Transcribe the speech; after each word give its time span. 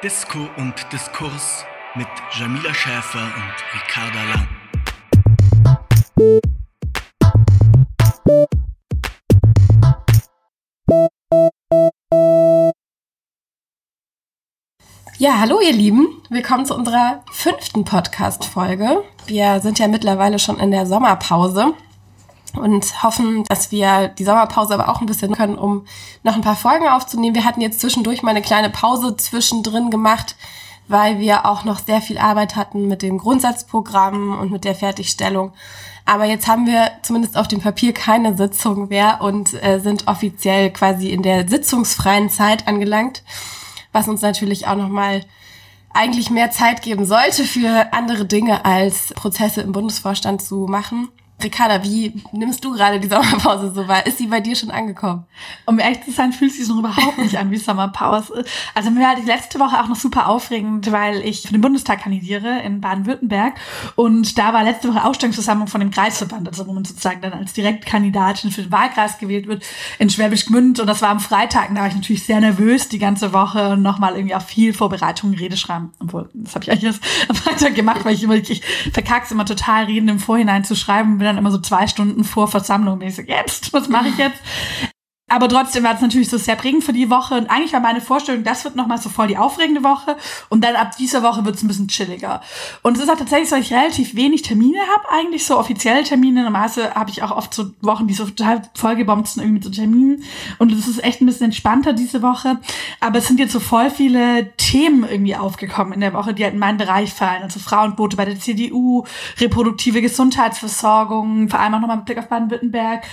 Disco 0.00 0.38
und 0.56 0.74
Diskurs 0.92 1.64
mit 1.96 2.06
Jamila 2.30 2.72
Schäfer 2.72 3.18
und 3.18 3.54
Ricarda 3.74 4.22
Lang. 4.30 4.48
Ja, 15.18 15.40
hallo 15.40 15.60
ihr 15.60 15.72
Lieben. 15.72 16.22
Willkommen 16.30 16.64
zu 16.64 16.76
unserer 16.76 17.24
fünften 17.32 17.84
Podcast-Folge. 17.84 19.02
Wir 19.26 19.58
sind 19.58 19.80
ja 19.80 19.88
mittlerweile 19.88 20.38
schon 20.38 20.60
in 20.60 20.70
der 20.70 20.86
Sommerpause 20.86 21.74
und 22.58 23.02
hoffen, 23.02 23.44
dass 23.44 23.70
wir 23.70 24.08
die 24.08 24.24
Sommerpause 24.24 24.74
aber 24.74 24.88
auch 24.88 25.00
ein 25.00 25.06
bisschen 25.06 25.34
können, 25.34 25.56
um 25.56 25.86
noch 26.22 26.34
ein 26.34 26.42
paar 26.42 26.56
Folgen 26.56 26.88
aufzunehmen. 26.88 27.34
Wir 27.34 27.44
hatten 27.44 27.60
jetzt 27.60 27.80
zwischendurch 27.80 28.22
mal 28.22 28.30
eine 28.30 28.42
kleine 28.42 28.70
Pause 28.70 29.16
zwischendrin 29.16 29.90
gemacht, 29.90 30.36
weil 30.88 31.18
wir 31.18 31.46
auch 31.46 31.64
noch 31.64 31.78
sehr 31.78 32.00
viel 32.00 32.18
Arbeit 32.18 32.56
hatten 32.56 32.88
mit 32.88 33.02
dem 33.02 33.18
Grundsatzprogramm 33.18 34.38
und 34.38 34.50
mit 34.50 34.64
der 34.64 34.74
Fertigstellung. 34.74 35.52
Aber 36.04 36.24
jetzt 36.24 36.48
haben 36.48 36.66
wir 36.66 36.90
zumindest 37.02 37.36
auf 37.36 37.48
dem 37.48 37.60
Papier 37.60 37.92
keine 37.92 38.34
Sitzung 38.34 38.88
mehr 38.88 39.20
und 39.20 39.52
äh, 39.62 39.78
sind 39.78 40.08
offiziell 40.08 40.70
quasi 40.70 41.10
in 41.10 41.22
der 41.22 41.46
sitzungsfreien 41.46 42.30
Zeit 42.30 42.66
angelangt, 42.66 43.22
was 43.92 44.08
uns 44.08 44.22
natürlich 44.22 44.66
auch 44.66 44.76
noch 44.76 44.88
mal 44.88 45.20
eigentlich 45.92 46.30
mehr 46.30 46.50
Zeit 46.50 46.80
geben 46.80 47.04
sollte 47.04 47.44
für 47.44 47.92
andere 47.92 48.24
Dinge 48.24 48.64
als 48.64 49.12
Prozesse 49.14 49.60
im 49.60 49.72
Bundesvorstand 49.72 50.40
zu 50.40 50.66
machen. 50.66 51.08
Ricarda, 51.42 51.84
wie 51.84 52.12
nimmst 52.32 52.64
du 52.64 52.72
gerade 52.72 52.98
die 52.98 53.06
Sommerpause 53.06 53.72
so 53.72 53.86
wahr? 53.86 54.04
Ist 54.06 54.18
sie 54.18 54.26
bei 54.26 54.40
dir 54.40 54.56
schon 54.56 54.72
angekommen? 54.72 55.24
Um 55.66 55.78
ehrlich 55.78 56.02
zu 56.02 56.10
sein, 56.10 56.32
fühlt 56.32 56.52
sie 56.52 56.64
sich 56.64 56.68
noch 56.68 56.78
überhaupt 56.78 57.18
nicht 57.18 57.38
an 57.38 57.52
wie 57.52 57.56
Sommerpause. 57.56 58.44
Also 58.74 58.90
mir 58.90 59.00
war 59.00 59.14
die 59.14 59.26
letzte 59.26 59.60
Woche 59.60 59.80
auch 59.80 59.88
noch 59.88 59.96
super 59.96 60.28
aufregend, 60.28 60.90
weil 60.90 61.20
ich 61.20 61.42
für 61.42 61.52
den 61.52 61.60
Bundestag 61.60 62.02
kandidiere 62.02 62.60
in 62.62 62.80
Baden-Württemberg 62.80 63.54
und 63.94 64.36
da 64.36 64.52
war 64.52 64.64
letzte 64.64 64.88
Woche 64.88 65.04
Ausstellungsversammlung 65.04 65.68
von 65.68 65.80
dem 65.80 65.92
Kreisverband, 65.92 66.48
also 66.48 66.66
wo 66.66 66.72
man 66.72 66.84
sozusagen 66.84 67.20
dann 67.20 67.32
als 67.32 67.52
Direktkandidatin 67.52 68.50
für 68.50 68.62
den 68.62 68.72
Wahlkreis 68.72 69.18
gewählt 69.18 69.46
wird 69.46 69.62
in 70.00 70.10
Schwäbisch 70.10 70.46
Gmünd 70.46 70.80
und 70.80 70.88
das 70.88 71.02
war 71.02 71.10
am 71.10 71.20
Freitag 71.20 71.68
und 71.68 71.76
da 71.76 71.82
war 71.82 71.88
ich 71.88 71.94
natürlich 71.94 72.24
sehr 72.24 72.40
nervös 72.40 72.88
die 72.88 72.98
ganze 72.98 73.32
Woche 73.32 73.70
und 73.70 73.82
nochmal 73.82 74.16
irgendwie 74.16 74.34
auch 74.34 74.42
viel 74.42 74.74
Vorbereitung, 74.74 75.34
Rede 75.34 75.56
schreiben. 75.56 75.92
Obwohl, 76.00 76.28
das 76.34 76.56
habe 76.56 76.64
ich 76.64 76.70
eigentlich 76.72 76.84
erst 76.84 77.02
am 77.28 77.36
Freitag 77.36 77.76
gemacht, 77.76 78.04
weil 78.04 78.14
ich 78.14 78.24
immer, 78.24 78.34
ich 78.34 78.62
verkack's 78.92 79.30
immer 79.30 79.44
total, 79.44 79.84
Reden 79.84 80.08
im 80.08 80.18
Vorhinein 80.18 80.64
zu 80.64 80.74
schreiben, 80.74 81.20
dann 81.28 81.38
immer 81.38 81.50
so 81.50 81.58
zwei 81.58 81.86
Stunden 81.86 82.24
vor 82.24 82.48
Versammlung. 82.48 82.94
Und 82.94 83.02
ich 83.02 83.16
so, 83.16 83.22
jetzt, 83.22 83.72
was 83.72 83.88
mache 83.88 84.08
ich 84.08 84.18
jetzt? 84.18 84.40
Aber 85.28 85.48
trotzdem 85.48 85.84
war 85.84 85.94
es 85.94 86.00
natürlich 86.00 86.30
so 86.30 86.38
sehr 86.38 86.56
prägend 86.56 86.84
für 86.84 86.92
die 86.92 87.10
Woche. 87.10 87.34
Und 87.34 87.50
eigentlich 87.50 87.72
war 87.74 87.80
meine 87.80 88.00
Vorstellung, 88.00 88.44
das 88.44 88.64
wird 88.64 88.76
nochmal 88.76 88.98
so 88.98 89.10
voll 89.10 89.28
die 89.28 89.36
aufregende 89.36 89.84
Woche. 89.84 90.16
Und 90.48 90.64
dann 90.64 90.74
ab 90.74 90.96
dieser 90.96 91.22
Woche 91.22 91.44
wird 91.44 91.56
es 91.56 91.62
ein 91.62 91.68
bisschen 91.68 91.88
chilliger. 91.88 92.40
Und 92.82 92.96
es 92.96 93.02
ist 93.02 93.10
auch 93.10 93.16
tatsächlich 93.16 93.50
so, 93.50 93.56
dass 93.56 93.66
ich 93.66 93.72
relativ 93.72 94.14
wenig 94.14 94.42
Termine 94.42 94.78
habe, 94.80 95.10
eigentlich 95.10 95.44
so 95.44 95.58
offizielle 95.58 96.02
Termine. 96.02 96.44
Normalerweise 96.44 96.94
habe 96.94 97.10
ich 97.10 97.22
auch 97.22 97.30
oft 97.30 97.52
so 97.52 97.70
Wochen, 97.82 98.06
die 98.06 98.14
so 98.14 98.24
total 98.24 98.62
vollgebombt 98.74 99.28
sind 99.28 99.42
irgendwie 99.42 99.56
mit 99.56 99.64
so 99.64 99.70
Terminen. 99.70 100.24
Und 100.58 100.72
es 100.72 100.88
ist 100.88 101.04
echt 101.04 101.20
ein 101.20 101.26
bisschen 101.26 101.46
entspannter 101.46 101.92
diese 101.92 102.22
Woche. 102.22 102.58
Aber 103.00 103.18
es 103.18 103.26
sind 103.26 103.38
jetzt 103.38 103.52
so 103.52 103.60
voll 103.60 103.90
viele 103.90 104.52
Themen 104.56 105.06
irgendwie 105.08 105.36
aufgekommen 105.36 105.92
in 105.92 106.00
der 106.00 106.14
Woche, 106.14 106.32
die 106.32 106.42
halt 106.42 106.54
in 106.54 106.60
meinen 106.60 106.78
Bereich 106.78 107.12
fallen. 107.12 107.42
Also 107.42 107.60
Frauenquote 107.60 108.16
bei 108.16 108.24
der 108.24 108.40
CDU, 108.40 109.04
reproduktive 109.38 110.00
Gesundheitsversorgung, 110.00 111.50
vor 111.50 111.60
allem 111.60 111.74
auch 111.74 111.80
nochmal 111.80 111.96
mit 111.98 112.06
Blick 112.06 112.18
auf 112.18 112.28
Baden-Württemberg 112.28 113.06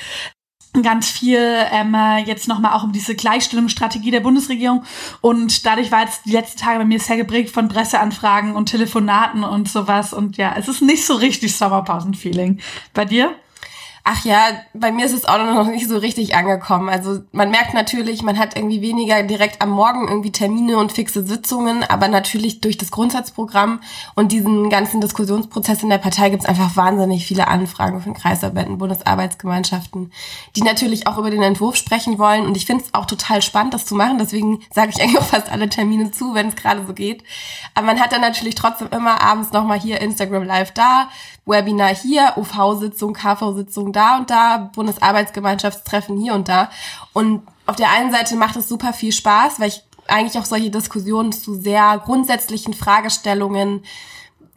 ganz 0.84 1.09
viel 1.09 1.40
ähm, 1.72 1.95
jetzt 2.26 2.48
nochmal 2.48 2.73
auch 2.73 2.84
um 2.84 2.92
diese 2.92 3.16
Gleichstellungsstrategie 3.16 4.12
der 4.12 4.20
Bundesregierung. 4.20 4.84
Und 5.22 5.66
dadurch 5.66 5.92
war 5.92 6.02
jetzt 6.02 6.26
die 6.26 6.31
letzten 6.31 6.59
Tage 6.59 6.80
bei 6.80 6.86
mir 6.86 7.00
sehr 7.00 7.18
geprägt 7.18 7.52
von 7.52 7.68
Presseanfragen 7.68 8.56
und 8.56 8.68
Telefonaten 8.68 9.44
und 9.44 9.70
sowas. 9.70 10.14
Und 10.14 10.38
ja, 10.38 10.56
es 10.58 10.68
ist 10.68 10.81
nicht 10.81 11.06
so 11.06 11.16
richtig 11.16 11.56
Sommerpausen-Feeling. 11.56 12.59
Bei 12.94 13.06
dir? 13.06 13.35
Ach 14.07 14.23
ja, 14.23 14.49
bei 14.75 14.91
mir 14.91 15.07
ist 15.07 15.13
es 15.16 15.25
auch 15.25 15.39
noch 15.39 15.66
nicht 15.66 15.89
so 15.89 15.97
richtig 15.97 16.35
angekommen. 16.35 16.89
Also 16.89 17.21
man 17.31 17.49
merkt 17.49 17.73
natürlich, 17.73 18.21
man 18.21 18.38
hat 18.38 18.55
irgendwie 18.55 18.79
weniger 18.79 19.23
direkt 19.23 19.63
am 19.63 19.71
Morgen 19.71 20.07
irgendwie 20.07 20.31
Termine 20.31 20.77
und 20.77 20.91
fixe 20.91 21.25
Sitzungen, 21.25 21.83
aber 21.83 22.07
natürlich 22.07 22.61
durch 22.61 22.77
das 22.77 22.91
Grundsatzprogramm 22.91 23.79
und 24.13 24.31
diesen 24.31 24.69
ganzen 24.69 25.01
Diskussionsprozess 25.01 25.81
in 25.81 25.89
der 25.89 25.97
Partei 25.97 26.29
gibt 26.29 26.43
es 26.43 26.47
einfach 26.47 26.75
wahnsinnig 26.75 27.25
viele 27.25 27.47
Anfragen 27.47 27.99
von 27.99 28.13
Kreisverbänden, 28.13 28.77
Bundesarbeitsgemeinschaften, 28.77 30.11
die 30.55 30.61
natürlich 30.61 31.07
auch 31.07 31.17
über 31.17 31.31
den 31.31 31.41
Entwurf 31.41 31.75
sprechen 31.75 32.19
wollen. 32.19 32.45
Und 32.45 32.55
ich 32.57 32.67
finde 32.67 32.83
es 32.83 32.93
auch 32.93 33.07
total 33.07 33.41
spannend, 33.41 33.73
das 33.73 33.87
zu 33.87 33.95
machen. 33.95 34.19
Deswegen 34.19 34.59
sage 34.72 34.91
ich 34.93 35.01
eigentlich 35.01 35.17
auch 35.17 35.25
fast 35.25 35.51
alle 35.51 35.67
Termine 35.67 36.11
zu, 36.11 36.35
wenn 36.35 36.49
es 36.49 36.55
gerade 36.55 36.85
so 36.85 36.93
geht. 36.93 37.23
Aber 37.73 37.87
man 37.87 37.99
hat 37.99 38.11
dann 38.11 38.22
natürlich 38.22 38.53
trotzdem 38.53 38.89
immer 38.91 39.23
abends 39.23 39.51
nochmal 39.51 39.79
hier 39.79 39.99
Instagram 39.99 40.43
Live 40.43 40.73
da, 40.73 41.09
Webinar 41.47 41.93
hier, 41.95 42.33
UV-Sitzung, 42.37 43.13
KV-Sitzung 43.13 43.94
da 43.95 44.17
und 44.17 44.29
da, 44.29 44.69
Bundesarbeitsgemeinschaftstreffen 44.75 46.17
hier 46.17 46.33
und 46.33 46.47
da. 46.47 46.69
Und 47.13 47.41
auf 47.66 47.75
der 47.75 47.91
einen 47.91 48.11
Seite 48.11 48.35
macht 48.35 48.56
es 48.56 48.67
super 48.67 48.94
viel 48.94 49.11
Spaß, 49.11 49.59
weil 49.59 49.69
ich 49.69 49.83
eigentlich 50.07 50.38
auch 50.39 50.45
solche 50.45 50.69
Diskussionen 50.69 51.31
zu 51.31 51.56
sehr 51.56 52.01
grundsätzlichen 52.03 52.73
Fragestellungen, 52.73 53.84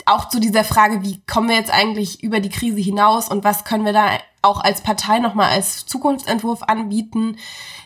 auch 0.09 0.29
zu 0.29 0.41
dieser 0.41 0.65
Frage, 0.65 1.03
wie 1.03 1.21
kommen 1.27 1.49
wir 1.49 1.57
jetzt 1.57 1.73
eigentlich 1.73 2.23
über 2.23 2.41
die 2.41 2.51
Krise 2.51 2.81
hinaus 2.81 3.29
und 3.29 3.45
was 3.45 3.65
können 3.65 3.85
wir 3.85 3.93
da 3.93 4.09
auch 4.43 4.61
als 4.63 4.81
Partei 4.81 5.19
nochmal 5.19 5.51
als 5.51 5.85
Zukunftsentwurf 5.87 6.63
anbieten, 6.63 7.37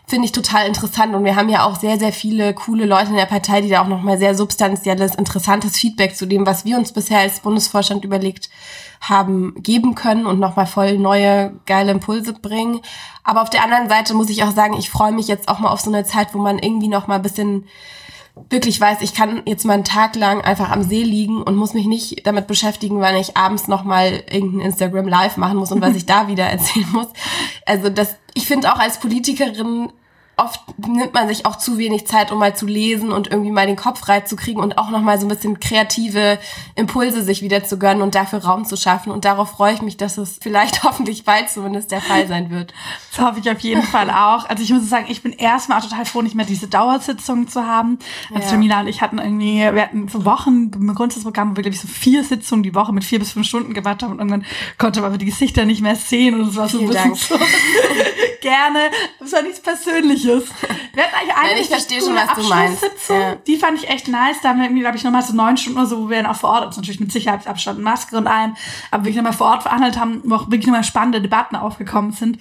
finde 0.06 0.26
ich 0.26 0.32
total 0.32 0.66
interessant. 0.66 1.14
Und 1.14 1.24
wir 1.24 1.36
haben 1.36 1.48
ja 1.48 1.64
auch 1.64 1.76
sehr, 1.76 1.98
sehr 1.98 2.12
viele 2.12 2.52
coole 2.54 2.84
Leute 2.84 3.10
in 3.10 3.16
der 3.16 3.26
Partei, 3.26 3.62
die 3.62 3.68
da 3.68 3.82
auch 3.82 3.88
nochmal 3.88 4.18
sehr 4.18 4.34
substanzielles, 4.34 5.14
interessantes 5.14 5.76
Feedback 5.76 6.14
zu 6.16 6.26
dem, 6.26 6.46
was 6.46 6.64
wir 6.64 6.76
uns 6.76 6.92
bisher 6.92 7.20
als 7.20 7.40
Bundesvorstand 7.40 8.04
überlegt 8.04 8.50
haben 9.00 9.54
geben 9.56 9.94
können 9.94 10.26
und 10.26 10.38
nochmal 10.38 10.66
voll 10.66 10.98
neue, 10.98 11.54
geile 11.66 11.90
Impulse 11.90 12.34
bringen. 12.34 12.80
Aber 13.24 13.42
auf 13.42 13.50
der 13.50 13.64
anderen 13.64 13.88
Seite 13.88 14.14
muss 14.14 14.30
ich 14.30 14.44
auch 14.44 14.52
sagen, 14.52 14.74
ich 14.78 14.90
freue 14.90 15.12
mich 15.12 15.28
jetzt 15.28 15.48
auch 15.48 15.58
mal 15.58 15.70
auf 15.70 15.80
so 15.80 15.90
eine 15.90 16.04
Zeit, 16.04 16.34
wo 16.34 16.38
man 16.38 16.58
irgendwie 16.58 16.88
nochmal 16.88 17.16
ein 17.16 17.22
bisschen 17.22 17.66
wirklich 18.34 18.80
weiß, 18.80 19.02
ich 19.02 19.14
kann 19.14 19.42
jetzt 19.46 19.64
mal 19.64 19.74
einen 19.74 19.84
Tag 19.84 20.16
lang 20.16 20.40
einfach 20.40 20.70
am 20.70 20.82
See 20.82 21.02
liegen 21.02 21.42
und 21.42 21.56
muss 21.56 21.74
mich 21.74 21.86
nicht 21.86 22.26
damit 22.26 22.46
beschäftigen, 22.46 23.00
weil 23.00 23.20
ich 23.20 23.36
abends 23.36 23.68
nochmal 23.68 24.24
irgendein 24.30 24.66
Instagram 24.66 25.08
Live 25.08 25.36
machen 25.36 25.58
muss 25.58 25.72
und 25.72 25.82
was 25.82 25.94
ich 25.94 26.06
da 26.06 26.28
wieder 26.28 26.44
erzählen 26.44 26.88
muss. 26.92 27.08
Also 27.66 27.88
das, 27.90 28.16
ich 28.34 28.46
finde 28.46 28.72
auch 28.72 28.78
als 28.78 28.98
Politikerin 29.00 29.92
oft 30.44 30.60
nimmt 30.78 31.14
man 31.14 31.28
sich 31.28 31.46
auch 31.46 31.56
zu 31.56 31.78
wenig 31.78 32.06
Zeit, 32.06 32.32
um 32.32 32.38
mal 32.38 32.54
zu 32.56 32.66
lesen 32.66 33.12
und 33.12 33.30
irgendwie 33.30 33.50
mal 33.50 33.66
den 33.66 33.76
Kopf 33.76 34.00
frei 34.00 34.20
zu 34.20 34.36
kriegen 34.36 34.60
und 34.60 34.78
auch 34.78 34.90
noch 34.90 35.00
mal 35.00 35.18
so 35.18 35.26
ein 35.26 35.28
bisschen 35.28 35.60
kreative 35.60 36.38
Impulse 36.74 37.22
sich 37.22 37.42
wieder 37.42 37.64
zu 37.64 37.78
gönnen 37.78 38.02
und 38.02 38.14
dafür 38.14 38.44
Raum 38.44 38.64
zu 38.64 38.76
schaffen. 38.76 39.12
Und 39.12 39.24
darauf 39.24 39.50
freue 39.50 39.74
ich 39.74 39.82
mich, 39.82 39.96
dass 39.96 40.18
es 40.18 40.38
vielleicht 40.40 40.82
hoffentlich 40.84 41.24
bald 41.24 41.50
zumindest 41.50 41.90
der 41.90 42.00
Fall 42.00 42.26
sein 42.26 42.50
wird. 42.50 42.72
Das 43.10 43.24
hoffe 43.24 43.40
ich 43.40 43.50
auf 43.50 43.60
jeden 43.60 43.82
Fall 43.82 44.10
auch. 44.10 44.48
Also 44.48 44.62
ich 44.62 44.72
muss 44.72 44.88
sagen, 44.88 45.06
ich 45.08 45.22
bin 45.22 45.32
erstmal 45.32 45.78
auch 45.78 45.84
total 45.84 46.04
froh, 46.04 46.22
nicht 46.22 46.34
mehr 46.34 46.46
diese 46.46 46.68
Dauersitzungen 46.68 47.48
zu 47.48 47.66
haben. 47.66 47.98
Also 48.34 48.46
ja. 48.46 48.52
Jamila 48.52 48.80
und 48.80 48.88
ich 48.88 49.00
hatten 49.00 49.18
irgendwie, 49.18 49.58
wir 49.58 49.82
hatten 49.82 50.08
so 50.08 50.24
Wochen 50.24 50.70
im 50.74 50.94
Grundsatzprogramm, 50.94 51.52
wo 51.52 51.56
wir, 51.56 51.62
glaube 51.62 51.74
ich, 51.74 51.80
so 51.80 51.88
vier 51.88 52.24
Sitzungen 52.24 52.62
die 52.62 52.74
Woche 52.74 52.92
mit 52.92 53.04
vier 53.04 53.18
bis 53.18 53.32
fünf 53.32 53.46
Stunden 53.46 53.74
gemacht 53.74 54.02
haben 54.02 54.12
und 54.12 54.18
irgendwann 54.18 54.44
konnte 54.78 55.00
man 55.00 55.18
die 55.18 55.26
Gesichter 55.26 55.64
nicht 55.64 55.82
mehr 55.82 55.96
sehen 55.96 56.40
und 56.40 56.48
es 56.48 56.56
war 56.56 56.68
so 56.68 56.80
ein 56.80 56.86
bisschen 56.86 57.10
Dank. 57.10 57.16
so 57.16 57.34
gerne. 58.42 58.90
Es 59.18 59.32
war 59.32 59.40
nichts 59.40 59.60
Persönliches. 59.60 60.44
Wir 60.92 61.04
hatten 61.04 61.14
eigentlich 61.14 61.36
eine 61.36 61.60
ich 61.60 61.68
verstehe 61.68 62.00
schon, 62.00 62.14
was 62.14 62.34
du 62.34 62.48
meinst. 62.48 62.84
Ja. 63.08 63.36
Die 63.36 63.56
fand 63.56 63.78
ich 63.78 63.88
echt 63.88 64.08
nice. 64.08 64.36
Da 64.42 64.50
haben 64.50 64.58
wir 64.58 64.66
irgendwie, 64.66 64.82
glaube 64.82 64.98
ich, 64.98 65.04
nochmal 65.04 65.22
so 65.22 65.32
neun 65.32 65.56
Stunden 65.56 65.78
oder 65.78 65.86
so, 65.86 66.04
wo 66.04 66.10
wir 66.10 66.18
dann 66.18 66.30
auch 66.30 66.36
vor 66.36 66.50
Ort, 66.50 66.66
also 66.66 66.80
natürlich 66.80 67.00
mit 67.00 67.10
Sicherheitsabstand 67.10 67.78
und 67.78 67.84
Maske 67.84 68.18
und 68.18 68.26
allem, 68.26 68.54
aber 68.90 69.04
wirklich 69.04 69.16
nochmal 69.16 69.32
vor 69.32 69.46
Ort 69.46 69.62
verhandelt 69.62 69.98
haben, 69.98 70.20
wo 70.24 70.34
auch 70.34 70.50
wirklich 70.50 70.66
nochmal 70.66 70.84
spannende 70.84 71.22
Debatten 71.22 71.56
aufgekommen 71.56 72.12
sind. 72.12 72.38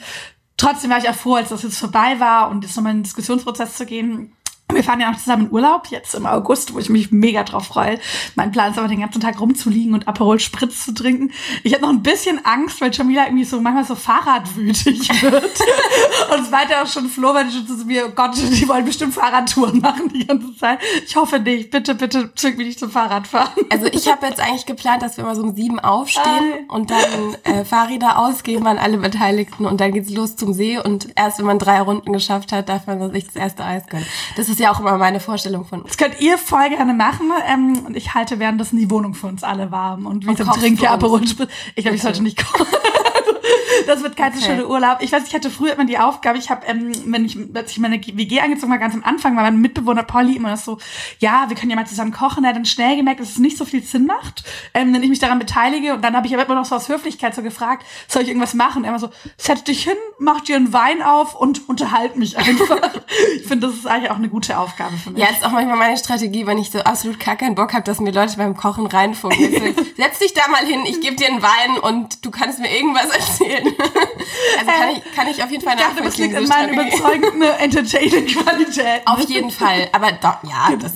Trotzdem 0.58 0.92
war 0.92 0.98
ich 0.98 1.08
auch 1.08 1.16
froh, 1.16 1.36
als 1.36 1.50
das 1.50 1.64
jetzt 1.64 1.80
vorbei 1.80 2.20
war 2.20 2.50
und 2.50 2.64
jetzt 2.64 2.76
nochmal 2.76 2.92
in 2.92 3.00
den 3.00 3.04
Diskussionsprozess 3.04 3.78
zu 3.78 3.86
gehen 3.86 4.34
wir 4.76 4.84
fahren 4.84 5.00
ja 5.00 5.12
auch 5.12 5.18
zusammen 5.18 5.48
in 5.48 5.52
Urlaub, 5.52 5.88
jetzt 5.88 6.16
im 6.16 6.26
August, 6.26 6.74
wo 6.74 6.80
ich 6.80 6.90
mich 6.90 7.12
mega 7.12 7.44
drauf 7.44 7.68
freue. 7.68 8.00
Mein 8.36 8.52
Plan 8.52 8.72
ist 8.72 8.78
aber, 8.78 8.88
den 8.88 9.02
ganzen 9.02 9.22
Tag 9.22 9.40
rumzuliegen 9.40 9.94
und 9.94 10.08
Aperol 10.08 10.40
Spritz 10.40 10.86
zu 10.86 10.94
trinken. 10.94 11.32
Ich 11.64 11.74
habe 11.74 11.84
noch 11.84 11.90
ein 11.90 12.04
bisschen 12.04 12.46
Angst, 12.46 12.82
weil 12.82 12.92
Jamila 12.92 13.26
irgendwie 13.26 13.44
so 13.44 13.60
manchmal 13.62 13.86
so 13.86 13.96
fahrradwütig 13.96 15.22
wird. 15.22 15.44
und 16.34 16.42
es 16.42 16.52
weiter 16.52 16.84
auch 16.84 16.88
schon 16.88 17.10
Flo, 17.10 17.34
weil 17.34 17.48
ich 17.48 17.54
schon 17.54 17.68
zu 17.68 17.86
mir, 17.86 18.06
oh 18.08 18.12
Gott, 18.16 18.36
die 18.36 18.68
wollen 18.68 18.86
bestimmt 18.86 19.14
Fahrradtouren 19.14 19.80
machen 19.80 20.10
die 20.14 20.26
ganze 20.26 20.56
Zeit. 20.56 20.80
Ich 21.06 21.16
hoffe 21.16 21.40
nicht. 21.40 21.72
Bitte, 21.72 21.96
bitte 21.96 22.34
zück 22.36 22.58
mich 22.58 22.68
nicht 22.68 22.80
zum 22.80 22.92
Fahrradfahren. 22.92 23.66
Also 23.70 23.88
ich 23.88 24.08
habe 24.08 24.26
jetzt 24.28 24.40
eigentlich 24.40 24.66
geplant, 24.66 25.02
dass 25.02 25.18
wir 25.18 25.24
mal 25.24 25.36
so 25.36 25.44
um 25.44 25.56
sieben 25.56 25.80
aufstehen 25.80 26.26
ah. 26.70 26.74
und 26.74 26.92
dann 26.92 27.36
äh, 27.44 27.66
Fahrräder 27.66 28.20
ausgeben 28.20 28.68
an 28.68 28.78
alle 28.78 28.98
Beteiligten 28.98 29.66
und 29.66 29.82
dann 29.82 29.94
geht's 29.94 30.10
los 30.10 30.36
zum 30.36 30.54
See 30.54 30.78
und 30.78 31.10
erst 31.16 31.40
wenn 31.40 31.46
man 31.46 31.60
drei 31.60 31.82
Runden 31.82 32.14
geschafft 32.14 32.52
hat, 32.52 32.70
darf 32.70 32.88
man 32.88 33.12
sich 33.12 33.26
das 33.26 33.36
erste 33.36 33.64
Eis 33.64 33.88
gönnen. 33.88 34.06
Das 34.36 34.50
ist 34.50 34.60
ja 34.62 34.72
auch 34.72 34.80
immer 34.80 34.98
meine 34.98 35.20
Vorstellung 35.20 35.66
von. 35.66 35.84
Das 35.84 35.98
könnt 35.98 36.20
ihr 36.20 36.38
voll 36.38 36.70
gerne 36.70 36.94
machen. 36.94 37.32
Ähm, 37.52 37.86
und 37.86 37.98
ich 37.98 38.14
halte 38.14 38.40
währenddessen 38.40 38.78
die 38.78 38.90
Wohnung 38.90 39.14
für 39.14 39.28
uns 39.28 39.44
alle 39.44 39.72
warm. 39.72 40.06
Und 40.06 40.26
wie 40.28 40.36
so 40.36 40.44
trinke 40.44 40.90
Aperol 40.90 41.22
Ich 41.24 41.36
glaube, 41.36 41.96
ich 41.96 42.02
sollte 42.02 42.24
nicht 42.24 42.38
kochen. 42.38 42.66
das 43.88 44.04
wird 44.04 44.16
kein 44.16 44.32
okay. 44.32 44.40
so 44.40 44.46
schöner 44.46 44.68
Urlaub. 44.68 44.98
Ich 45.02 45.12
weiß, 45.12 45.28
ich 45.28 45.34
hatte 45.34 45.50
früher 45.50 45.74
immer 45.74 45.86
die 45.86 45.98
Aufgabe, 45.98 46.38
ich 46.38 46.50
habe, 46.50 46.66
ähm, 46.68 46.92
wenn 47.06 47.26
ich, 47.26 47.38
als 47.54 47.72
ich 47.72 47.80
meine 47.80 48.00
WG 48.02 48.40
angezogen 48.40 48.72
war, 48.72 48.80
ganz 48.80 48.94
am 48.94 49.04
Anfang, 49.04 49.36
war 49.36 49.44
mein 49.44 49.60
Mitbewohner 49.60 50.04
Polly 50.04 50.36
immer 50.36 50.56
so, 50.58 50.78
ja, 51.20 51.46
wir 51.48 51.56
können 51.56 51.70
ja 51.70 51.76
mal 51.76 51.88
zusammen 51.88 52.12
kochen. 52.12 52.44
Er 52.44 52.50
hat 52.50 52.56
dann 52.56 52.66
schnell 52.66 52.96
gemerkt, 52.96 53.20
dass 53.20 53.30
es 53.30 53.40
nicht 53.40 53.58
so 53.58 53.66
viel 53.66 53.84
Sinn 53.84 54.06
macht, 54.06 54.44
ähm, 54.74 54.94
wenn 54.94 55.04
ich 55.04 55.10
mich 55.10 55.20
daran 55.20 55.40
beteilige. 55.40 55.94
Und 55.94 56.04
dann 56.04 56.16
habe 56.16 56.28
ich 56.28 56.34
aber 56.34 56.46
immer 56.46 56.56
noch 56.56 56.66
so 56.66 56.76
aus 56.76 56.90
Höflichkeit 56.90 57.36
so 57.36 57.42
gefragt, 57.42 57.86
soll 58.08 58.24
ich 58.24 58.30
irgendwas 58.30 58.54
machen? 58.54 58.84
Er 58.84 58.90
immer 58.90 59.00
so, 59.00 59.10
setz 59.38 59.64
dich 59.64 59.84
hin, 59.84 59.98
mach 60.20 60.42
dir 60.42 60.56
einen 60.56 60.74
Wein 60.74 61.02
auf 61.02 61.36
und 61.36 61.68
unterhalt 61.68 62.16
mich 62.16 62.38
einfach. 62.38 62.78
ich 63.36 63.48
finde, 63.48 63.68
das 63.68 63.78
ist 63.78 63.88
eigentlich 63.88 64.12
auch 64.12 64.18
eine 64.18 64.30
gute 64.30 64.58
Aufgabe 64.58 64.96
für 64.98 65.12
mich. 65.12 65.22
Ja, 65.22 65.30
ist 65.30 65.44
auch 65.46 65.52
manchmal 65.52 65.78
meine 65.78 65.98
Strategie, 65.98 66.46
wenn 66.46 66.58
ich 66.58 66.72
so 66.72 66.80
absolut 66.80 67.20
gar 67.20 67.36
keinen 67.36 67.56
Bock 67.56 67.74
habe, 67.74 67.84
dass 67.84 68.00
mir 68.00 68.12
Leute 68.12 68.38
beim 68.38 68.56
Kochen 68.56 68.86
reinfunken. 68.86 69.76
Setz 69.98 70.20
dich 70.20 70.34
da 70.34 70.50
mal 70.50 70.66
hin, 70.66 70.82
ich 70.86 71.02
gebe 71.02 71.16
dir 71.16 71.28
einen 71.28 71.42
Wein 71.42 71.80
und 71.82 72.26
du 72.26 72.32
kannst 72.32 72.60
mir 72.60 72.72
irgendwas 72.74 73.10
erzählen. 73.10 73.41
also 74.60 74.72
kann 74.72 74.90
ich, 74.96 75.16
kann 75.16 75.28
ich 75.28 75.44
auf 75.44 75.52
jeden 75.52 75.64
Fall 75.64 75.76
nachvollziehen. 75.76 76.04
Das 76.04 76.18
liegt 76.18 76.36
in 76.36 76.48
meiner 76.48 76.72
überzeugenden 76.72 77.42
Entertaining-Qualität. 77.60 79.02
Auf 79.06 79.30
jeden 79.30 79.52
Fall. 79.52 79.90
Aber 79.92 80.12
doch, 80.12 80.44
ja, 80.44 80.76
das, 80.80 80.94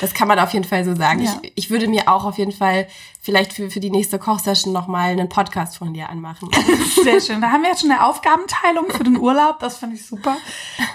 das 0.00 0.14
kann 0.14 0.28
man 0.28 0.38
auf 0.38 0.52
jeden 0.52 0.64
Fall 0.64 0.84
so 0.84 0.94
sagen. 0.94 1.22
Ja. 1.22 1.38
Ich, 1.42 1.52
ich 1.56 1.70
würde 1.70 1.88
mir 1.88 2.08
auch 2.08 2.24
auf 2.24 2.38
jeden 2.38 2.52
Fall 2.52 2.86
vielleicht 3.26 3.54
für, 3.54 3.70
für 3.70 3.80
die 3.80 3.90
nächste 3.90 4.20
Kochsession 4.20 4.72
nochmal 4.72 5.10
einen 5.10 5.28
Podcast 5.28 5.78
von 5.78 5.92
dir 5.92 6.08
anmachen. 6.08 6.48
Sehr 7.02 7.20
schön. 7.20 7.40
Da 7.40 7.50
haben 7.50 7.62
wir 7.62 7.70
jetzt 7.70 7.80
schon 7.80 7.90
eine 7.90 8.06
Aufgabenteilung 8.06 8.88
für 8.92 9.02
den 9.02 9.18
Urlaub. 9.18 9.58
Das 9.58 9.78
finde 9.78 9.96
ich 9.96 10.06
super. 10.06 10.36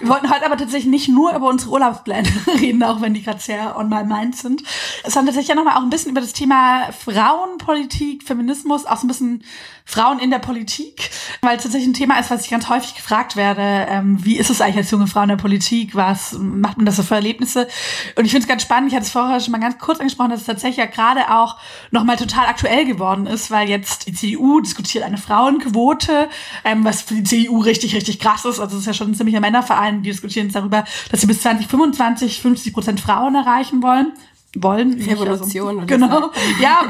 Wir 0.00 0.08
wollten 0.08 0.30
heute 0.30 0.46
aber 0.46 0.56
tatsächlich 0.56 0.90
nicht 0.90 1.08
nur 1.10 1.36
über 1.36 1.50
unsere 1.50 1.72
Urlaubspläne 1.72 2.26
reden, 2.60 2.82
auch 2.84 3.02
wenn 3.02 3.12
die 3.12 3.22
gerade 3.22 3.38
sehr 3.38 3.76
on 3.78 3.90
my 3.90 4.02
mind 4.02 4.34
sind, 4.34 4.62
sondern 5.02 5.26
tatsächlich 5.26 5.48
ja 5.48 5.54
nochmal 5.54 5.76
auch 5.76 5.82
ein 5.82 5.90
bisschen 5.90 6.10
über 6.10 6.22
das 6.22 6.32
Thema 6.32 6.90
Frauenpolitik, 6.92 8.22
Feminismus, 8.22 8.86
auch 8.86 8.96
so 8.96 9.04
ein 9.04 9.08
bisschen 9.08 9.44
Frauen 9.84 10.18
in 10.20 10.30
der 10.30 10.38
Politik, 10.38 11.10
weil 11.40 11.56
es 11.56 11.64
tatsächlich 11.64 11.90
ein 11.90 11.94
Thema 11.94 12.18
ist, 12.18 12.30
was 12.30 12.44
ich 12.44 12.50
ganz 12.50 12.68
häufig 12.68 12.94
gefragt 12.94 13.36
werde. 13.36 13.60
Ähm, 13.90 14.24
wie 14.24 14.38
ist 14.38 14.48
es 14.48 14.60
eigentlich 14.60 14.76
als 14.76 14.90
junge 14.90 15.06
Frau 15.06 15.22
in 15.22 15.28
der 15.28 15.36
Politik? 15.36 15.94
Was 15.94 16.32
macht 16.38 16.76
man 16.76 16.86
das 16.86 16.96
so 16.96 17.02
für 17.02 17.16
Erlebnisse? 17.16 17.68
Und 18.16 18.24
ich 18.24 18.30
finde 18.30 18.44
es 18.44 18.48
ganz 18.48 18.62
spannend. 18.62 18.90
Ich 18.90 18.94
hatte 18.94 19.06
es 19.06 19.12
vorher 19.12 19.40
schon 19.40 19.52
mal 19.52 19.58
ganz 19.58 19.78
kurz 19.78 19.98
angesprochen, 20.00 20.30
dass 20.30 20.40
es 20.40 20.46
tatsächlich 20.46 20.78
ja 20.78 20.86
gerade 20.86 21.30
auch 21.30 21.56
nochmal 21.90 22.16
total 22.22 22.46
aktuell 22.46 22.84
geworden 22.84 23.26
ist, 23.26 23.50
weil 23.50 23.68
jetzt 23.68 24.06
die 24.06 24.12
CDU 24.12 24.60
diskutiert 24.60 25.04
eine 25.04 25.18
Frauenquote, 25.18 26.28
ähm, 26.64 26.84
was 26.84 27.02
für 27.02 27.14
die 27.14 27.24
CDU 27.24 27.60
richtig, 27.60 27.94
richtig 27.94 28.18
krass 28.18 28.44
ist. 28.44 28.60
Also 28.60 28.76
es 28.76 28.82
ist 28.82 28.86
ja 28.86 28.94
schon 28.94 29.10
ein 29.10 29.14
ziemlicher 29.14 29.40
Männerverein, 29.40 30.02
die 30.02 30.10
diskutieren 30.10 30.46
jetzt 30.46 30.56
darüber, 30.56 30.84
dass 31.10 31.20
sie 31.20 31.26
bis 31.26 31.42
2025 31.42 32.40
50 32.40 32.72
Prozent 32.72 33.00
Frauen 33.00 33.34
erreichen 33.34 33.82
wollen 33.82 34.12
wollen. 34.56 35.00
Revolution. 35.00 35.80
Also, 35.80 35.86
genau. 35.86 36.30
ja, 36.60 36.82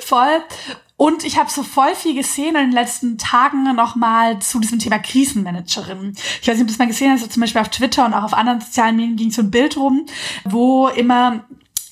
voll. 0.00 0.42
Und 0.96 1.24
ich 1.24 1.38
habe 1.38 1.50
so 1.50 1.62
voll 1.62 1.94
viel 1.94 2.14
gesehen 2.14 2.56
in 2.56 2.66
den 2.66 2.72
letzten 2.72 3.16
Tagen 3.16 3.74
nochmal 3.74 4.38
zu 4.40 4.60
diesem 4.60 4.78
Thema 4.78 4.98
Krisenmanagerin. 4.98 6.14
Ich 6.42 6.46
weiß 6.46 6.56
nicht, 6.56 6.62
ob 6.62 6.66
du 6.66 6.72
das 6.72 6.78
mal 6.78 6.88
gesehen 6.88 7.12
hast, 7.12 7.32
zum 7.32 7.40
Beispiel 7.40 7.62
auf 7.62 7.70
Twitter 7.70 8.04
und 8.04 8.12
auch 8.12 8.24
auf 8.24 8.34
anderen 8.34 8.60
sozialen 8.60 8.96
Medien 8.96 9.16
ging 9.16 9.30
so 9.30 9.40
ein 9.40 9.50
Bild 9.50 9.78
rum, 9.78 10.04
wo 10.44 10.88
immer 10.88 11.44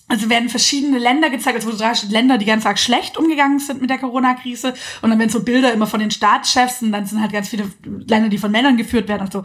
also 0.09 0.31
werden 0.31 0.49
verschiedene 0.49 0.99
Länder 0.99 1.29
gezeigt, 1.29 1.57
also 1.57 1.77
drei 1.77 1.93
Länder, 2.09 2.39
die 2.39 2.47
ganz 2.47 2.65
arg 2.65 2.79
schlecht 2.79 3.19
umgegangen 3.19 3.59
sind 3.59 3.83
mit 3.83 3.91
der 3.91 3.99
Corona-Krise. 3.99 4.73
Und 5.03 5.11
dann 5.11 5.19
werden 5.19 5.31
so 5.31 5.43
Bilder 5.43 5.73
immer 5.73 5.87
von 5.87 6.01
den 6.01 6.11
Staatschefs 6.11 6.83
und 6.83 6.93
dann 6.93 7.05
sind 7.05 7.21
halt 7.21 7.33
ganz 7.33 7.49
viele 7.51 7.71
Länder, 7.85 8.31
die 8.31 8.39
von 8.39 8.51
Männern 8.51 8.79
geführt 8.79 9.07
werden. 9.09 9.23
Also 9.23 9.43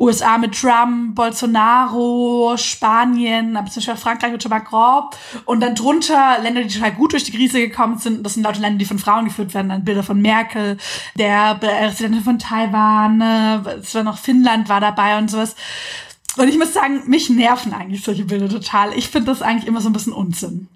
USA 0.00 0.38
mit 0.38 0.58
Trump, 0.58 1.14
Bolsonaro, 1.14 2.54
Spanien, 2.56 3.56
aber 3.56 3.68
zum 3.68 3.80
Beispiel 3.80 3.96
Frankreich 3.96 4.32
mit 4.32 4.48
Macron. 4.48 5.10
Und 5.44 5.60
dann 5.60 5.74
drunter 5.74 6.38
Länder, 6.42 6.62
die 6.62 6.74
total 6.74 6.92
gut 6.92 7.12
durch 7.12 7.24
die 7.24 7.32
Krise 7.32 7.60
gekommen 7.60 7.98
sind. 7.98 8.24
Das 8.24 8.34
sind 8.34 8.44
lauter 8.44 8.60
Länder, 8.60 8.78
die 8.78 8.86
von 8.86 8.98
Frauen 8.98 9.26
geführt 9.26 9.52
werden. 9.52 9.68
Dann 9.68 9.84
Bilder 9.84 10.02
von 10.02 10.22
Merkel, 10.22 10.78
der 11.16 11.54
Präsidentin 11.56 12.22
von 12.22 12.38
Taiwan, 12.38 13.20
äh, 13.20 13.70
es 13.80 13.94
war 13.94 14.04
noch 14.04 14.18
Finnland 14.18 14.70
war 14.70 14.80
dabei 14.80 15.18
und 15.18 15.30
sowas. 15.30 15.54
Und 16.38 16.48
ich 16.48 16.58
muss 16.58 16.72
sagen, 16.72 17.02
mich 17.06 17.30
nerven 17.30 17.72
eigentlich 17.72 18.02
solche 18.02 18.24
Bilder 18.24 18.48
total. 18.48 18.96
Ich 18.96 19.08
finde 19.08 19.32
das 19.32 19.42
eigentlich 19.42 19.66
immer 19.66 19.80
so 19.80 19.88
ein 19.88 19.92
bisschen 19.92 20.12
Unsinn. 20.12 20.68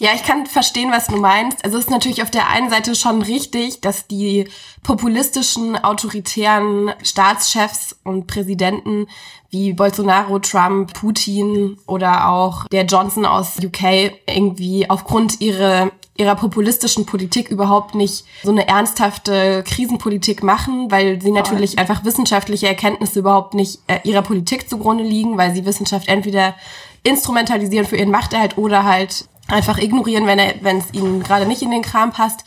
Ja, 0.00 0.10
ich 0.16 0.24
kann 0.24 0.46
verstehen, 0.46 0.90
was 0.90 1.06
du 1.06 1.16
meinst. 1.16 1.64
Also 1.64 1.78
es 1.78 1.84
ist 1.84 1.90
natürlich 1.90 2.22
auf 2.24 2.30
der 2.30 2.48
einen 2.48 2.70
Seite 2.70 2.96
schon 2.96 3.22
richtig, 3.22 3.80
dass 3.80 4.08
die 4.08 4.48
populistischen, 4.82 5.76
autoritären 5.76 6.92
Staatschefs 7.04 7.96
und 8.02 8.26
Präsidenten 8.26 9.06
wie 9.50 9.72
Bolsonaro, 9.72 10.40
Trump, 10.40 10.92
Putin 10.94 11.76
oder 11.86 12.28
auch 12.28 12.66
der 12.68 12.84
Johnson 12.86 13.26
aus 13.26 13.58
UK 13.62 14.12
irgendwie 14.26 14.90
aufgrund 14.90 15.40
ihrer 15.40 15.92
ihrer 16.14 16.34
populistischen 16.34 17.06
Politik 17.06 17.48
überhaupt 17.48 17.94
nicht 17.94 18.24
so 18.42 18.50
eine 18.50 18.68
ernsthafte 18.68 19.64
Krisenpolitik 19.66 20.42
machen, 20.42 20.90
weil 20.90 21.22
sie 21.22 21.30
natürlich 21.30 21.78
einfach 21.78 22.04
wissenschaftliche 22.04 22.68
Erkenntnisse 22.68 23.20
überhaupt 23.20 23.54
nicht 23.54 23.80
äh, 23.86 24.00
ihrer 24.04 24.22
Politik 24.22 24.68
zugrunde 24.68 25.04
liegen, 25.04 25.38
weil 25.38 25.54
sie 25.54 25.64
Wissenschaft 25.64 26.08
entweder 26.08 26.54
instrumentalisieren 27.02 27.86
für 27.86 27.96
ihren 27.96 28.10
Machterhalt 28.10 28.58
oder 28.58 28.84
halt 28.84 29.26
einfach 29.48 29.78
ignorieren, 29.78 30.26
wenn 30.26 30.38
er, 30.38 30.54
wenn 30.60 30.78
es 30.78 30.92
ihnen 30.92 31.22
gerade 31.22 31.46
nicht 31.46 31.62
in 31.62 31.70
den 31.70 31.82
Kram 31.82 32.12
passt. 32.12 32.44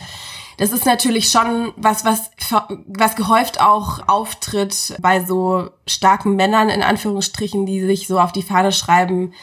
Das 0.57 0.71
ist 0.71 0.85
natürlich 0.85 1.29
schon 1.29 1.73
was, 1.75 2.05
was, 2.05 2.31
was 2.87 3.15
gehäuft 3.15 3.59
auch 3.59 4.07
auftritt 4.07 4.95
bei 5.01 5.25
so 5.25 5.69
starken 5.85 6.35
Männern, 6.35 6.69
in 6.69 6.81
Anführungsstrichen, 6.81 7.65
die 7.65 7.81
sich 7.81 8.07
so 8.07 8.19
auf 8.19 8.31
die 8.31 8.43
Fahne 8.43 8.71
schreiben, 8.71 9.33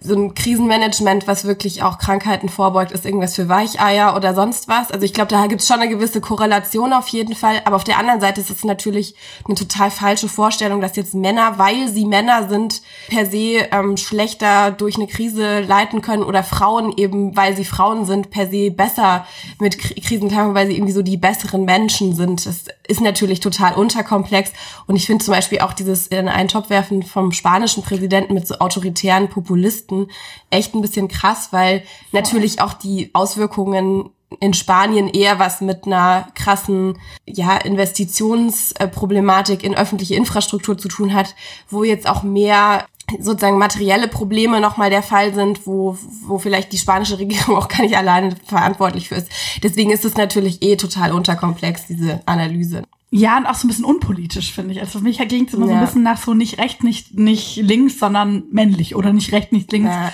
so 0.00 0.14
ein 0.14 0.34
Krisenmanagement, 0.34 1.26
was 1.26 1.44
wirklich 1.44 1.82
auch 1.82 1.98
Krankheiten 1.98 2.48
vorbeugt, 2.48 2.92
ist 2.92 3.06
irgendwas 3.06 3.36
für 3.36 3.48
Weicheier 3.48 4.16
oder 4.16 4.34
sonst 4.34 4.68
was. 4.68 4.90
Also 4.90 5.06
ich 5.06 5.14
glaube, 5.14 5.30
da 5.30 5.46
gibt 5.46 5.62
es 5.62 5.68
schon 5.68 5.80
eine 5.80 5.88
gewisse 5.88 6.20
Korrelation 6.20 6.92
auf 6.92 7.08
jeden 7.08 7.34
Fall. 7.34 7.62
Aber 7.64 7.76
auf 7.76 7.84
der 7.84 7.98
anderen 7.98 8.20
Seite 8.20 8.40
ist 8.40 8.50
es 8.50 8.64
natürlich 8.64 9.14
eine 9.46 9.54
total 9.54 9.90
falsche 9.90 10.28
Vorstellung, 10.28 10.80
dass 10.80 10.96
jetzt 10.96 11.14
Männer, 11.14 11.58
weil 11.58 11.88
sie 11.88 12.04
Männer 12.04 12.48
sind, 12.48 12.82
per 13.08 13.24
se 13.24 13.68
ähm, 13.70 13.96
schlechter 13.96 14.72
durch 14.72 14.96
eine 14.96 15.06
Krise 15.06 15.60
leiten 15.60 16.02
können 16.02 16.24
oder 16.24 16.42
Frauen 16.42 16.92
eben, 16.96 17.36
weil 17.36 17.56
sie 17.56 17.64
Frauen 17.64 18.04
sind, 18.04 18.30
per 18.30 18.50
se 18.50 18.70
besser 18.70 19.26
mit 19.60 19.78
Krisen 19.78 20.28
klarkommen, 20.28 20.56
weil 20.56 20.66
sie 20.66 20.74
irgendwie 20.74 20.92
so 20.92 21.02
die 21.02 21.16
besseren 21.16 21.64
Menschen 21.64 22.14
sind. 22.14 22.44
Das 22.44 22.64
ist 22.86 23.00
natürlich 23.00 23.40
total 23.40 23.74
unterkomplex. 23.74 24.52
Und 24.86 24.96
ich 24.96 25.06
finde 25.06 25.24
zum 25.24 25.32
Beispiel 25.32 25.60
auch 25.60 25.72
dieses 25.72 26.08
in 26.08 26.28
einen 26.28 26.48
Topf 26.48 26.68
werfen 26.68 27.04
vom 27.04 27.32
spanischen 27.32 27.82
Präsidenten 27.82 28.34
mit 28.34 28.46
so 28.46 28.56
autoritären 28.56 29.28
Populisten 29.28 29.83
Nachrichten 29.84 30.08
echt 30.50 30.74
ein 30.74 30.82
bisschen 30.82 31.06
krass, 31.08 31.48
weil 31.52 31.82
natürlich 32.12 32.60
auch 32.60 32.74
die 32.74 33.10
Auswirkungen 33.12 34.10
in 34.40 34.54
Spanien 34.54 35.08
eher 35.08 35.38
was 35.38 35.60
mit 35.60 35.86
einer 35.86 36.26
krassen 36.34 36.98
ja, 37.24 37.56
Investitionsproblematik 37.56 39.62
in 39.62 39.76
öffentliche 39.76 40.16
Infrastruktur 40.16 40.76
zu 40.76 40.88
tun 40.88 41.14
hat, 41.14 41.36
wo 41.68 41.84
jetzt 41.84 42.08
auch 42.08 42.24
mehr 42.24 42.84
sozusagen 43.20 43.58
materielle 43.58 44.08
Probleme 44.08 44.60
nochmal 44.60 44.90
der 44.90 45.04
Fall 45.04 45.32
sind, 45.34 45.66
wo, 45.66 45.96
wo 46.26 46.38
vielleicht 46.38 46.72
die 46.72 46.78
spanische 46.78 47.18
Regierung 47.18 47.56
auch 47.56 47.68
gar 47.68 47.82
nicht 47.82 47.96
alleine 47.96 48.34
verantwortlich 48.46 49.08
für 49.08 49.16
ist. 49.16 49.28
Deswegen 49.62 49.92
ist 49.92 50.04
es 50.04 50.16
natürlich 50.16 50.62
eh 50.62 50.76
total 50.76 51.12
unterkomplex, 51.12 51.86
diese 51.86 52.22
Analyse. 52.26 52.82
Ja, 53.16 53.38
und 53.38 53.46
auch 53.46 53.54
so 53.54 53.66
ein 53.66 53.68
bisschen 53.68 53.84
unpolitisch, 53.84 54.52
finde 54.52 54.72
ich. 54.72 54.80
Also 54.80 54.98
für 54.98 55.04
mich 55.04 55.18
klingt 55.18 55.46
es 55.46 55.54
immer 55.54 55.66
ja. 55.66 55.72
so 55.72 55.78
ein 55.78 55.84
bisschen 55.86 56.02
nach 56.02 56.16
so 56.18 56.34
nicht 56.34 56.58
recht, 56.58 56.82
nicht, 56.82 57.16
nicht 57.16 57.54
links, 57.58 58.00
sondern 58.00 58.42
männlich 58.50 58.96
oder 58.96 59.12
nicht 59.12 59.30
recht, 59.30 59.52
nicht 59.52 59.70
links, 59.70 59.90
ja. 59.90 60.12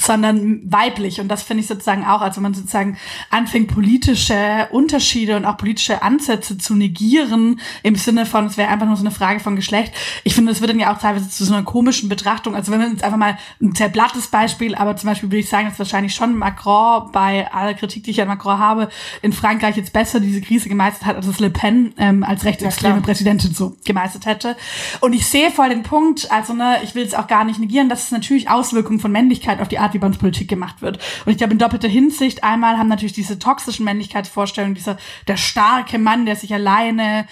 sondern 0.00 0.60
weiblich. 0.64 1.20
Und 1.20 1.28
das 1.28 1.44
finde 1.44 1.60
ich 1.60 1.68
sozusagen 1.68 2.04
auch, 2.04 2.22
also 2.22 2.38
wenn 2.38 2.42
man 2.42 2.54
sozusagen 2.54 2.98
anfängt, 3.30 3.72
politische 3.72 4.66
Unterschiede 4.72 5.36
und 5.36 5.44
auch 5.44 5.58
politische 5.58 6.02
Ansätze 6.02 6.58
zu 6.58 6.74
negieren, 6.74 7.60
im 7.84 7.94
Sinne 7.94 8.26
von, 8.26 8.46
es 8.46 8.56
wäre 8.56 8.68
einfach 8.68 8.86
nur 8.86 8.96
so 8.96 9.04
eine 9.04 9.12
Frage 9.12 9.38
von 9.38 9.54
Geschlecht. 9.54 9.94
Ich 10.24 10.34
finde, 10.34 10.50
das 10.50 10.60
wird 10.60 10.72
dann 10.72 10.80
ja 10.80 10.92
auch 10.92 10.98
teilweise 10.98 11.28
zu 11.28 11.44
so 11.44 11.54
einer 11.54 11.62
komischen 11.62 12.08
Betrachtung. 12.08 12.56
Also 12.56 12.72
wenn 12.72 12.80
wir 12.80 12.88
uns 12.88 13.04
einfach 13.04 13.16
mal 13.16 13.38
ein 13.62 13.76
sehr 13.76 13.90
blattes 13.90 14.26
Beispiel, 14.26 14.74
aber 14.74 14.96
zum 14.96 15.08
Beispiel 15.08 15.28
würde 15.28 15.38
ich 15.38 15.48
sagen, 15.48 15.68
dass 15.68 15.78
wahrscheinlich 15.78 16.16
schon 16.16 16.36
Macron 16.36 17.12
bei 17.12 17.48
aller 17.52 17.74
Kritik, 17.74 18.02
die 18.02 18.10
ich 18.10 18.20
an 18.20 18.26
Macron 18.26 18.58
habe, 18.58 18.88
in 19.22 19.32
Frankreich 19.32 19.76
jetzt 19.76 19.92
besser 19.92 20.18
diese 20.18 20.40
Krise 20.40 20.68
gemeistert 20.68 21.06
hat, 21.06 21.14
als 21.14 21.28
es 21.28 21.38
Le 21.38 21.50
Pen 21.50 21.94
ähm, 21.96 22.24
als 22.24 22.39
als 22.40 22.44
rechtsextreme 22.44 22.96
ja, 22.96 23.00
Präsidentin 23.00 23.54
so 23.54 23.76
gemeistert 23.84 24.26
hätte. 24.26 24.56
Und 25.00 25.12
ich 25.12 25.26
sehe 25.26 25.50
voll 25.50 25.68
den 25.68 25.82
Punkt, 25.82 26.30
also 26.30 26.54
ne, 26.54 26.78
ich 26.82 26.94
will 26.94 27.04
es 27.04 27.14
auch 27.14 27.26
gar 27.26 27.44
nicht 27.44 27.58
negieren, 27.58 27.88
dass 27.88 28.04
es 28.04 28.10
natürlich 28.10 28.48
Auswirkungen 28.48 29.00
von 29.00 29.12
Männlichkeit 29.12 29.60
auf 29.60 29.68
die 29.68 29.78
Art, 29.78 29.94
wie 29.94 29.98
bei 29.98 30.06
uns 30.06 30.18
Politik 30.18 30.48
gemacht 30.48 30.82
wird. 30.82 30.98
Und 31.24 31.32
ich 31.32 31.38
glaube 31.38 31.52
in 31.52 31.58
doppelter 31.58 31.88
Hinsicht, 31.88 32.44
einmal 32.44 32.78
haben 32.78 32.88
natürlich 32.88 33.12
diese 33.12 33.38
toxischen 33.38 33.84
Männlichkeitsvorstellungen, 33.84 34.74
dieser 34.74 34.96
der 35.28 35.36
starke 35.36 35.98
Mann, 35.98 36.26
der 36.26 36.36
sich 36.36 36.52
alleine 36.52 37.26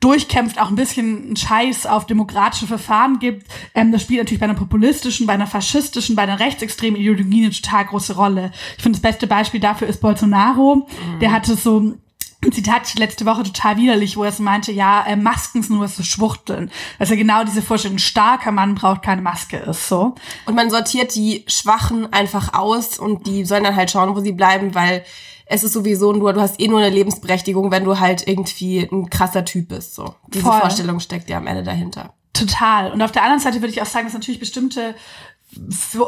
durchkämpft, 0.00 0.58
auch 0.58 0.70
ein 0.70 0.76
bisschen 0.76 1.36
Scheiß 1.36 1.84
auf 1.84 2.06
demokratische 2.06 2.66
Verfahren 2.66 3.18
gibt. 3.18 3.46
Ähm, 3.74 3.92
das 3.92 4.00
spielt 4.00 4.20
natürlich 4.20 4.40
bei 4.40 4.44
einer 4.44 4.54
populistischen, 4.54 5.26
bei 5.26 5.34
einer 5.34 5.46
faschistischen, 5.46 6.16
bei 6.16 6.22
einer 6.22 6.40
rechtsextremen 6.40 6.98
Ideologie 6.98 7.44
eine 7.44 7.52
total 7.52 7.84
große 7.84 8.16
Rolle. 8.16 8.50
Ich 8.78 8.82
finde, 8.82 8.98
das 8.98 9.02
beste 9.02 9.26
Beispiel 9.26 9.60
dafür 9.60 9.88
ist 9.88 10.00
Bolsonaro. 10.00 10.76
Mhm. 10.76 11.20
Der 11.20 11.32
hatte 11.32 11.54
so 11.54 11.98
ein 12.44 12.52
Zitat 12.52 12.98
letzte 12.98 13.26
Woche 13.26 13.42
total 13.42 13.76
widerlich, 13.76 14.16
wo 14.16 14.24
er 14.24 14.32
so 14.32 14.42
meinte, 14.42 14.72
ja, 14.72 15.04
äh, 15.06 15.16
Masken 15.16 15.62
sind 15.62 15.76
nur 15.76 15.88
so 15.88 16.02
Schwuchteln. 16.02 16.70
Also 16.98 17.14
genau 17.14 17.44
diese 17.44 17.62
Vorstellung, 17.62 17.96
ein 17.96 18.00
starker 18.00 18.50
Mann 18.50 18.74
braucht 18.74 19.02
keine 19.02 19.20
Maske 19.20 19.58
ist, 19.58 19.88
so. 19.88 20.14
Und 20.46 20.54
man 20.54 20.70
sortiert 20.70 21.14
die 21.14 21.44
Schwachen 21.46 22.10
einfach 22.12 22.54
aus 22.54 22.98
und 22.98 23.26
die 23.26 23.44
sollen 23.44 23.64
dann 23.64 23.76
halt 23.76 23.90
schauen, 23.90 24.16
wo 24.16 24.20
sie 24.20 24.32
bleiben, 24.32 24.74
weil 24.74 25.04
es 25.46 25.64
ist 25.64 25.72
sowieso 25.72 26.12
nur, 26.12 26.32
du 26.32 26.40
hast 26.40 26.60
eh 26.60 26.68
nur 26.68 26.78
eine 26.78 26.90
Lebensberechtigung, 26.90 27.70
wenn 27.70 27.84
du 27.84 27.98
halt 27.98 28.26
irgendwie 28.26 28.88
ein 28.90 29.10
krasser 29.10 29.44
Typ 29.44 29.68
bist, 29.68 29.94
so. 29.94 30.14
Diese 30.28 30.44
Voll. 30.44 30.60
Vorstellung 30.60 31.00
steckt 31.00 31.28
ja 31.28 31.36
am 31.36 31.46
Ende 31.46 31.62
dahinter. 31.62 32.14
Total. 32.32 32.92
Und 32.92 33.02
auf 33.02 33.12
der 33.12 33.22
anderen 33.22 33.40
Seite 33.40 33.60
würde 33.60 33.72
ich 33.72 33.82
auch 33.82 33.86
sagen, 33.86 34.06
dass 34.06 34.14
natürlich 34.14 34.40
bestimmte 34.40 34.94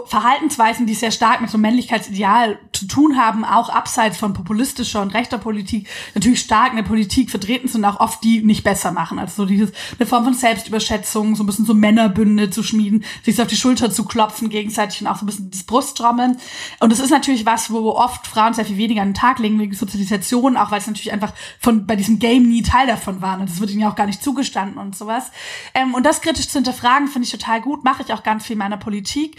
Verhaltensweisen, 0.07 0.87
die 0.87 0.95
sehr 0.95 1.11
stark 1.11 1.41
mit 1.41 1.51
so 1.51 1.57
einem 1.57 1.63
Männlichkeitsideal 1.63 2.61
zu 2.73 2.87
tun 2.87 3.17
haben, 3.17 3.45
auch 3.45 3.71
abseits 3.71 4.17
von 4.17 4.35
populistischer 4.35 5.03
und 5.03 5.15
rechter 5.15 5.37
Politik, 5.37 5.89
natürlich 6.15 6.41
stark 6.41 6.71
in 6.71 6.77
der 6.77 6.85
Politik 6.85 7.29
vertreten 7.29 7.67
sind, 7.67 7.85
auch 7.85 7.99
oft 7.99 8.23
die 8.23 8.43
nicht 8.43 8.63
besser 8.63 8.93
machen. 8.93 9.19
Also 9.19 9.43
so 9.43 9.47
dieses, 9.47 9.73
eine 9.99 10.07
Form 10.07 10.25
von 10.25 10.35
Selbstüberschätzung, 10.35 11.35
so 11.35 11.43
ein 11.43 11.47
bisschen 11.47 11.65
so 11.65 11.75
Männerbünde 11.75 12.51
zu 12.51 12.63
schmieden, 12.63 13.05
sich 13.25 13.35
so 13.35 13.43
auf 13.43 13.49
die 13.49 13.57
Schulter 13.57 13.91
zu 13.91 14.05
klopfen 14.05 14.49
gegenseitig 14.49 15.01
und 15.01 15.09
auch 15.09 15.17
so 15.17 15.25
ein 15.25 15.27
bisschen 15.27 15.51
das 15.51 15.65
Brusttrommeln. 15.65 16.37
Und 16.79 16.93
das 16.93 17.01
ist 17.01 17.11
natürlich 17.11 17.45
was, 17.45 17.71
wo 17.73 17.91
oft 17.91 18.29
Frauen 18.29 18.55
sehr 18.55 18.65
viel 18.65 18.77
weniger 18.77 19.03
an 19.03 19.09
den 19.09 19.15
Tag 19.15 19.41
legen 19.41 19.59
wegen 19.59 19.75
Sozialisation, 19.75 20.57
auch 20.57 20.71
weil 20.71 20.79
es 20.79 20.87
natürlich 20.87 21.13
einfach 21.13 21.33
von, 21.59 21.87
bei 21.87 21.97
diesem 21.97 22.21
Game 22.21 22.49
nie 22.49 22.63
Teil 22.63 22.87
davon 22.87 23.21
waren. 23.23 23.41
Und 23.41 23.51
das 23.51 23.59
wird 23.59 23.71
ihnen 23.71 23.81
ja 23.81 23.91
auch 23.91 23.97
gar 23.97 24.07
nicht 24.07 24.23
zugestanden 24.23 24.79
und 24.79 24.97
sowas. 24.97 25.33
Ähm, 25.75 25.95
und 25.95 26.05
das 26.07 26.21
kritisch 26.21 26.49
zu 26.49 26.59
hinterfragen, 26.59 27.09
finde 27.09 27.27
ich 27.27 27.33
total 27.33 27.61
gut, 27.61 27.83
mache 27.85 28.03
ich 28.03 28.13
auch 28.13 28.23
ganz 28.23 28.47
viel 28.47 28.55
in 28.55 28.59
meiner 28.59 28.77
Politik. 28.77 29.32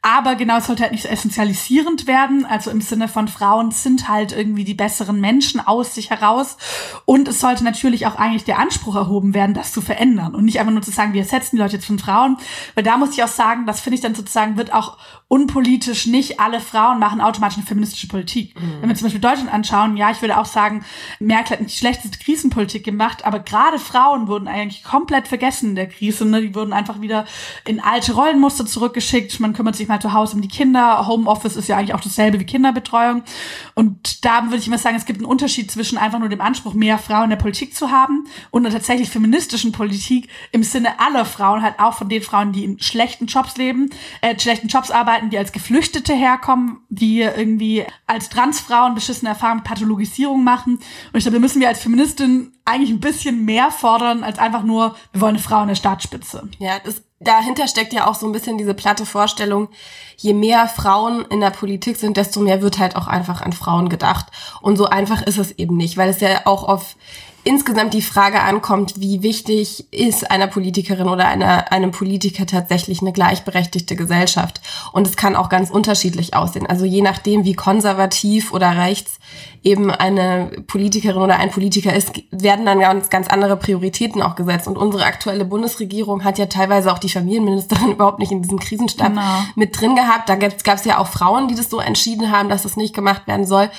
Aber 0.00 0.36
genau, 0.36 0.58
es 0.58 0.66
sollte 0.66 0.82
halt 0.82 0.92
nicht 0.92 1.02
so 1.02 1.08
essentialisierend 1.08 2.06
werden. 2.06 2.46
Also 2.46 2.70
im 2.70 2.80
Sinne 2.80 3.08
von 3.08 3.28
Frauen 3.28 3.72
sind 3.72 4.08
halt 4.08 4.32
irgendwie 4.32 4.64
die 4.64 4.74
besseren 4.74 5.20
Menschen 5.20 5.60
aus 5.60 5.94
sich 5.94 6.10
heraus. 6.10 6.56
Und 7.04 7.28
es 7.28 7.40
sollte 7.40 7.64
natürlich 7.64 8.06
auch 8.06 8.16
eigentlich 8.16 8.44
der 8.44 8.58
Anspruch 8.58 8.96
erhoben 8.96 9.34
werden, 9.34 9.54
das 9.54 9.72
zu 9.72 9.80
verändern. 9.80 10.34
Und 10.34 10.44
nicht 10.44 10.60
einfach 10.60 10.72
nur 10.72 10.82
zu 10.82 10.92
sagen, 10.92 11.12
wir 11.12 11.22
ersetzen 11.22 11.56
die 11.56 11.62
Leute 11.62 11.76
jetzt 11.76 11.86
von 11.86 11.98
Frauen. 11.98 12.36
Weil 12.74 12.84
da 12.84 12.96
muss 12.96 13.12
ich 13.12 13.22
auch 13.22 13.28
sagen, 13.28 13.66
das 13.66 13.80
finde 13.80 13.96
ich 13.96 14.00
dann 14.00 14.14
sozusagen, 14.14 14.56
wird 14.56 14.72
auch 14.72 14.96
unpolitisch 15.28 16.06
nicht 16.06 16.40
alle 16.40 16.58
Frauen 16.58 16.98
machen 16.98 17.20
automatisch 17.20 17.58
eine 17.58 17.66
feministische 17.66 18.08
Politik. 18.08 18.58
Mhm. 18.58 18.80
Wenn 18.80 18.88
wir 18.88 18.96
zum 18.96 19.04
Beispiel 19.04 19.20
Deutschland 19.20 19.52
anschauen, 19.52 19.98
ja, 19.98 20.10
ich 20.10 20.22
würde 20.22 20.38
auch 20.38 20.46
sagen, 20.46 20.84
Merkel 21.20 21.52
hat 21.52 21.60
nicht 21.60 21.74
die 21.74 21.78
schlechteste 21.78 22.18
Krisenpolitik 22.18 22.82
gemacht, 22.82 23.26
aber 23.26 23.40
gerade 23.40 23.78
Frauen 23.78 24.26
wurden 24.26 24.48
eigentlich 24.48 24.82
komplett 24.82 25.28
vergessen 25.28 25.70
in 25.70 25.74
der 25.74 25.88
Krise. 25.88 26.24
Ne? 26.24 26.40
Die 26.40 26.54
wurden 26.54 26.72
einfach 26.72 27.02
wieder 27.02 27.26
in 27.66 27.78
alte 27.80 28.14
Rollenmuster 28.14 28.64
zurückgeschickt. 28.64 29.38
Man 29.38 29.52
kümmert 29.52 29.76
sich 29.76 29.86
mal 29.86 30.00
zu 30.00 30.14
Hause 30.14 30.36
um 30.36 30.40
die 30.40 30.48
Kinder. 30.48 31.06
Homeoffice 31.06 31.56
ist 31.56 31.68
ja 31.68 31.76
eigentlich 31.76 31.94
auch 31.94 32.00
dasselbe 32.00 32.40
wie 32.40 32.46
Kinderbetreuung. 32.46 33.22
Und 33.74 34.24
da 34.24 34.44
würde 34.44 34.56
ich 34.56 34.66
immer 34.66 34.78
sagen, 34.78 34.96
es 34.96 35.04
gibt 35.04 35.18
einen 35.18 35.26
Unterschied 35.26 35.70
zwischen 35.70 35.98
einfach 35.98 36.20
nur 36.20 36.30
dem 36.30 36.40
Anspruch, 36.40 36.72
mehr 36.72 36.96
Frauen 36.96 37.24
in 37.24 37.30
der 37.30 37.36
Politik 37.36 37.74
zu 37.74 37.90
haben 37.90 38.26
und 38.50 38.64
einer 38.64 38.74
tatsächlich 38.74 39.10
feministischen 39.10 39.72
Politik 39.72 40.28
im 40.52 40.62
Sinne 40.62 41.00
aller 41.00 41.26
Frauen, 41.26 41.62
halt 41.62 41.78
auch 41.80 41.92
von 41.94 42.08
den 42.08 42.22
Frauen, 42.22 42.52
die 42.52 42.64
in 42.64 42.80
schlechten 42.80 43.26
Jobs 43.26 43.58
leben, 43.58 43.90
äh, 44.22 44.38
schlechten 44.38 44.68
Jobs 44.68 44.90
arbeiten, 44.90 45.17
arbeiten, 45.18 45.30
die 45.30 45.38
als 45.38 45.52
Geflüchtete 45.52 46.14
herkommen, 46.14 46.78
die 46.88 47.20
irgendwie 47.20 47.84
als 48.06 48.28
Transfrauen 48.28 48.94
beschissene 48.94 49.30
Erfahrungen 49.30 49.64
Pathologisierung 49.64 50.44
machen. 50.44 50.74
Und 50.76 51.18
ich 51.18 51.24
glaube, 51.24 51.36
da 51.36 51.40
müssen 51.40 51.60
wir 51.60 51.68
als 51.68 51.80
Feministin 51.80 52.52
eigentlich 52.64 52.90
ein 52.90 53.00
bisschen 53.00 53.44
mehr 53.44 53.70
fordern, 53.70 54.22
als 54.22 54.38
einfach 54.38 54.62
nur, 54.62 54.94
wir 55.12 55.20
wollen 55.20 55.36
eine 55.36 55.42
Frau 55.42 55.62
in 55.62 55.68
der 55.68 55.74
Staatsspitze. 55.74 56.48
Ja, 56.58 56.78
das, 56.84 57.02
dahinter 57.20 57.66
steckt 57.66 57.92
ja 57.92 58.06
auch 58.06 58.14
so 58.14 58.26
ein 58.26 58.32
bisschen 58.32 58.58
diese 58.58 58.74
platte 58.74 59.06
Vorstellung, 59.06 59.68
je 60.16 60.34
mehr 60.34 60.68
Frauen 60.68 61.24
in 61.30 61.40
der 61.40 61.50
Politik 61.50 61.96
sind, 61.96 62.16
desto 62.16 62.40
mehr 62.40 62.62
wird 62.62 62.78
halt 62.78 62.96
auch 62.96 63.06
einfach 63.06 63.42
an 63.42 63.52
Frauen 63.52 63.88
gedacht. 63.88 64.26
Und 64.60 64.76
so 64.76 64.86
einfach 64.86 65.22
ist 65.22 65.38
es 65.38 65.52
eben 65.52 65.76
nicht, 65.76 65.96
weil 65.96 66.10
es 66.10 66.20
ja 66.20 66.42
auch 66.44 66.64
auf 66.64 66.96
insgesamt 67.48 67.94
die 67.94 68.02
Frage 68.02 68.42
ankommt, 68.42 69.00
wie 69.00 69.22
wichtig 69.22 69.90
ist 69.90 70.30
einer 70.30 70.48
Politikerin 70.48 71.08
oder 71.08 71.26
einer, 71.26 71.72
einem 71.72 71.92
Politiker 71.92 72.44
tatsächlich 72.44 73.00
eine 73.00 73.12
gleichberechtigte 73.12 73.96
Gesellschaft. 73.96 74.60
Und 74.92 75.06
es 75.06 75.16
kann 75.16 75.34
auch 75.34 75.48
ganz 75.48 75.70
unterschiedlich 75.70 76.34
aussehen. 76.34 76.66
Also 76.66 76.84
je 76.84 77.00
nachdem, 77.00 77.44
wie 77.44 77.54
konservativ 77.54 78.52
oder 78.52 78.76
rechts 78.76 79.18
eben 79.62 79.90
eine 79.90 80.62
Politikerin 80.66 81.22
oder 81.22 81.38
ein 81.38 81.50
Politiker 81.50 81.94
ist, 81.94 82.12
werden 82.30 82.66
dann 82.66 82.80
ganz, 82.80 83.08
ganz 83.08 83.28
andere 83.28 83.56
Prioritäten 83.56 84.20
auch 84.20 84.34
gesetzt. 84.34 84.68
Und 84.68 84.76
unsere 84.76 85.06
aktuelle 85.06 85.46
Bundesregierung 85.46 86.24
hat 86.24 86.38
ja 86.38 86.46
teilweise 86.46 86.92
auch 86.92 86.98
die 86.98 87.08
Familienministerin 87.08 87.92
überhaupt 87.92 88.18
nicht 88.18 88.30
in 88.30 88.42
diesem 88.42 88.58
Krisenstab 88.58 89.08
genau. 89.08 89.22
mit 89.54 89.80
drin 89.80 89.96
gehabt. 89.96 90.28
Da 90.28 90.36
gab 90.36 90.76
es 90.76 90.84
ja 90.84 90.98
auch 90.98 91.06
Frauen, 91.06 91.48
die 91.48 91.54
das 91.54 91.70
so 91.70 91.80
entschieden 91.80 92.30
haben, 92.30 92.50
dass 92.50 92.64
das 92.64 92.76
nicht 92.76 92.94
gemacht 92.94 93.26
werden 93.26 93.46
soll. 93.46 93.70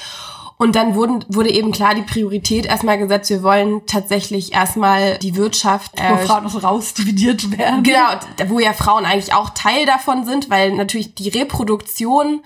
Und 0.62 0.76
dann 0.76 0.94
wurden, 0.94 1.24
wurde 1.30 1.50
eben 1.50 1.72
klar 1.72 1.96
die 1.96 2.02
Priorität 2.02 2.66
erstmal 2.66 2.98
gesetzt, 2.98 3.30
wir 3.30 3.44
wollen 3.44 3.86
tatsächlich 3.86 4.52
erstmal 4.54 5.18
die 5.20 5.38
Wirtschaft. 5.38 5.98
Äh, 5.98 6.12
wo 6.12 6.18
Frauen 6.18 6.44
noch 6.44 6.62
rausdividiert 6.62 7.58
werden. 7.58 7.82
Genau, 7.84 8.10
wo 8.48 8.60
ja 8.60 8.74
Frauen 8.74 9.06
eigentlich 9.06 9.34
auch 9.34 9.52
Teil 9.52 9.86
davon 9.86 10.26
sind, 10.26 10.50
weil 10.50 10.74
natürlich 10.74 11.16
die 11.16 11.30
Reproduktion 11.30 12.42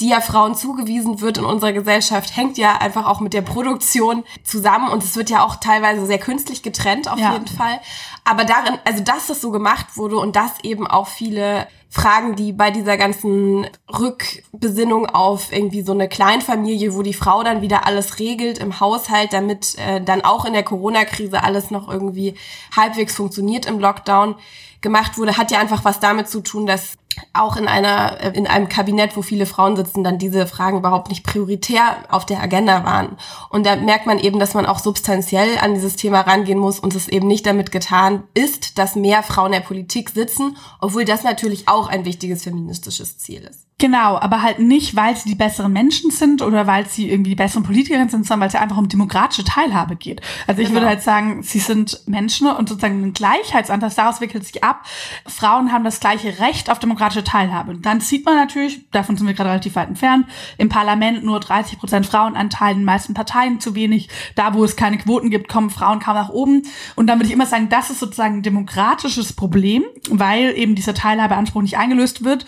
die 0.00 0.10
ja 0.10 0.20
Frauen 0.20 0.54
zugewiesen 0.54 1.20
wird 1.20 1.38
in 1.38 1.44
unserer 1.44 1.72
Gesellschaft, 1.72 2.36
hängt 2.36 2.56
ja 2.56 2.76
einfach 2.76 3.06
auch 3.06 3.20
mit 3.20 3.34
der 3.34 3.42
Produktion 3.42 4.22
zusammen 4.44 4.90
und 4.90 5.02
es 5.02 5.16
wird 5.16 5.28
ja 5.28 5.44
auch 5.44 5.56
teilweise 5.56 6.06
sehr 6.06 6.18
künstlich 6.18 6.62
getrennt 6.62 7.10
auf 7.10 7.18
ja. 7.18 7.32
jeden 7.32 7.48
Fall. 7.48 7.80
Aber 8.24 8.44
darin, 8.44 8.78
also 8.84 9.02
dass 9.02 9.26
das 9.26 9.40
so 9.40 9.50
gemacht 9.50 9.96
wurde 9.96 10.16
und 10.16 10.36
dass 10.36 10.52
eben 10.62 10.86
auch 10.86 11.08
viele 11.08 11.66
Fragen, 11.90 12.36
die 12.36 12.52
bei 12.52 12.70
dieser 12.70 12.98
ganzen 12.98 13.66
Rückbesinnung 13.88 15.06
auf 15.06 15.52
irgendwie 15.52 15.82
so 15.82 15.92
eine 15.92 16.08
Kleinfamilie, 16.08 16.94
wo 16.94 17.02
die 17.02 17.14
Frau 17.14 17.42
dann 17.42 17.62
wieder 17.62 17.86
alles 17.86 18.18
regelt 18.18 18.58
im 18.58 18.78
Haushalt, 18.78 19.32
damit 19.32 19.76
äh, 19.78 20.02
dann 20.02 20.22
auch 20.22 20.44
in 20.44 20.52
der 20.52 20.64
Corona-Krise 20.64 21.42
alles 21.42 21.70
noch 21.70 21.88
irgendwie 21.88 22.34
halbwegs 22.76 23.14
funktioniert 23.14 23.66
im 23.66 23.78
Lockdown 23.78 24.34
gemacht 24.80 25.18
wurde, 25.18 25.36
hat 25.36 25.50
ja 25.50 25.58
einfach 25.58 25.84
was 25.84 25.98
damit 25.98 26.28
zu 26.28 26.40
tun, 26.40 26.66
dass 26.66 26.98
auch 27.32 27.56
in 27.56 27.68
einer, 27.68 28.20
äh, 28.20 28.30
in 28.34 28.46
einem 28.46 28.68
Kabinett, 28.68 29.16
wo 29.16 29.22
viele 29.22 29.46
Frauen 29.46 29.76
sitzen, 29.76 30.04
dann 30.04 30.18
diese 30.18 30.46
Fragen 30.46 30.78
überhaupt 30.78 31.08
nicht 31.08 31.24
prioritär 31.24 31.96
auf 32.08 32.26
der 32.26 32.40
Agenda 32.40 32.84
waren. 32.84 33.16
Und 33.50 33.66
da 33.66 33.76
merkt 33.76 34.06
man 34.06 34.18
eben, 34.18 34.38
dass 34.38 34.54
man 34.54 34.66
auch 34.66 34.78
substanziell 34.78 35.58
an 35.58 35.74
dieses 35.74 35.96
Thema 35.96 36.20
rangehen 36.20 36.58
muss 36.58 36.78
und 36.78 36.94
es 36.94 37.08
eben 37.08 37.26
nicht 37.26 37.46
damit 37.46 37.72
getan 37.72 38.24
ist, 38.34 38.78
dass 38.78 38.96
mehr 38.96 39.22
Frauen 39.22 39.52
in 39.52 39.60
der 39.60 39.66
Politik 39.66 40.10
sitzen, 40.10 40.56
obwohl 40.80 41.04
das 41.04 41.22
natürlich 41.22 41.68
auch 41.68 41.77
ein 41.86 42.04
wichtiges 42.04 42.42
feministisches 42.42 43.18
Ziel 43.18 43.42
ist. 43.44 43.67
Genau, 43.80 44.18
aber 44.18 44.42
halt 44.42 44.58
nicht, 44.58 44.96
weil 44.96 45.16
sie 45.16 45.28
die 45.28 45.36
besseren 45.36 45.72
Menschen 45.72 46.10
sind 46.10 46.42
oder 46.42 46.66
weil 46.66 46.88
sie 46.88 47.08
irgendwie 47.08 47.30
die 47.30 47.36
besseren 47.36 47.62
Politikerinnen 47.62 48.08
sind, 48.08 48.26
sondern 48.26 48.40
weil 48.40 48.48
es 48.48 48.54
ja 48.54 48.60
einfach 48.60 48.76
um 48.76 48.88
demokratische 48.88 49.44
Teilhabe 49.44 49.94
geht. 49.94 50.20
Also 50.48 50.60
ich 50.60 50.68
genau. 50.68 50.80
würde 50.80 50.88
halt 50.88 51.02
sagen, 51.02 51.44
sie 51.44 51.60
sind 51.60 52.00
Menschen 52.06 52.48
und 52.48 52.68
sozusagen 52.68 53.04
ein 53.04 53.12
Gleichheitsanteil, 53.12 53.92
daraus 53.94 54.20
wickelt 54.20 54.44
sich 54.44 54.64
ab. 54.64 54.84
Frauen 55.26 55.70
haben 55.70 55.84
das 55.84 56.00
gleiche 56.00 56.40
Recht 56.40 56.70
auf 56.70 56.80
demokratische 56.80 57.22
Teilhabe. 57.22 57.70
Und 57.70 57.86
dann 57.86 58.00
sieht 58.00 58.24
man 58.26 58.34
natürlich, 58.34 58.90
davon 58.90 59.16
sind 59.16 59.28
wir 59.28 59.34
gerade 59.34 59.50
relativ 59.50 59.76
weit 59.76 59.88
entfernt, 59.88 60.26
im 60.56 60.68
Parlament 60.68 61.24
nur 61.24 61.38
30 61.38 61.78
Prozent 61.78 62.04
Frauenanteil, 62.04 62.72
in 62.72 62.78
den 62.78 62.84
meisten 62.84 63.14
Parteien 63.14 63.60
zu 63.60 63.76
wenig. 63.76 64.08
Da, 64.34 64.54
wo 64.54 64.64
es 64.64 64.74
keine 64.74 64.98
Quoten 64.98 65.30
gibt, 65.30 65.48
kommen 65.48 65.70
Frauen 65.70 66.00
kaum 66.00 66.14
nach 66.14 66.30
oben. 66.30 66.62
Und 66.96 67.06
dann 67.06 67.20
würde 67.20 67.28
ich 67.28 67.32
immer 67.32 67.46
sagen, 67.46 67.68
das 67.68 67.90
ist 67.90 68.00
sozusagen 68.00 68.38
ein 68.38 68.42
demokratisches 68.42 69.34
Problem, 69.34 69.84
weil 70.10 70.58
eben 70.58 70.74
dieser 70.74 70.94
Teilhabeanspruch 70.94 71.62
nicht 71.62 71.78
eingelöst 71.78 72.24
wird. 72.24 72.44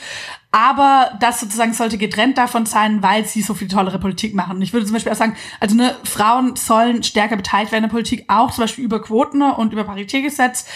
Aber 0.52 1.12
das 1.20 1.38
sozusagen 1.38 1.72
sollte 1.74 1.96
getrennt 1.96 2.36
davon 2.36 2.66
sein, 2.66 3.02
weil 3.02 3.24
sie 3.24 3.40
so 3.40 3.54
viel 3.54 3.68
tollere 3.68 4.00
Politik 4.00 4.34
machen. 4.34 4.60
Ich 4.62 4.72
würde 4.72 4.84
zum 4.84 4.94
Beispiel 4.94 5.12
auch 5.12 5.16
sagen, 5.16 5.36
also 5.60 5.76
ne, 5.76 5.96
Frauen 6.02 6.56
sollen 6.56 7.04
stärker 7.04 7.36
beteiligt 7.36 7.70
werden 7.70 7.84
in 7.84 7.88
der 7.88 7.94
Politik, 7.94 8.24
auch 8.26 8.50
zum 8.50 8.64
Beispiel 8.64 8.84
über 8.84 9.00
Quoten 9.00 9.42
und 9.42 9.72
über 9.72 9.84
Paritätgesetz 9.84 10.66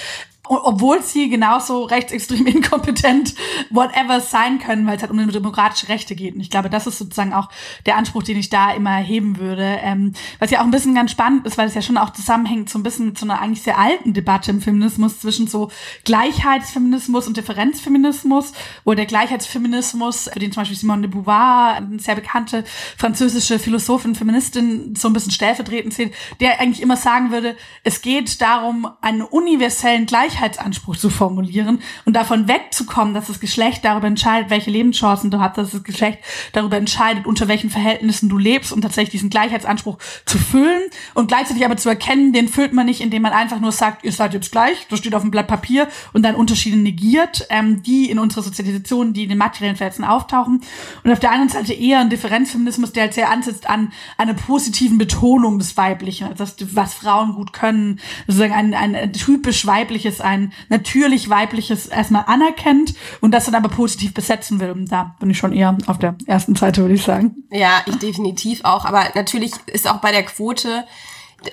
obwohl 0.46 1.02
sie 1.02 1.30
genauso 1.30 1.84
rechtsextrem 1.84 2.46
inkompetent, 2.46 3.34
whatever 3.70 4.20
sein 4.20 4.58
können, 4.58 4.86
weil 4.86 4.96
es 4.96 5.02
halt 5.02 5.10
um 5.10 5.24
demokratische 5.30 5.88
Rechte 5.88 6.14
geht. 6.14 6.34
Und 6.34 6.40
ich 6.40 6.50
glaube, 6.50 6.68
das 6.68 6.86
ist 6.86 6.98
sozusagen 6.98 7.32
auch 7.32 7.48
der 7.86 7.96
Anspruch, 7.96 8.22
den 8.22 8.36
ich 8.36 8.50
da 8.50 8.72
immer 8.72 8.90
erheben 8.90 9.38
würde. 9.38 9.78
Ähm, 9.82 10.12
was 10.38 10.50
ja 10.50 10.60
auch 10.60 10.64
ein 10.64 10.70
bisschen 10.70 10.94
ganz 10.94 11.10
spannend 11.10 11.46
ist, 11.46 11.56
weil 11.56 11.66
es 11.66 11.74
ja 11.74 11.82
schon 11.82 11.96
auch 11.96 12.10
zusammenhängt 12.10 12.68
so 12.68 12.78
ein 12.78 12.82
bisschen 12.82 13.06
mit 13.06 13.18
so 13.18 13.24
einer 13.24 13.40
eigentlich 13.40 13.62
sehr 13.62 13.78
alten 13.78 14.12
Debatte 14.12 14.50
im 14.50 14.60
Feminismus 14.60 15.20
zwischen 15.20 15.46
so 15.46 15.70
Gleichheitsfeminismus 16.04 17.26
und 17.26 17.36
Differenzfeminismus, 17.36 18.52
wo 18.84 18.92
der 18.92 19.06
Gleichheitsfeminismus, 19.06 20.28
für 20.30 20.38
den 20.38 20.52
zum 20.52 20.60
Beispiel 20.60 20.76
Simone 20.76 21.02
de 21.02 21.10
Beauvoir, 21.10 21.76
eine 21.76 21.98
sehr 21.98 22.16
bekannte 22.16 22.64
französische 22.98 23.58
Philosophin, 23.58 24.14
Feministin, 24.14 24.94
so 24.94 25.08
ein 25.08 25.14
bisschen 25.14 25.32
stellvertretend 25.32 25.94
zählt, 25.94 26.12
der 26.40 26.60
eigentlich 26.60 26.82
immer 26.82 26.98
sagen 26.98 27.30
würde, 27.30 27.56
es 27.82 28.02
geht 28.02 28.42
darum, 28.42 28.88
einen 29.00 29.22
universellen 29.22 30.04
Gleichheitsfeminismus 30.04 30.33
Gleichheitsanspruch 30.34 30.96
zu 30.96 31.10
formulieren 31.10 31.80
und 32.04 32.14
davon 32.14 32.48
wegzukommen, 32.48 33.14
dass 33.14 33.28
das 33.28 33.40
Geschlecht 33.40 33.84
darüber 33.84 34.06
entscheidet, 34.06 34.50
welche 34.50 34.70
Lebenschancen 34.70 35.30
du 35.30 35.38
hast, 35.38 35.56
dass 35.58 35.70
das 35.70 35.84
Geschlecht 35.84 36.18
darüber 36.52 36.76
entscheidet, 36.76 37.26
unter 37.26 37.48
welchen 37.48 37.70
Verhältnissen 37.70 38.28
du 38.28 38.38
lebst 38.38 38.72
und 38.72 38.82
tatsächlich 38.82 39.12
diesen 39.12 39.30
Gleichheitsanspruch 39.30 39.98
zu 40.26 40.38
füllen 40.38 40.82
und 41.14 41.28
gleichzeitig 41.28 41.64
aber 41.64 41.76
zu 41.76 41.88
erkennen, 41.88 42.32
den 42.32 42.48
füllt 42.48 42.72
man 42.72 42.86
nicht, 42.86 43.00
indem 43.00 43.22
man 43.22 43.32
einfach 43.32 43.60
nur 43.60 43.72
sagt, 43.72 44.04
ihr 44.04 44.12
seid 44.12 44.34
jetzt 44.34 44.50
gleich, 44.50 44.86
das 44.90 44.98
steht 44.98 45.14
auf 45.14 45.22
dem 45.22 45.30
Blatt 45.30 45.46
Papier 45.46 45.88
und 46.12 46.22
dann 46.22 46.34
Unterschiede 46.34 46.76
negiert, 46.76 47.46
ähm, 47.50 47.82
die 47.82 48.10
in 48.10 48.18
unserer 48.18 48.42
Sozialisation, 48.42 49.12
die 49.12 49.24
in 49.24 49.28
den 49.28 49.38
materiellen 49.38 49.76
Verhältnissen 49.76 50.08
auftauchen. 50.08 50.62
Und 51.02 51.12
auf 51.12 51.20
der 51.20 51.30
anderen 51.30 51.50
Seite 51.50 51.72
eher 51.72 52.00
ein 52.00 52.10
Differenzfeminismus, 52.10 52.92
der 52.92 53.04
halt 53.04 53.14
sehr 53.14 53.30
ansetzt 53.30 53.68
an 53.68 53.92
einer 54.18 54.34
positiven 54.34 54.98
Betonung 54.98 55.58
des 55.58 55.76
Weiblichen, 55.76 56.26
also 56.26 56.44
das, 56.44 56.56
was 56.74 56.94
Frauen 56.94 57.34
gut 57.34 57.52
können, 57.52 58.00
sozusagen 58.26 58.54
ein, 58.54 58.74
ein 58.74 59.12
typisch 59.12 59.66
weibliches, 59.66 60.20
ein 60.24 60.52
natürlich 60.68 61.30
weibliches 61.30 61.86
erstmal 61.86 62.24
anerkennt 62.26 62.94
und 63.20 63.32
das 63.32 63.44
dann 63.44 63.54
aber 63.54 63.68
positiv 63.68 64.14
besetzen 64.14 64.60
will. 64.60 64.70
Und 64.70 64.90
da 64.90 65.14
bin 65.20 65.30
ich 65.30 65.38
schon 65.38 65.52
eher 65.52 65.76
auf 65.86 65.98
der 65.98 66.16
ersten 66.26 66.56
Seite, 66.56 66.82
würde 66.82 66.94
ich 66.94 67.02
sagen. 67.02 67.36
Ja, 67.50 67.82
ich 67.86 67.96
definitiv 67.96 68.64
auch. 68.64 68.84
Aber 68.84 69.04
natürlich 69.14 69.52
ist 69.66 69.88
auch 69.88 69.98
bei 69.98 70.10
der 70.10 70.24
Quote 70.24 70.84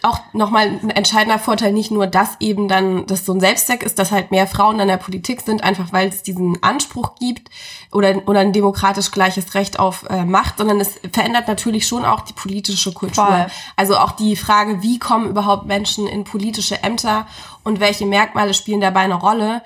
auch 0.03 0.19
nochmal 0.33 0.67
ein 0.67 0.89
entscheidender 0.89 1.39
Vorteil, 1.39 1.71
nicht 1.73 1.91
nur, 1.91 2.07
dass 2.07 2.37
eben 2.39 2.67
dann 2.67 3.05
das 3.05 3.25
so 3.25 3.33
ein 3.33 3.39
Selbstzweck 3.39 3.83
ist, 3.83 3.99
dass 3.99 4.11
halt 4.11 4.31
mehr 4.31 4.47
Frauen 4.47 4.79
in 4.79 4.87
der 4.87 4.97
Politik 4.97 5.41
sind, 5.41 5.63
einfach 5.63 5.91
weil 5.93 6.09
es 6.09 6.23
diesen 6.23 6.61
Anspruch 6.63 7.15
gibt 7.15 7.49
oder, 7.91 8.27
oder 8.27 8.39
ein 8.39 8.53
demokratisch 8.53 9.11
gleiches 9.11 9.53
Recht 9.53 9.79
auf 9.79 10.09
äh, 10.09 10.25
Macht, 10.25 10.57
sondern 10.57 10.79
es 10.79 10.99
verändert 11.11 11.47
natürlich 11.47 11.87
schon 11.87 12.05
auch 12.05 12.21
die 12.21 12.33
politische 12.33 12.93
Kultur. 12.93 13.25
Voll. 13.25 13.47
Also 13.75 13.97
auch 13.97 14.11
die 14.11 14.35
Frage, 14.35 14.81
wie 14.81 14.99
kommen 14.99 15.29
überhaupt 15.29 15.65
Menschen 15.65 16.07
in 16.07 16.23
politische 16.23 16.81
Ämter 16.83 17.27
und 17.63 17.79
welche 17.79 18.05
Merkmale 18.05 18.53
spielen 18.53 18.81
dabei 18.81 19.01
eine 19.01 19.15
Rolle. 19.15 19.61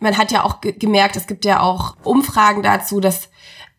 Man 0.00 0.16
hat 0.16 0.30
ja 0.30 0.44
auch 0.44 0.60
gemerkt, 0.60 1.16
es 1.16 1.26
gibt 1.26 1.44
ja 1.44 1.60
auch 1.60 1.96
Umfragen 2.04 2.62
dazu, 2.62 3.00
dass 3.00 3.30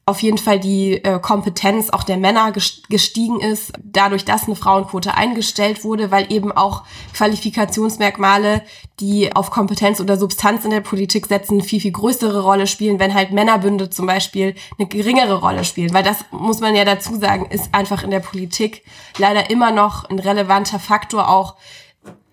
auf 0.10 0.24
jeden 0.24 0.39
Fall 0.39 0.60
die 0.60 1.04
äh, 1.04 1.20
Kompetenz 1.20 1.92
auch 1.92 2.04
der 2.04 2.18
Männer 2.18 2.51
gestiegen 2.51 3.39
ist, 3.39 3.72
dadurch, 3.84 4.25
dass 4.25 4.46
eine 4.46 4.56
Frauenquote 4.56 5.13
eingestellt 5.13 5.84
wurde, 5.84 6.10
weil 6.10 6.34
eben 6.34 6.51
auch 6.51 6.84
Qualifikationsmerkmale, 7.13 8.63
die 9.00 9.36
auf 9.36 9.51
Kompetenz 9.51 10.01
oder 10.01 10.18
Substanz 10.18 10.66
in 10.66 10.72
der 10.72 10.82
Politik 10.82 11.28
setzen, 11.28 11.62
viel, 11.62 11.80
viel 11.80 11.92
größere 11.92 12.42
Rolle 12.42 12.66
spielen, 12.66 13.00
wenn 13.00 13.13
halt 13.13 13.32
Männerbünde 13.32 13.92
zum 13.92 14.08
Beispiel 14.08 14.56
eine 14.80 14.88
geringere 14.88 15.36
Rolle 15.36 15.63
spielen. 15.63 15.94
Weil 15.94 16.04
das, 16.04 16.25
muss 16.32 16.60
man 16.60 16.75
ja 16.75 16.86
dazu 16.86 17.16
sagen, 17.16 17.46
ist 17.51 17.74
einfach 17.75 18.04
in 18.04 18.10
der 18.10 18.20
Politik 18.20 18.84
leider 19.20 19.51
immer 19.51 19.72
noch 19.72 20.10
ein 20.10 20.18
relevanter 20.18 20.80
Faktor 20.80 21.30
auch 21.30 21.56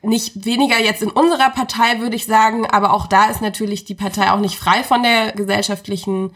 nicht 0.03 0.45
weniger 0.47 0.79
jetzt 0.79 1.03
in 1.03 1.11
unserer 1.11 1.51
Partei, 1.51 2.01
würde 2.01 2.17
ich 2.17 2.27
sagen, 2.27 2.65
aber 2.65 2.95
auch 2.95 3.07
da 3.07 3.27
ist 3.27 3.43
natürlich 3.43 3.85
die 3.85 3.95
Partei 3.95 4.31
auch 4.31 4.39
nicht 4.39 4.57
frei 4.57 4.83
von 4.83 5.03
der 5.03 5.33
gesellschaftlichen 5.33 6.31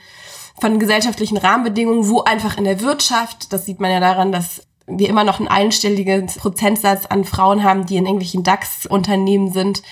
von 0.61 0.79
gesellschaftlichen 0.79 1.39
Rahmenbedingungen, 1.39 2.09
wo 2.09 2.23
einfach 2.23 2.59
in 2.59 2.65
der 2.65 2.81
Wirtschaft, 2.81 3.53
das 3.53 3.67
sieht 3.67 3.81
man 3.81 3.91
ja 3.91 4.01
daran, 4.01 4.33
dass 4.33 4.63
wir 4.87 5.09
immer 5.09 5.25
noch 5.25 5.39
einen 5.39 5.49
einstelligen 5.49 6.27
Prozentsatz 6.27 7.07
an 7.07 7.25
Frauen 7.25 7.65
haben, 7.65 7.87
die 7.87 7.97
in 7.97 8.07
irgendwelchen 8.07 8.43
DAX-Unternehmen 8.43 9.53
sind, 9.53 9.83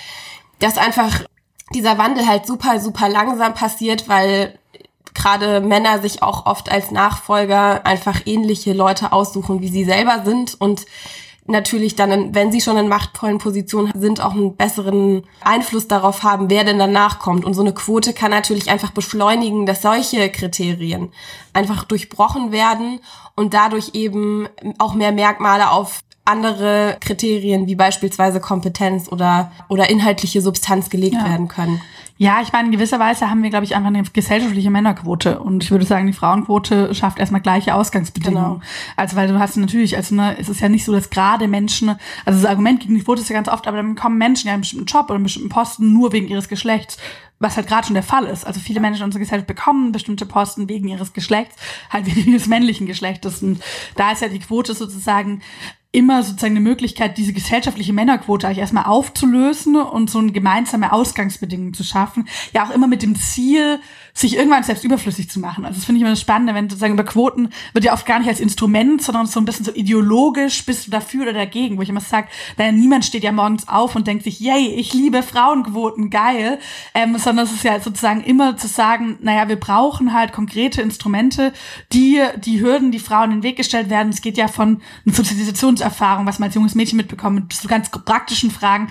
dass 0.58 0.76
einfach 0.76 1.24
dieser 1.72 1.98
Wandel 1.98 2.26
halt 2.26 2.46
super, 2.46 2.80
super 2.80 3.08
langsam 3.08 3.54
passiert, 3.54 4.08
weil 4.08 4.58
gerade 5.14 5.60
Männer 5.60 6.00
sich 6.00 6.22
auch 6.22 6.46
oft 6.46 6.70
als 6.70 6.90
Nachfolger 6.90 7.84
einfach 7.86 8.20
ähnliche 8.24 8.72
Leute 8.72 9.12
aussuchen, 9.12 9.60
wie 9.60 9.68
sie 9.68 9.84
selber 9.84 10.22
sind. 10.24 10.60
Und 10.60 10.86
natürlich 11.48 11.96
dann, 11.96 12.34
wenn 12.34 12.52
sie 12.52 12.60
schon 12.60 12.76
in 12.76 12.88
machtvollen 12.88 13.38
Positionen 13.38 13.92
sind, 13.98 14.20
auch 14.20 14.32
einen 14.32 14.56
besseren 14.56 15.24
Einfluss 15.40 15.88
darauf 15.88 16.22
haben, 16.22 16.50
wer 16.50 16.64
denn 16.64 16.78
danach 16.78 17.18
kommt. 17.18 17.44
Und 17.44 17.54
so 17.54 17.62
eine 17.62 17.72
Quote 17.72 18.12
kann 18.12 18.30
natürlich 18.30 18.70
einfach 18.70 18.90
beschleunigen, 18.90 19.66
dass 19.66 19.82
solche 19.82 20.28
Kriterien 20.30 21.10
einfach 21.52 21.84
durchbrochen 21.84 22.52
werden 22.52 23.00
und 23.34 23.54
dadurch 23.54 23.90
eben 23.94 24.48
auch 24.78 24.94
mehr 24.94 25.12
Merkmale 25.12 25.70
auf 25.70 26.00
andere 26.24 26.98
Kriterien 27.00 27.66
wie 27.66 27.74
beispielsweise 27.74 28.38
Kompetenz 28.38 29.10
oder, 29.10 29.50
oder 29.68 29.88
inhaltliche 29.88 30.42
Substanz 30.42 30.90
gelegt 30.90 31.14
ja. 31.14 31.24
werden 31.24 31.48
können. 31.48 31.80
Ja, 32.20 32.40
ich 32.42 32.52
meine, 32.52 32.66
in 32.66 32.72
gewisser 32.72 32.98
Weise 32.98 33.30
haben 33.30 33.44
wir, 33.44 33.50
glaube 33.50 33.64
ich, 33.64 33.76
einfach 33.76 33.88
eine 33.88 34.02
gesellschaftliche 34.02 34.70
Männerquote. 34.70 35.38
Und 35.38 35.62
ich 35.62 35.70
würde 35.70 35.86
sagen, 35.86 36.08
die 36.08 36.12
Frauenquote 36.12 36.92
schafft 36.92 37.20
erstmal 37.20 37.40
gleiche 37.40 37.74
Ausgangsbedingungen. 37.74 38.54
Genau. 38.54 38.62
Also, 38.96 39.14
weil 39.14 39.28
du 39.28 39.38
hast 39.38 39.56
natürlich, 39.56 39.96
also 39.96 40.16
ne, 40.16 40.36
es 40.36 40.48
ist 40.48 40.60
ja 40.60 40.68
nicht 40.68 40.84
so, 40.84 40.92
dass 40.92 41.10
gerade 41.10 41.46
Menschen, 41.46 41.96
also 42.24 42.42
das 42.42 42.50
Argument 42.50 42.80
gegen 42.80 42.96
die 42.96 43.02
Quote 43.02 43.20
ist 43.20 43.28
ja 43.30 43.36
ganz 43.36 43.48
oft, 43.48 43.68
aber 43.68 43.76
dann 43.76 43.94
kommen 43.94 44.18
Menschen 44.18 44.48
ja 44.48 44.54
einen 44.54 44.62
bestimmten 44.62 44.86
Job 44.86 45.04
oder 45.04 45.14
einen 45.14 45.24
bestimmten 45.24 45.48
Posten 45.48 45.92
nur 45.92 46.12
wegen 46.12 46.28
ihres 46.28 46.48
Geschlechts 46.48 46.98
was 47.40 47.56
halt 47.56 47.68
gerade 47.68 47.86
schon 47.86 47.94
der 47.94 48.02
Fall 48.02 48.24
ist. 48.26 48.44
Also 48.44 48.58
viele 48.58 48.80
Menschen 48.80 49.02
in 49.02 49.04
unserer 49.04 49.20
Gesellschaft 49.20 49.46
bekommen 49.46 49.92
bestimmte 49.92 50.26
Posten 50.26 50.68
wegen 50.68 50.88
ihres 50.88 51.12
Geschlechts, 51.12 51.54
halt 51.88 52.06
wegen 52.06 52.32
des 52.32 52.48
männlichen 52.48 52.88
Geschlechtes. 52.88 53.44
Und 53.44 53.62
da 53.94 54.10
ist 54.10 54.22
ja 54.22 54.28
die 54.28 54.40
Quote 54.40 54.74
sozusagen 54.74 55.42
immer 55.98 56.22
sozusagen 56.22 56.52
eine 56.52 56.60
Möglichkeit, 56.60 57.18
diese 57.18 57.32
gesellschaftliche 57.32 57.92
Männerquote 57.92 58.46
eigentlich 58.46 58.60
erstmal 58.60 58.84
aufzulösen 58.84 59.74
und 59.74 60.08
so 60.08 60.20
eine 60.20 60.30
gemeinsame 60.30 60.92
Ausgangsbedingung 60.92 61.74
zu 61.74 61.82
schaffen. 61.82 62.28
Ja, 62.54 62.64
auch 62.64 62.70
immer 62.70 62.86
mit 62.86 63.02
dem 63.02 63.16
Ziel, 63.16 63.80
sich 64.18 64.36
irgendwann 64.36 64.64
selbst 64.64 64.84
überflüssig 64.84 65.30
zu 65.30 65.38
machen. 65.38 65.64
Also 65.64 65.76
das 65.76 65.84
finde 65.84 65.98
ich 65.98 66.02
immer 66.02 66.10
das 66.10 66.20
Spannende, 66.20 66.54
wenn 66.54 66.68
sozusagen 66.68 66.94
über 66.94 67.04
Quoten 67.04 67.50
wird 67.72 67.84
ja 67.84 67.92
oft 67.92 68.04
gar 68.04 68.18
nicht 68.18 68.28
als 68.28 68.40
Instrument, 68.40 69.00
sondern 69.00 69.26
so 69.26 69.38
ein 69.40 69.44
bisschen 69.44 69.64
so 69.64 69.72
ideologisch, 69.72 70.66
bist 70.66 70.86
du 70.86 70.90
dafür 70.90 71.22
oder 71.22 71.32
dagegen, 71.32 71.78
wo 71.78 71.82
ich 71.82 71.88
immer 71.88 72.00
sage, 72.00 72.28
naja, 72.56 72.72
niemand 72.72 73.04
steht 73.04 73.22
ja 73.22 73.30
morgens 73.30 73.68
auf 73.68 73.94
und 73.94 74.06
denkt 74.08 74.24
sich, 74.24 74.40
yay, 74.40 74.74
ich 74.74 74.92
liebe 74.92 75.22
Frauenquoten, 75.22 76.10
geil, 76.10 76.58
ähm, 76.94 77.16
sondern 77.16 77.46
es 77.46 77.52
ist 77.52 77.62
ja 77.62 77.78
sozusagen 77.78 78.22
immer 78.22 78.56
zu 78.56 78.66
sagen, 78.66 79.18
naja, 79.20 79.48
wir 79.48 79.56
brauchen 79.56 80.12
halt 80.12 80.32
konkrete 80.32 80.82
Instrumente, 80.82 81.52
die 81.92 82.20
die 82.38 82.60
Hürden, 82.60 82.90
die 82.90 82.98
Frauen 82.98 83.30
in 83.30 83.36
den 83.38 83.42
Weg 83.44 83.56
gestellt 83.56 83.88
werden. 83.88 84.08
Es 84.08 84.20
geht 84.20 84.36
ja 84.36 84.48
von 84.48 84.82
Sozialisationserfahrung, 85.04 86.26
was 86.26 86.40
man 86.40 86.48
als 86.48 86.56
junges 86.56 86.74
Mädchen 86.74 86.96
mitbekommt, 86.96 87.52
zu 87.52 87.68
ganz 87.68 87.90
praktischen 87.90 88.50
Fragen, 88.50 88.90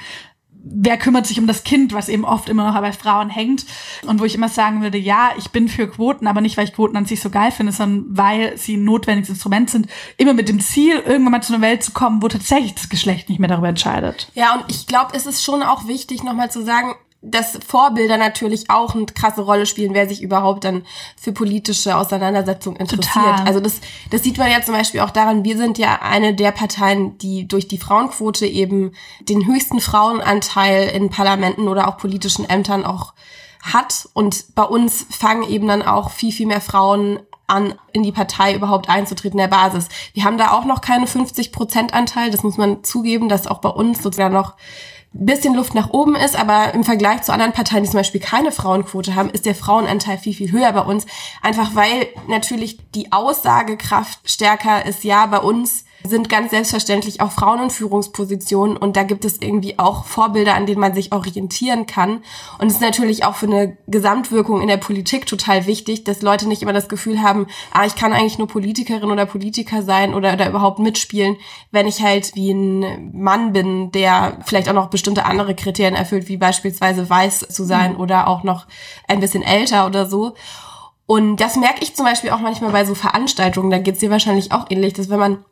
wer 0.63 0.97
kümmert 0.97 1.25
sich 1.25 1.39
um 1.39 1.47
das 1.47 1.63
Kind, 1.63 1.93
was 1.93 2.09
eben 2.09 2.25
oft 2.25 2.49
immer 2.49 2.71
noch 2.71 2.79
bei 2.79 2.91
Frauen 2.91 3.29
hängt. 3.29 3.65
Und 4.05 4.19
wo 4.19 4.25
ich 4.25 4.35
immer 4.35 4.49
sagen 4.49 4.81
würde, 4.81 4.97
ja, 4.97 5.31
ich 5.37 5.49
bin 5.51 5.69
für 5.69 5.87
Quoten, 5.89 6.27
aber 6.27 6.41
nicht, 6.41 6.57
weil 6.57 6.65
ich 6.65 6.73
Quoten 6.73 6.97
an 6.97 7.05
sich 7.05 7.21
so 7.21 7.29
geil 7.29 7.51
finde, 7.51 7.71
sondern 7.71 8.05
weil 8.09 8.57
sie 8.57 8.77
ein 8.77 8.83
notwendiges 8.83 9.29
Instrument 9.29 9.69
sind, 9.69 9.87
immer 10.17 10.33
mit 10.33 10.49
dem 10.49 10.59
Ziel, 10.59 10.95
irgendwann 10.97 11.31
mal 11.31 11.41
zu 11.41 11.53
einer 11.53 11.61
Welt 11.61 11.83
zu 11.83 11.91
kommen, 11.91 12.21
wo 12.21 12.27
tatsächlich 12.27 12.75
das 12.75 12.89
Geschlecht 12.89 13.29
nicht 13.29 13.39
mehr 13.39 13.49
darüber 13.49 13.69
entscheidet. 13.69 14.31
Ja, 14.33 14.55
und 14.55 14.65
ich 14.67 14.87
glaube, 14.87 15.15
es 15.15 15.25
ist 15.25 15.43
schon 15.43 15.63
auch 15.63 15.87
wichtig, 15.87 16.23
nochmal 16.23 16.51
zu 16.51 16.63
sagen, 16.63 16.95
dass 17.31 17.59
Vorbilder 17.65 18.17
natürlich 18.17 18.69
auch 18.69 18.95
eine 18.95 19.05
krasse 19.05 19.41
Rolle 19.41 19.65
spielen, 19.65 19.93
wer 19.93 20.07
sich 20.07 20.21
überhaupt 20.21 20.63
dann 20.63 20.85
für 21.19 21.31
politische 21.31 21.97
Auseinandersetzungen 21.97 22.77
interessiert. 22.77 23.13
Total. 23.13 23.47
Also 23.47 23.59
das, 23.59 23.81
das 24.09 24.23
sieht 24.23 24.37
man 24.37 24.51
ja 24.51 24.61
zum 24.61 24.73
Beispiel 24.73 25.01
auch 25.01 25.11
daran, 25.11 25.43
wir 25.43 25.57
sind 25.57 25.77
ja 25.77 25.99
eine 26.01 26.33
der 26.33 26.51
Parteien, 26.51 27.17
die 27.17 27.47
durch 27.47 27.67
die 27.67 27.77
Frauenquote 27.77 28.45
eben 28.45 28.91
den 29.21 29.45
höchsten 29.45 29.79
Frauenanteil 29.79 30.89
in 30.89 31.09
Parlamenten 31.09 31.67
oder 31.67 31.87
auch 31.87 31.97
politischen 31.97 32.49
Ämtern 32.49 32.85
auch 32.85 33.13
hat. 33.61 34.07
Und 34.13 34.55
bei 34.55 34.63
uns 34.63 35.05
fangen 35.09 35.43
eben 35.49 35.67
dann 35.67 35.81
auch 35.81 36.11
viel, 36.11 36.31
viel 36.31 36.47
mehr 36.47 36.61
Frauen 36.61 37.19
an, 37.47 37.75
in 37.93 38.03
die 38.03 38.11
Partei 38.11 38.53
überhaupt 38.53 38.89
einzutreten, 38.89 39.37
der 39.37 39.47
Basis. 39.47 39.87
Wir 40.13 40.25
haben 40.25 40.37
da 40.37 40.51
auch 40.51 40.65
noch 40.65 40.81
keine 40.81 41.07
50 41.07 41.51
Prozent 41.51 41.93
Anteil, 41.93 42.29
das 42.29 42.43
muss 42.43 42.57
man 42.57 42.83
zugeben, 42.83 43.29
dass 43.29 43.47
auch 43.47 43.59
bei 43.59 43.69
uns 43.69 44.03
sozusagen 44.03 44.33
noch 44.33 44.55
bisschen 45.25 45.55
Luft 45.55 45.73
nach 45.73 45.89
oben 45.89 46.15
ist, 46.15 46.35
aber 46.35 46.73
im 46.73 46.83
Vergleich 46.83 47.23
zu 47.23 47.33
anderen 47.33 47.53
Parteien, 47.53 47.83
die 47.83 47.89
zum 47.89 47.99
Beispiel 47.99 48.21
keine 48.21 48.51
Frauenquote 48.51 49.15
haben, 49.15 49.29
ist 49.29 49.45
der 49.45 49.55
Frauenanteil 49.55 50.17
viel, 50.17 50.33
viel 50.33 50.51
höher 50.51 50.71
bei 50.71 50.81
uns. 50.81 51.05
Einfach 51.41 51.75
weil 51.75 52.07
natürlich 52.27 52.77
die 52.93 53.11
Aussagekraft 53.11 54.19
stärker 54.29 54.85
ist, 54.85 55.03
ja, 55.03 55.25
bei 55.25 55.39
uns 55.39 55.85
sind 56.03 56.29
ganz 56.29 56.51
selbstverständlich 56.51 57.21
auch 57.21 57.31
Frauen 57.31 57.63
in 57.63 57.69
Führungspositionen 57.69 58.77
und 58.77 58.95
da 58.95 59.03
gibt 59.03 59.25
es 59.25 59.41
irgendwie 59.41 59.79
auch 59.79 60.05
Vorbilder, 60.05 60.55
an 60.55 60.65
denen 60.65 60.79
man 60.79 60.93
sich 60.93 61.11
orientieren 61.11 61.85
kann. 61.85 62.21
Und 62.59 62.67
es 62.67 62.75
ist 62.75 62.81
natürlich 62.81 63.25
auch 63.25 63.35
für 63.35 63.47
eine 63.47 63.77
Gesamtwirkung 63.87 64.61
in 64.61 64.67
der 64.67 64.77
Politik 64.77 65.25
total 65.25 65.65
wichtig, 65.65 66.03
dass 66.03 66.21
Leute 66.21 66.47
nicht 66.47 66.61
immer 66.61 66.73
das 66.73 66.89
Gefühl 66.89 67.21
haben, 67.21 67.47
ah, 67.71 67.85
ich 67.85 67.95
kann 67.95 68.13
eigentlich 68.13 68.37
nur 68.37 68.47
Politikerin 68.47 69.11
oder 69.11 69.25
Politiker 69.25 69.81
sein 69.81 70.13
oder, 70.13 70.33
oder 70.33 70.49
überhaupt 70.49 70.79
mitspielen, 70.79 71.37
wenn 71.71 71.87
ich 71.87 72.01
halt 72.01 72.35
wie 72.35 72.51
ein 72.51 73.11
Mann 73.13 73.53
bin, 73.53 73.91
der 73.91 74.39
vielleicht 74.45 74.69
auch 74.69 74.73
noch 74.73 74.89
bestimmte 74.89 75.25
andere 75.25 75.55
Kriterien 75.55 75.95
erfüllt, 75.95 76.27
wie 76.27 76.37
beispielsweise 76.37 77.09
weiß 77.09 77.47
zu 77.49 77.63
sein 77.63 77.93
mhm. 77.93 77.99
oder 77.99 78.27
auch 78.27 78.43
noch 78.43 78.67
ein 79.07 79.19
bisschen 79.19 79.43
älter 79.43 79.87
oder 79.87 80.05
so. 80.05 80.35
Und 81.07 81.37
das 81.37 81.55
merke 81.55 81.81
ich 81.81 81.95
zum 81.95 82.05
Beispiel 82.05 82.29
auch 82.31 82.39
manchmal 82.39 82.71
bei 82.71 82.85
so 82.85 82.93
Veranstaltungen, 82.93 83.71
da 83.71 83.79
geht's 83.79 83.99
dir 83.99 84.11
wahrscheinlich 84.11 84.51
auch 84.51 84.67
ähnlich, 84.69 84.93
dass 84.93 85.09
wenn 85.09 85.19
man 85.19 85.45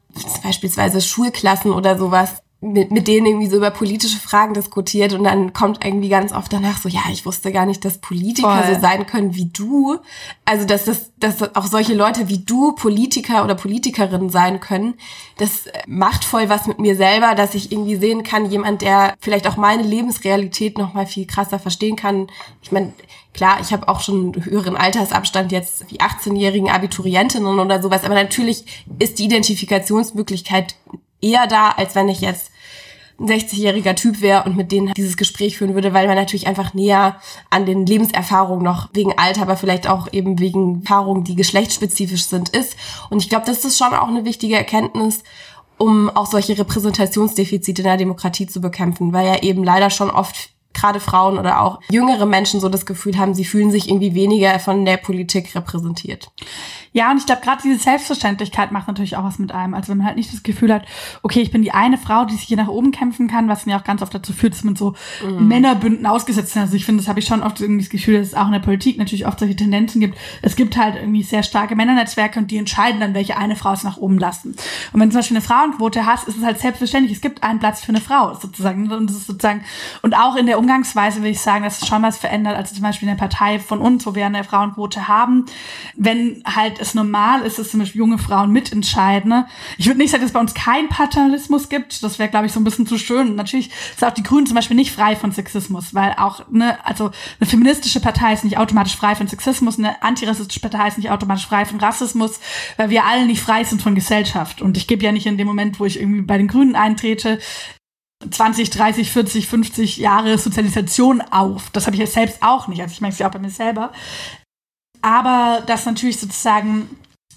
beispielsweise 0.44 1.02
Schulklassen 1.02 1.72
oder 1.72 1.98
sowas 1.98 2.44
mit, 2.66 2.92
mit 2.92 3.08
denen 3.08 3.28
irgendwie 3.28 3.48
so 3.48 3.58
über 3.58 3.70
politische 3.70 4.18
Fragen 4.18 4.54
diskutiert 4.56 5.14
und 5.14 5.24
dann 5.24 5.54
kommt 5.54 5.86
irgendwie 5.86 6.10
ganz 6.10 6.32
oft 6.32 6.52
danach 6.52 6.80
so, 6.80 6.90
ja, 6.90 7.02
ich 7.12 7.26
wusste 7.26 7.52
gar 7.52 7.66
nicht, 7.66 7.86
dass 7.86 8.00
Politiker 8.00 8.64
Voll. 8.64 8.76
so 8.76 8.82
sein 8.82 9.06
können 9.06 9.36
wie 9.36 9.46
du. 9.46 9.98
Also, 10.46 10.66
dass 10.66 10.86
das, 10.86 11.12
dass 11.18 11.56
auch 11.56 11.68
solche 11.68 11.94
Leute 11.94 12.28
wie 12.28 12.40
du 12.40 12.74
Politiker 12.74 13.44
oder 13.44 13.56
Politikerinnen 13.56 14.30
sein 14.30 14.60
können. 14.60 14.96
Das 15.38 15.66
macht 15.86 16.26
voll 16.26 16.50
was 16.50 16.66
mit 16.66 16.80
mir 16.80 16.96
selber, 16.96 17.36
dass 17.36 17.54
ich 17.54 17.72
irgendwie 17.72 17.98
sehen 17.98 18.24
kann, 18.24 18.50
jemand, 18.50 18.82
der 18.82 19.14
vielleicht 19.20 19.48
auch 19.48 19.58
meine 19.58 19.84
Lebensrealität 19.84 20.78
noch 20.78 20.94
mal 20.94 21.06
viel 21.06 21.28
krasser 21.28 21.60
verstehen 21.60 21.96
kann. 21.96 22.28
Ich 22.64 22.72
meine, 22.72 22.94
klar, 23.34 23.60
ich 23.62 23.74
habe 23.74 23.88
auch 23.88 24.02
schon 24.02 24.44
höheren 24.44 24.76
Altersabstand 24.76 25.52
jetzt 25.52 25.92
wie 25.92 26.00
18-jährigen 26.00 26.70
Abiturientinnen 26.70 27.60
oder 27.60 27.82
sowas, 27.82 28.04
aber 28.04 28.16
natürlich 28.16 28.86
ist 28.98 29.20
die 29.20 29.26
Identifikationsmöglichkeit 29.26 30.76
eher 31.22 31.48
da, 31.48 31.70
als 31.70 31.96
wenn 31.96 32.10
ich 32.10 32.22
jetzt 32.22 32.52
ein 33.20 33.28
60-jähriger 33.28 33.96
Typ 33.96 34.22
wäre 34.22 34.44
und 34.44 34.58
mit 34.58 34.72
denen 34.72 34.94
dieses 34.94 35.18
Gespräch 35.18 35.58
führen 35.58 35.74
würde, 35.74 35.94
weil 35.94 36.08
man 36.08 36.16
natürlich 36.16 36.48
einfach 36.48 36.74
näher 36.74 37.18
an 37.50 37.66
den 37.66 37.86
Lebenserfahrungen 37.86 38.64
noch 38.64 38.90
wegen 38.94 39.18
Alter, 39.18 39.44
aber 39.44 39.58
vielleicht 39.58 39.88
auch 39.88 40.12
eben 40.12 40.40
wegen 40.40 40.82
Erfahrungen, 40.82 41.24
die 41.24 41.36
geschlechtsspezifisch 41.36 42.26
sind, 42.26 42.50
ist. 42.50 42.76
Und 43.10 43.22
ich 43.22 43.30
glaube, 43.30 43.46
das 43.46 43.64
ist 43.66 43.78
schon 43.78 43.94
auch 43.94 44.08
eine 44.08 44.26
wichtige 44.26 44.56
Erkenntnis, 44.56 45.24
um 45.78 46.10
auch 46.10 46.26
solche 46.26 46.58
Repräsentationsdefizite 46.58 47.82
in 47.82 47.88
der 47.88 47.98
Demokratie 47.98 48.48
zu 48.48 48.62
bekämpfen, 48.62 49.14
weil 49.14 49.28
ja 49.28 49.44
eben 49.44 49.64
leider 49.64 49.90
schon 49.90 50.10
oft 50.10 50.50
gerade 50.74 51.00
Frauen 51.00 51.40
oder 51.40 51.62
auch 51.62 51.80
jüngere 51.90 52.26
Menschen 52.26 52.60
so 52.60 52.70
das 52.70 52.86
Gefühl 52.86 53.18
haben, 53.18 53.34
sie 53.34 53.46
fühlen 53.46 53.72
sich 53.72 53.90
irgendwie 53.90 54.14
weniger 54.14 54.60
von 54.60 54.86
der 54.86 54.98
Politik 54.98 55.56
repräsentiert. 55.56 56.32
Ja, 56.96 57.12
und 57.12 57.18
ich 57.18 57.26
glaube, 57.26 57.42
gerade 57.42 57.62
diese 57.62 57.78
Selbstverständlichkeit 57.78 58.72
macht 58.72 58.88
natürlich 58.88 59.18
auch 59.18 59.26
was 59.26 59.38
mit 59.38 59.52
einem. 59.52 59.74
Also 59.74 59.90
wenn 59.90 59.98
man 59.98 60.08
halt 60.08 60.16
nicht 60.16 60.32
das 60.32 60.44
Gefühl 60.44 60.74
hat, 60.74 60.86
okay, 61.24 61.42
ich 61.42 61.52
bin 61.52 61.62
die 61.62 61.74
eine 61.74 61.98
Frau, 61.98 62.24
die 62.24 62.36
sich 62.36 62.46
hier 62.46 62.56
nach 62.56 62.70
oben 62.70 62.94
kämpfen 62.94 63.28
kann, 63.28 63.50
was 63.50 63.66
mir 63.66 63.76
auch 63.76 63.84
ganz 63.84 64.02
oft 64.02 64.16
dazu 64.16 64.32
führt, 64.32 64.54
dass 64.54 64.64
man 64.64 64.78
so 64.78 64.94
mhm. 65.22 65.46
Männerbünden 65.46 66.06
ausgesetzt 66.06 66.56
ist. 66.56 66.62
Also 66.62 66.78
ich 66.78 66.86
finde, 66.86 67.02
das 67.02 67.10
habe 67.10 67.20
ich 67.20 67.26
schon 67.26 67.44
oft 67.44 67.60
irgendwie 67.60 67.82
das 67.82 67.90
Gefühl, 67.90 68.18
dass 68.18 68.30
es 68.30 68.34
auch 68.34 68.46
in 68.46 68.54
der 68.54 68.60
Politik 68.60 68.98
natürlich 68.98 69.28
oft 69.28 69.40
solche 69.40 69.58
Tendenzen 69.58 70.00
gibt. 70.00 70.18
Es 70.42 70.56
gibt 70.56 70.78
halt 70.78 70.96
irgendwie 70.96 71.22
sehr 71.24 71.44
starke 71.44 71.76
Männernetzwerke 71.76 72.40
und 72.40 72.50
die 72.50 72.56
entscheiden 72.56 73.02
dann, 73.02 73.14
welche 73.14 73.36
eine 73.36 73.58
Frau 73.58 73.74
es 73.74 73.84
nach 73.84 73.98
oben 73.98 74.18
lassen. 74.18 74.56
Und 74.94 75.02
wenn 75.02 75.10
du 75.10 75.16
zum 75.16 75.20
Beispiel 75.20 75.36
eine 75.36 75.46
Frauenquote 75.46 76.06
hast, 76.06 76.30
ist 76.30 76.38
es 76.38 76.46
halt 76.46 76.60
selbstverständlich, 76.60 77.12
es 77.12 77.22
gibt 77.22 77.44
einen 77.44 77.60
Platz 77.60 77.82
für 77.82 77.90
eine 77.90 78.00
Frau 78.00 78.36
sozusagen. 78.36 78.90
Und 78.90 79.10
das 79.10 79.18
ist 79.18 79.28
sozusagen, 79.28 79.66
und 80.02 80.16
auch 80.16 80.38
in 80.38 80.46
der 80.46 80.58
Umgangsweise 80.58 81.22
will 81.22 81.32
ich 81.32 81.42
sagen, 81.42 81.66
dass 81.66 81.82
es 81.82 81.90
schon 81.90 82.02
was 82.04 82.18
verändert, 82.18 82.56
als 82.56 82.74
zum 82.74 82.84
Beispiel 82.84 83.10
in 83.10 83.18
der 83.18 83.22
Partei 83.22 83.60
von 83.60 83.82
uns, 83.82 84.06
wo 84.06 84.16
wir 84.16 84.26
eine 84.26 84.46
Frauenquote 84.46 85.10
haben. 85.10 85.46
Wenn 85.98 86.42
halt 86.46 86.85
es 86.86 86.94
normal 86.94 87.42
ist, 87.42 87.60
dass 87.60 87.72
zum 87.72 87.80
Beispiel 87.80 88.00
junge 88.00 88.18
Frauen 88.18 88.52
mitentscheiden. 88.52 89.30
Ne? 89.30 89.48
Ich 89.78 89.88
würde 89.88 90.00
nicht 90.00 90.12
sagen, 90.12 90.22
dass 90.22 90.30
es 90.30 90.34
bei 90.34 90.40
uns 90.40 90.54
kein 90.54 90.90
Paternalismus 90.90 91.70
gibt. 91.70 92.04
Das 92.04 92.20
wäre, 92.20 92.30
glaube 92.30 92.46
ich, 92.46 92.52
so 92.52 92.60
ein 92.60 92.64
bisschen 92.64 92.88
zu 92.88 92.98
schön. 92.98 93.36
Natürlich 93.36 93.72
sind 93.98 94.08
auch 94.08 94.14
die 94.14 94.24
Grünen 94.24 94.46
zum 94.46 94.56
Beispiel 94.56 94.76
nicht 94.76 94.92
frei 94.92 95.16
von 95.16 95.32
Sexismus, 95.32 95.94
weil 95.94 96.14
auch, 96.18 96.50
ne, 96.50 96.78
also 96.86 97.12
eine 97.40 97.50
feministische 97.50 98.00
Partei 98.00 98.34
ist 98.34 98.44
nicht 98.44 98.58
automatisch 98.58 98.96
frei 98.96 99.16
von 99.16 99.28
Sexismus, 99.28 99.78
eine 99.78 100.02
antirassistische 100.02 100.62
Partei 100.62 100.88
ist 100.88 100.98
nicht 100.98 101.12
automatisch 101.12 101.48
frei 101.48 101.66
von 101.66 101.80
Rassismus, 101.80 102.40
weil 102.78 102.90
wir 102.90 103.06
alle 103.06 103.26
nicht 103.26 103.42
frei 103.42 103.64
sind 103.64 103.82
von 103.82 103.96
Gesellschaft. 103.96 104.62
Und 104.62 104.78
ich 104.78 104.88
gebe 104.88 105.04
ja 105.04 105.12
nicht 105.12 105.26
in 105.26 105.38
dem 105.38 105.48
Moment, 105.48 105.80
wo 105.80 105.86
ich 105.86 106.00
irgendwie 106.00 106.22
bei 106.22 106.38
den 106.38 106.48
Grünen 106.48 106.76
eintrete, 106.76 107.40
20, 108.30 108.70
30, 108.70 109.12
40, 109.12 109.48
50 109.48 109.98
Jahre 109.98 110.38
Sozialisation 110.38 111.22
auf. 111.22 111.70
Das 111.72 111.86
habe 111.86 111.96
ich 111.96 112.00
ja 112.00 112.08
selbst 112.08 112.42
auch 112.42 112.68
nicht. 112.68 112.82
Also 112.82 112.94
ich 112.94 113.02
merke 113.02 113.14
es 113.14 113.20
ja 113.20 113.28
auch 113.28 113.32
bei 113.32 113.40
mir 113.40 113.50
selber 113.50 113.92
aber 115.06 115.62
dass 115.68 115.86
natürlich 115.86 116.20
sozusagen 116.20 116.90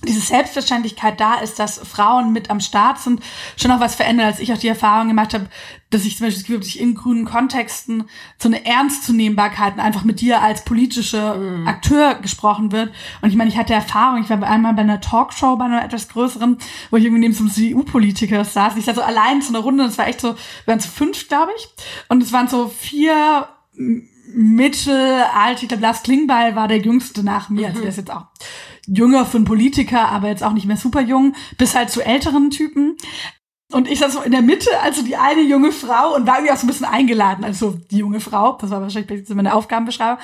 diese 0.06 0.20
Selbstverständlichkeit 0.20 1.20
da 1.20 1.34
ist, 1.34 1.58
dass 1.58 1.78
Frauen 1.78 2.32
mit 2.32 2.50
am 2.50 2.60
Start 2.60 2.98
sind, 2.98 3.20
schon 3.56 3.70
auch 3.72 3.80
was 3.80 3.96
verändert, 3.96 4.26
als 4.26 4.38
ich 4.38 4.52
auch 4.52 4.58
die 4.58 4.68
Erfahrung 4.68 5.08
gemacht 5.08 5.34
habe, 5.34 5.48
dass 5.90 6.06
ich 6.06 6.16
zum 6.16 6.26
Beispiel 6.26 6.38
das 6.38 6.42
Gefühl 6.44 6.56
habe, 6.56 6.64
dass 6.64 6.74
ich 6.74 6.80
in 6.80 6.94
grünen 6.94 7.24
Kontexten 7.26 8.04
so 8.38 8.48
eine 8.48 8.64
Ernstzunehmbarkeit 8.64 9.78
einfach 9.78 10.04
mit 10.04 10.22
dir 10.22 10.40
als 10.40 10.64
politische 10.64 11.34
mm. 11.34 11.68
Akteur 11.68 12.14
gesprochen 12.14 12.72
wird. 12.72 12.90
Und 13.20 13.28
ich 13.28 13.36
meine, 13.36 13.50
ich 13.50 13.58
hatte 13.58 13.74
Erfahrung, 13.74 14.22
ich 14.22 14.30
war 14.30 14.42
einmal 14.44 14.72
bei 14.72 14.82
einer 14.82 15.02
Talkshow, 15.02 15.56
bei 15.56 15.66
einer 15.66 15.84
etwas 15.84 16.08
größeren, 16.08 16.56
wo 16.90 16.96
ich 16.96 17.04
irgendwie 17.04 17.20
neben 17.20 17.34
so 17.34 17.42
einem 17.42 17.52
CDU-Politiker 17.52 18.44
saß. 18.44 18.76
Ich 18.76 18.86
saß 18.86 18.96
so 18.96 19.02
allein 19.02 19.42
zu 19.42 19.50
einer 19.50 19.60
Runde 19.60 19.84
und 19.84 19.90
es 19.90 19.98
war 19.98 20.08
echt 20.08 20.22
so, 20.22 20.28
wir 20.28 20.66
waren 20.66 20.80
zu 20.80 20.88
fünf, 20.88 21.28
glaube 21.28 21.52
ich. 21.56 21.68
Und 22.08 22.22
es 22.22 22.32
waren 22.32 22.48
so 22.48 22.68
vier 22.68 23.48
mittelalte, 24.34 25.62
ich 25.62 25.68
glaube, 25.68 25.82
Lars 25.82 26.02
Klingbeil 26.02 26.56
war 26.56 26.68
der 26.68 26.78
jüngste 26.78 27.22
nach 27.22 27.48
mir, 27.48 27.68
also 27.68 27.80
der 27.80 27.90
ist 27.90 27.96
jetzt 27.96 28.10
auch 28.10 28.26
jünger 28.86 29.26
für 29.26 29.36
einen 29.36 29.44
Politiker, 29.44 30.08
aber 30.08 30.28
jetzt 30.28 30.42
auch 30.42 30.52
nicht 30.52 30.66
mehr 30.66 30.76
super 30.76 31.00
jung, 31.00 31.34
bis 31.56 31.74
halt 31.74 31.90
zu 31.90 32.00
älteren 32.00 32.50
Typen. 32.50 32.96
Und 33.70 33.86
ich 33.86 33.98
saß 33.98 34.14
so 34.14 34.22
in 34.22 34.32
der 34.32 34.40
Mitte, 34.40 34.70
also 34.80 35.02
die 35.02 35.16
eine 35.16 35.42
junge 35.42 35.72
Frau 35.72 36.14
und 36.14 36.26
war 36.26 36.36
irgendwie 36.36 36.52
auch 36.52 36.56
so 36.56 36.64
ein 36.64 36.68
bisschen 36.68 36.86
eingeladen, 36.86 37.44
also 37.44 37.78
die 37.90 37.98
junge 37.98 38.18
Frau, 38.18 38.56
das 38.58 38.70
war 38.70 38.80
wahrscheinlich 38.80 39.28
so 39.28 39.34
meine 39.34 39.52
Aufgabenbeschreibung. 39.52 40.16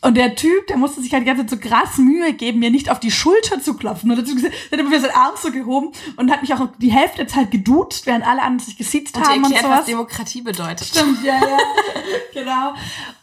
Und 0.00 0.16
der 0.16 0.34
Typ, 0.34 0.66
der 0.68 0.78
musste 0.78 1.02
sich 1.02 1.12
halt 1.12 1.20
die 1.22 1.26
ganze 1.26 1.44
Zeit 1.44 1.62
so 1.62 1.68
krass 1.68 1.98
Mühe 1.98 2.32
geben, 2.32 2.58
mir 2.58 2.70
nicht 2.70 2.90
auf 2.90 2.98
die 2.98 3.10
Schulter 3.10 3.60
zu 3.60 3.74
klopfen. 3.74 4.10
Und 4.10 4.16
dazu 4.16 4.34
gesagt, 4.34 4.54
hat 4.72 4.80
immer 4.80 4.98
seinen 4.98 5.14
Arm 5.14 5.34
so 5.36 5.52
gehoben 5.52 5.92
und 6.16 6.30
hat 6.30 6.40
mich 6.40 6.54
auch 6.54 6.68
die 6.78 6.90
Hälfte 6.90 7.18
der 7.18 7.28
Zeit 7.28 7.50
geduzt, 7.50 8.06
während 8.06 8.26
alle 8.26 8.40
anderen 8.40 8.60
sich 8.60 8.78
gesiezt 8.78 9.14
haben 9.20 9.44
und 9.44 9.54
sowas. 9.54 9.80
was 9.80 9.84
Demokratie 9.84 10.40
bedeutet. 10.40 10.86
Stimmt, 10.86 11.22
ja, 11.22 11.34
ja. 11.34 11.58
genau. 12.32 12.72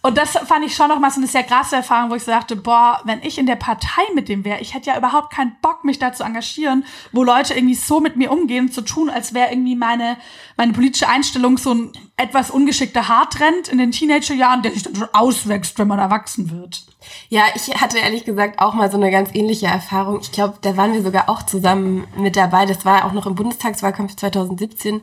Und 0.03 0.17
das 0.19 0.31
fand 0.33 0.65
ich 0.65 0.75
schon 0.75 0.89
noch 0.89 0.99
mal 0.99 1.09
so 1.09 1.19
eine 1.19 1.27
sehr 1.27 1.43
krasse 1.43 1.77
Erfahrung, 1.77 2.11
wo 2.11 2.15
ich 2.15 2.23
so 2.23 2.31
dachte, 2.31 2.55
boah, 2.55 3.01
wenn 3.05 3.23
ich 3.23 3.39
in 3.39 3.47
der 3.47 3.55
Partei 3.55 4.03
mit 4.13 4.29
dem 4.29 4.43
wäre, 4.45 4.59
ich 4.59 4.75
hätte 4.75 4.91
ja 4.91 4.97
überhaupt 4.97 5.33
keinen 5.33 5.55
Bock, 5.61 5.83
mich 5.83 5.97
da 5.97 6.13
zu 6.13 6.23
engagieren, 6.23 6.85
wo 7.11 7.23
Leute 7.23 7.55
irgendwie 7.55 7.73
so 7.73 8.01
mit 8.01 8.17
mir 8.17 8.31
umgehen, 8.31 8.69
zu 8.71 8.81
tun, 8.81 9.09
als 9.09 9.33
wäre 9.33 9.49
irgendwie 9.63 9.75
meine, 9.75 10.17
meine 10.57 10.73
politische 10.73 11.07
Einstellung 11.07 11.57
so 11.57 11.73
ein 11.73 11.91
etwas 12.17 12.51
ungeschickter 12.51 13.07
Haartrend 13.07 13.69
in 13.69 13.77
den 13.77 13.91
Teenagerjahren, 13.91 14.61
der 14.61 14.71
sich 14.71 14.83
dann 14.83 14.95
schon 14.95 15.07
auswächst, 15.13 15.79
wenn 15.79 15.87
man 15.87 15.99
erwachsen 15.99 16.51
wird. 16.51 16.83
Ja, 17.29 17.43
ich 17.55 17.73
hatte 17.81 17.97
ehrlich 17.97 18.25
gesagt 18.25 18.59
auch 18.59 18.73
mal 18.73 18.91
so 18.91 18.97
eine 18.97 19.11
ganz 19.11 19.29
ähnliche 19.33 19.67
Erfahrung. 19.67 20.19
Ich 20.21 20.31
glaube, 20.31 20.57
da 20.61 20.77
waren 20.77 20.93
wir 20.93 21.01
sogar 21.01 21.29
auch 21.29 21.43
zusammen 21.43 22.05
mit 22.17 22.35
dabei. 22.35 22.65
Das 22.65 22.85
war 22.85 23.05
auch 23.05 23.13
noch 23.13 23.25
im 23.25 23.35
Bundestagswahlkampf 23.35 24.15
2017. 24.15 25.01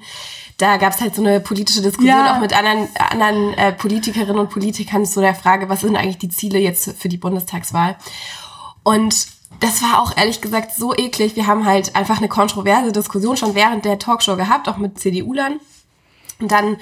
Da 0.56 0.76
gab 0.76 0.94
es 0.94 1.00
halt 1.00 1.14
so 1.14 1.22
eine 1.22 1.40
politische 1.40 1.82
Diskussion 1.82 2.16
ja. 2.16 2.36
auch 2.36 2.40
mit 2.40 2.56
anderen, 2.56 2.88
anderen 2.96 3.54
äh, 3.54 3.72
Politikerinnen 3.72 4.38
und 4.38 4.50
Politikern 4.50 5.04
zu 5.04 5.20
der 5.20 5.34
Frage, 5.34 5.68
was 5.68 5.80
sind 5.80 5.96
eigentlich 5.96 6.18
die 6.18 6.28
Ziele 6.28 6.58
jetzt 6.58 6.92
für 6.98 7.08
die 7.08 7.18
Bundestagswahl? 7.18 7.96
Und 8.82 9.26
das 9.58 9.82
war 9.82 10.00
auch 10.00 10.16
ehrlich 10.16 10.40
gesagt 10.40 10.72
so 10.72 10.94
eklig. 10.94 11.36
Wir 11.36 11.46
haben 11.46 11.66
halt 11.66 11.96
einfach 11.96 12.18
eine 12.18 12.28
kontroverse 12.28 12.92
Diskussion 12.92 13.36
schon 13.36 13.54
während 13.54 13.84
der 13.84 13.98
Talkshow 13.98 14.36
gehabt, 14.36 14.68
auch 14.68 14.76
mit 14.76 14.98
CDU-Lern. 14.98 15.60
Und 16.40 16.52
dann 16.52 16.78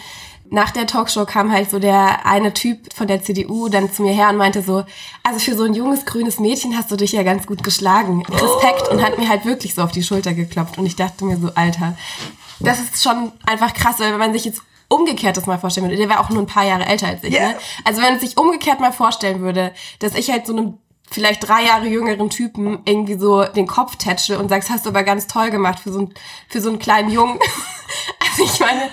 nach 0.50 0.70
der 0.70 0.86
Talkshow 0.86 1.24
kam 1.26 1.52
halt 1.52 1.70
so 1.70 1.78
der 1.78 2.24
eine 2.26 2.54
Typ 2.54 2.92
von 2.94 3.06
der 3.06 3.22
CDU 3.22 3.68
dann 3.68 3.92
zu 3.92 4.02
mir 4.02 4.12
her 4.12 4.30
und 4.30 4.36
meinte 4.36 4.62
so, 4.62 4.84
also 5.22 5.38
für 5.38 5.56
so 5.56 5.64
ein 5.64 5.74
junges 5.74 6.04
grünes 6.06 6.38
Mädchen 6.38 6.76
hast 6.76 6.90
du 6.90 6.96
dich 6.96 7.12
ja 7.12 7.22
ganz 7.22 7.46
gut 7.46 7.62
geschlagen. 7.62 8.22
Respekt 8.26 8.88
und 8.88 9.02
hat 9.02 9.18
mir 9.18 9.28
halt 9.28 9.44
wirklich 9.44 9.74
so 9.74 9.82
auf 9.82 9.92
die 9.92 10.02
Schulter 10.02 10.32
geklopft 10.32 10.78
und 10.78 10.86
ich 10.86 10.96
dachte 10.96 11.24
mir 11.24 11.36
so, 11.36 11.50
Alter, 11.54 11.96
das 12.60 12.80
ist 12.80 13.02
schon 13.02 13.32
einfach 13.46 13.74
krass, 13.74 13.96
weil 13.98 14.12
wenn 14.12 14.18
man 14.18 14.32
sich 14.32 14.44
jetzt 14.44 14.62
umgekehrt 14.88 15.36
das 15.36 15.46
mal 15.46 15.58
vorstellen 15.58 15.86
würde, 15.86 15.98
der 15.98 16.08
wäre 16.08 16.20
auch 16.20 16.30
nur 16.30 16.42
ein 16.42 16.46
paar 16.46 16.64
Jahre 16.64 16.86
älter 16.86 17.08
als 17.08 17.22
ich, 17.22 17.34
yeah. 17.34 17.48
ne? 17.48 17.58
Also 17.84 18.00
wenn 18.00 18.12
man 18.12 18.20
sich 18.20 18.38
umgekehrt 18.38 18.80
mal 18.80 18.92
vorstellen 18.92 19.40
würde, 19.40 19.72
dass 19.98 20.14
ich 20.14 20.30
halt 20.30 20.46
so 20.46 20.56
einem 20.56 20.78
vielleicht 21.10 21.48
drei 21.48 21.64
Jahre 21.64 21.86
jüngeren 21.86 22.30
Typen 22.30 22.80
irgendwie 22.84 23.18
so 23.18 23.44
den 23.44 23.66
Kopf 23.66 23.96
tätsche 23.96 24.38
und 24.38 24.48
sagst, 24.48 24.70
hast 24.70 24.84
du 24.86 24.90
aber 24.90 25.02
ganz 25.02 25.26
toll 25.26 25.50
gemacht 25.50 25.80
für 25.80 25.92
so, 25.92 26.00
ein, 26.00 26.14
für 26.48 26.60
so 26.60 26.68
einen 26.68 26.78
kleinen 26.78 27.10
Jungen. 27.10 27.38
also 28.30 28.44
ich 28.44 28.60
meine, 28.60 28.90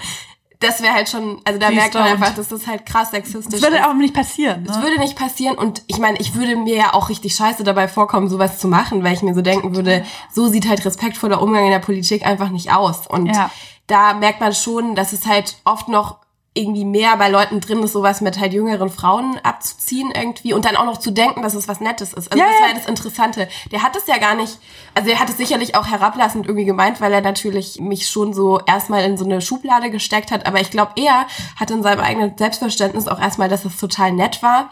das 0.60 0.82
wäre 0.82 0.94
halt 0.94 1.10
schon, 1.10 1.42
also 1.44 1.60
da 1.60 1.68
Please 1.68 1.82
merkt 1.82 1.94
man 1.96 2.04
einfach, 2.04 2.34
dass 2.34 2.48
das 2.48 2.68
halt 2.68 2.86
krass 2.86 3.12
sexistisch 3.12 3.46
ist. 3.46 3.54
Das 3.54 3.62
würde 3.62 3.78
ist. 3.78 3.84
aber 3.84 3.94
nicht 3.94 4.14
passieren. 4.14 4.62
Ne? 4.62 4.68
Das 4.68 4.82
würde 4.82 5.00
nicht 5.00 5.18
passieren 5.18 5.58
und 5.58 5.84
ich 5.88 5.98
meine, 5.98 6.18
ich 6.20 6.36
würde 6.36 6.56
mir 6.56 6.76
ja 6.76 6.94
auch 6.94 7.10
richtig 7.10 7.36
scheiße 7.36 7.64
dabei 7.64 7.88
vorkommen, 7.88 8.30
sowas 8.30 8.60
zu 8.60 8.68
machen, 8.68 9.04
weil 9.04 9.14
ich 9.14 9.22
mir 9.22 9.34
so 9.34 9.42
denken 9.42 9.76
würde, 9.76 10.06
so 10.32 10.48
sieht 10.48 10.68
halt 10.68 10.86
respektvoller 10.86 11.42
Umgang 11.42 11.66
in 11.66 11.72
der 11.72 11.80
Politik 11.80 12.26
einfach 12.26 12.50
nicht 12.50 12.72
aus. 12.72 13.08
Und 13.08 13.28
ja. 13.28 13.52
da 13.88 14.14
merkt 14.14 14.40
man 14.40 14.54
schon, 14.54 14.96
dass 14.96 15.14
es 15.14 15.26
halt 15.26 15.58
oft 15.66 15.88
noch 15.88 16.25
irgendwie 16.56 16.86
mehr 16.86 17.18
bei 17.18 17.30
Leuten 17.30 17.60
drin 17.60 17.84
ist, 17.84 17.92
sowas 17.92 18.22
mit 18.22 18.40
halt 18.40 18.54
jüngeren 18.54 18.90
Frauen 18.90 19.38
abzuziehen 19.44 20.12
irgendwie 20.16 20.54
und 20.54 20.64
dann 20.64 20.78
auch 20.78 20.86
noch 20.86 20.98
zu 20.98 21.12
denken, 21.12 21.42
dass 21.42 21.54
es 21.54 21.68
was 21.68 21.82
Nettes 21.82 22.14
ist. 22.14 22.32
Also 22.32 22.42
ja, 22.42 22.50
das 22.50 22.62
war 22.62 22.68
ja 22.70 22.74
das 22.74 22.88
Interessante. 22.88 23.50
Der 23.72 23.84
hat 23.84 23.96
es 23.98 24.08
ja 24.08 24.18
gar 24.18 24.36
nicht, 24.36 24.58
also 24.94 25.10
er 25.10 25.20
hat 25.20 25.30
es 25.30 25.36
sicherlich 25.36 25.76
auch 25.76 25.88
herablassend 25.88 26.48
irgendwie 26.48 26.66
gemeint, 26.66 27.02
weil 27.02 27.12
er 27.12 27.22
natürlich 27.22 27.82
mich 27.82 28.08
schon 28.08 28.34
so 28.34 28.60
erstmal 28.66 29.04
in 29.04 29.18
so 29.18 29.26
eine 29.26 29.42
Schublade 29.42 29.92
gesteckt 29.92 30.32
hat, 30.32 30.46
aber 30.48 30.62
ich 30.62 30.72
glaube, 30.72 30.94
er 30.96 31.28
hat 31.58 31.72
in 31.72 31.84
seinem 31.84 32.00
eigenen 32.00 32.38
Selbstverständnis 32.38 33.10
auch 33.10 33.20
erstmal, 33.20 33.50
dass 33.50 33.66
es 33.66 33.76
total 33.76 34.14
nett 34.14 34.42
war 34.42 34.72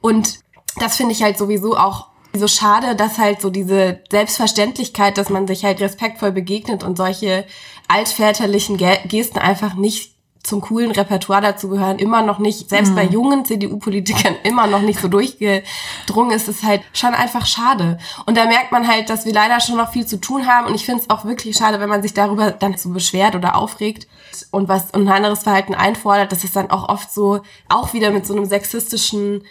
und 0.00 0.38
das 0.76 0.96
finde 0.96 1.12
ich 1.12 1.22
halt 1.22 1.36
sowieso 1.36 1.76
auch 1.76 2.08
so 2.32 2.48
schade, 2.48 2.96
dass 2.96 3.18
halt 3.18 3.40
so 3.40 3.50
diese 3.50 4.00
Selbstverständlichkeit, 4.10 5.18
dass 5.18 5.30
man 5.30 5.46
sich 5.46 5.64
halt 5.64 5.80
respektvoll 5.80 6.32
begegnet 6.32 6.82
und 6.82 6.96
solche 6.96 7.44
altväterlichen 7.88 8.76
Gesten 8.76 9.38
einfach 9.38 9.74
nicht 9.74 10.13
zum 10.44 10.60
coolen 10.60 10.92
Repertoire 10.92 11.40
dazu 11.40 11.68
gehören, 11.68 11.98
immer 11.98 12.22
noch 12.22 12.38
nicht, 12.38 12.68
selbst 12.68 12.90
mhm. 12.90 12.96
bei 12.96 13.04
jungen 13.04 13.44
CDU-Politikern 13.44 14.36
immer 14.44 14.66
noch 14.66 14.82
nicht 14.82 15.00
so 15.00 15.08
durchgedrungen 15.08 16.30
ist, 16.30 16.48
ist 16.48 16.62
halt 16.62 16.82
schon 16.92 17.14
einfach 17.14 17.46
schade. 17.46 17.98
Und 18.26 18.36
da 18.36 18.44
merkt 18.44 18.70
man 18.70 18.86
halt, 18.86 19.10
dass 19.10 19.24
wir 19.24 19.32
leider 19.32 19.58
schon 19.60 19.78
noch 19.78 19.90
viel 19.90 20.06
zu 20.06 20.20
tun 20.20 20.46
haben. 20.46 20.66
Und 20.66 20.74
ich 20.74 20.84
finde 20.84 21.02
es 21.02 21.10
auch 21.10 21.24
wirklich 21.24 21.56
schade, 21.56 21.80
wenn 21.80 21.88
man 21.88 22.02
sich 22.02 22.14
darüber 22.14 22.50
dann 22.50 22.76
so 22.76 22.90
beschwert 22.90 23.34
oder 23.34 23.56
aufregt 23.56 24.06
und 24.50 24.68
was 24.68 24.90
und 24.90 25.08
ein 25.08 25.12
anderes 25.12 25.42
Verhalten 25.42 25.74
einfordert, 25.74 26.30
dass 26.30 26.44
es 26.44 26.52
dann 26.52 26.70
auch 26.70 26.88
oft 26.88 27.10
so, 27.12 27.40
auch 27.68 27.94
wieder 27.94 28.10
mit 28.10 28.26
so 28.26 28.34
einem 28.34 28.44
sexistischen 28.44 29.42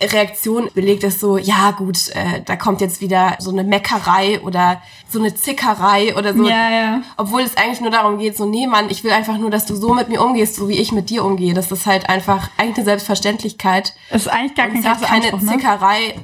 Reaktion 0.00 0.70
belegt 0.74 1.04
ist 1.04 1.20
so, 1.20 1.36
ja 1.36 1.70
gut, 1.72 2.08
äh, 2.14 2.40
da 2.42 2.56
kommt 2.56 2.80
jetzt 2.80 3.02
wieder 3.02 3.36
so 3.40 3.50
eine 3.50 3.62
Meckerei 3.62 4.40
oder 4.40 4.80
so 5.08 5.18
eine 5.18 5.34
Zickerei 5.34 6.16
oder 6.16 6.32
so. 6.34 6.48
Ja, 6.48 6.70
ja. 6.70 7.02
Obwohl 7.18 7.42
es 7.42 7.58
eigentlich 7.58 7.82
nur 7.82 7.90
darum 7.90 8.18
geht, 8.18 8.36
so, 8.36 8.46
nee, 8.46 8.66
Mann, 8.66 8.88
ich 8.88 9.04
will 9.04 9.10
einfach 9.10 9.36
nur, 9.36 9.50
dass 9.50 9.66
du 9.66 9.76
so 9.76 9.92
mit 9.92 10.08
mir 10.08 10.22
umgehst, 10.22 10.56
so 10.56 10.68
wie 10.70 10.78
ich 10.78 10.92
mit 10.92 11.10
dir 11.10 11.24
umgehe. 11.24 11.52
Das 11.52 11.70
ist 11.70 11.84
halt 11.84 12.08
einfach 12.08 12.48
eigentlich 12.56 12.76
eine 12.76 12.84
Selbstverständlichkeit. 12.86 13.92
Das 14.10 14.22
ist 14.22 14.28
eigentlich 14.28 14.54
gar 14.54 14.68
kein 14.68 14.82
halt 14.82 15.02
keine 15.02 15.24
Anspruch, 15.24 15.42
ne? 15.42 15.52
Zickerei, 15.52 16.14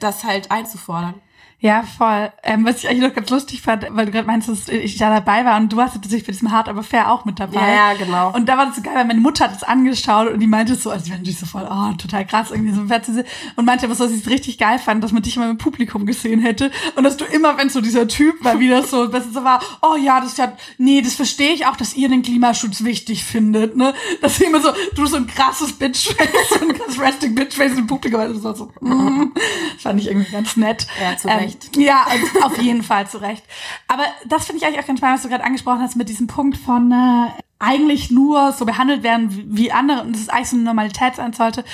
das 0.00 0.24
halt 0.24 0.50
einzufordern. 0.50 1.14
Ja, 1.60 1.82
voll. 1.82 2.30
Ähm, 2.44 2.64
was 2.64 2.78
ich 2.78 2.88
eigentlich 2.88 3.02
noch 3.02 3.14
ganz 3.14 3.30
lustig 3.30 3.62
fand, 3.62 3.84
weil 3.90 4.06
du 4.06 4.12
gerade 4.12 4.28
meinst, 4.28 4.48
dass 4.48 4.68
ich 4.68 4.96
da 4.96 5.12
dabei 5.12 5.44
war 5.44 5.56
und 5.56 5.72
du 5.72 5.76
warst 5.76 5.94
tatsächlich 5.94 6.24
bei 6.24 6.30
diesem 6.30 6.52
Hard 6.52 6.68
aber 6.68 6.84
Fair 6.84 7.10
auch 7.10 7.24
mit 7.24 7.40
dabei. 7.40 7.60
Ja, 7.60 7.68
ja, 7.68 7.94
genau. 7.94 8.32
Und 8.32 8.48
da 8.48 8.56
war 8.56 8.66
das 8.66 8.76
so 8.76 8.82
geil, 8.82 8.94
weil 8.94 9.06
meine 9.06 9.20
Mutter 9.20 9.44
hat 9.44 9.54
das 9.54 9.64
angeschaut 9.64 10.32
und 10.32 10.38
die 10.38 10.46
meinte 10.46 10.76
so, 10.76 10.90
also 10.90 11.04
die 11.04 11.10
war 11.10 11.18
natürlich 11.18 11.40
so 11.40 11.46
voll, 11.46 11.68
oh, 11.68 11.92
total 11.94 12.24
krass, 12.26 12.52
irgendwie 12.52 12.72
so 12.72 12.82
ein 12.82 13.24
und 13.56 13.64
meinte, 13.64 13.90
was, 13.90 13.98
was 13.98 14.12
ich 14.12 14.28
richtig 14.28 14.58
geil 14.58 14.78
fand, 14.78 15.02
dass 15.02 15.10
man 15.10 15.22
dich 15.22 15.36
immer 15.36 15.50
im 15.50 15.58
Publikum 15.58 16.06
gesehen 16.06 16.40
hätte 16.40 16.70
und 16.94 17.02
dass 17.02 17.16
du 17.16 17.24
immer, 17.24 17.58
wenn 17.58 17.70
so 17.70 17.80
dieser 17.80 18.06
Typ 18.06 18.40
mal 18.40 18.60
wieder 18.60 18.84
so, 18.84 19.12
was 19.12 19.32
so 19.32 19.42
war, 19.42 19.60
oh 19.82 19.96
ja, 19.96 20.20
das 20.20 20.30
ist 20.30 20.38
ja, 20.38 20.52
nee, 20.78 21.02
das 21.02 21.14
verstehe 21.14 21.52
ich 21.52 21.66
auch, 21.66 21.76
dass 21.76 21.96
ihr 21.96 22.08
den 22.08 22.22
Klimaschutz 22.22 22.84
wichtig 22.84 23.24
findet, 23.24 23.76
ne? 23.76 23.94
Dass 24.22 24.38
immer 24.38 24.60
so, 24.60 24.70
du 24.94 25.06
so 25.06 25.16
ein 25.16 25.26
krasses 25.26 25.72
Bitchface, 25.72 26.28
so 26.50 26.68
ein 26.68 26.72
krasses 26.72 27.00
Resting 27.00 27.34
Bitchface 27.34 27.76
im 27.76 27.88
Publikum, 27.88 28.20
also 28.20 28.38
so, 28.38 28.54
so 28.54 28.72
mm, 28.80 29.32
das 29.74 29.82
fand 29.82 30.00
ich 30.00 30.06
irgendwie 30.06 30.30
ganz 30.30 30.56
nett. 30.56 30.86
Ja, 31.02 31.16
zu 31.16 31.28
Recht. 31.48 31.76
Ja, 31.76 32.06
auf 32.42 32.58
jeden 32.58 32.82
Fall 32.82 33.08
zu 33.08 33.18
Recht. 33.18 33.44
Aber 33.86 34.04
das 34.26 34.46
finde 34.46 34.58
ich 34.58 34.66
eigentlich 34.66 34.82
auch 34.82 34.86
ganz 34.86 34.98
spannend, 34.98 35.16
was 35.16 35.22
du 35.22 35.28
gerade 35.28 35.44
angesprochen 35.44 35.80
hast 35.80 35.96
mit 35.96 36.08
diesem 36.08 36.26
Punkt 36.26 36.56
von 36.56 36.92
äh, 36.92 37.28
eigentlich 37.58 38.10
nur 38.10 38.52
so 38.52 38.64
behandelt 38.64 39.02
werden 39.02 39.56
wie 39.56 39.72
andere 39.72 40.02
und 40.02 40.12
das 40.12 40.22
ist 40.22 40.32
eigentlich 40.32 40.50
so 40.50 40.56
eine 40.56 40.64
Normalität 40.64 41.16
sein 41.16 41.32
sollte. 41.32 41.64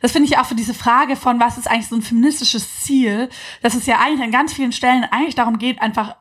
Das 0.00 0.12
finde 0.12 0.28
ich 0.28 0.38
auch 0.38 0.46
für 0.46 0.54
diese 0.54 0.74
Frage 0.74 1.16
von, 1.16 1.40
was 1.40 1.58
ist 1.58 1.68
eigentlich 1.68 1.88
so 1.88 1.96
ein 1.96 2.02
feministisches 2.02 2.80
Ziel, 2.80 3.28
dass 3.62 3.74
es 3.74 3.86
ja 3.86 3.98
eigentlich 3.98 4.22
an 4.22 4.30
ganz 4.30 4.54
vielen 4.54 4.72
Stellen 4.72 5.04
eigentlich 5.04 5.34
darum 5.34 5.58
geht, 5.58 5.82
einfach 5.82 6.16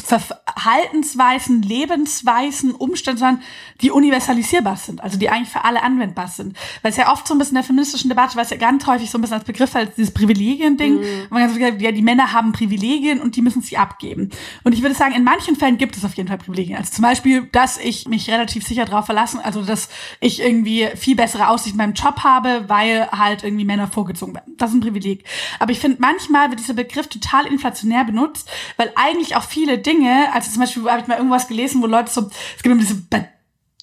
Verhaltensweisen, 0.00 1.62
Lebensweisen, 1.62 2.72
Umstände, 2.72 3.38
die 3.80 3.90
universalisierbar 3.90 4.76
sind, 4.76 5.02
also 5.02 5.18
die 5.18 5.28
eigentlich 5.28 5.48
für 5.48 5.64
alle 5.64 5.82
anwendbar 5.82 6.28
sind. 6.28 6.56
Weil 6.82 6.90
es 6.90 6.96
ja 6.96 7.12
oft 7.12 7.26
so 7.26 7.34
ein 7.34 7.38
bisschen 7.38 7.52
in 7.52 7.62
der 7.62 7.64
feministischen 7.64 8.08
Debatte, 8.08 8.36
weil 8.36 8.44
es 8.44 8.50
ja 8.50 8.56
ganz 8.56 8.86
häufig 8.86 9.10
so 9.10 9.18
ein 9.18 9.20
bisschen 9.20 9.36
als 9.36 9.44
Begriff 9.44 9.74
als 9.74 9.94
dieses 9.94 10.12
Privilegien-Ding, 10.14 10.94
mhm. 10.94 11.26
man 11.30 11.42
ganz 11.42 11.56
gesagt, 11.56 11.80
ja, 11.80 11.92
die 11.92 12.02
Männer 12.02 12.32
haben 12.32 12.52
Privilegien 12.52 13.20
und 13.20 13.36
die 13.36 13.42
müssen 13.42 13.62
sie 13.62 13.76
abgeben. 13.76 14.30
Und 14.64 14.72
ich 14.72 14.82
würde 14.82 14.94
sagen, 14.94 15.14
in 15.14 15.24
manchen 15.24 15.56
Fällen 15.56 15.78
gibt 15.78 15.96
es 15.96 16.04
auf 16.04 16.14
jeden 16.14 16.28
Fall 16.28 16.38
Privilegien. 16.38 16.76
Also 16.76 16.92
zum 16.92 17.02
Beispiel, 17.02 17.48
dass 17.52 17.78
ich 17.78 18.08
mich 18.08 18.30
relativ 18.30 18.66
sicher 18.66 18.84
darauf 18.84 19.06
verlassen, 19.06 19.40
also 19.40 19.62
dass 19.62 19.88
ich 20.20 20.40
irgendwie 20.40 20.88
viel 20.96 21.16
bessere 21.16 21.48
Aussicht 21.48 21.74
in 21.74 21.78
meinem 21.78 21.94
Job 21.94 22.24
habe, 22.24 22.64
weil 22.68 23.10
halt 23.10 23.44
irgendwie 23.44 23.64
Männer 23.64 23.88
vorgezogen 23.88 24.34
werden. 24.34 24.54
Das 24.56 24.70
ist 24.70 24.76
ein 24.76 24.80
Privileg. 24.80 25.24
Aber 25.58 25.72
ich 25.72 25.80
finde, 25.80 25.98
manchmal 26.00 26.50
wird 26.50 26.60
dieser 26.60 26.74
Begriff 26.74 27.08
total 27.08 27.46
inflationär 27.46 28.04
benutzt, 28.04 28.50
weil 28.76 28.92
eigentlich 28.96 29.36
auch 29.36 29.44
viele 29.44 29.78
Dinge, 29.88 30.32
also 30.32 30.50
zum 30.50 30.60
Beispiel 30.60 30.84
habe 30.84 31.00
ich 31.00 31.08
mal 31.08 31.16
irgendwas 31.16 31.48
gelesen, 31.48 31.82
wo 31.82 31.86
Leute 31.86 32.10
so, 32.10 32.28
es 32.56 32.62
gibt 32.62 32.66
immer 32.66 32.80
diese 32.80 32.96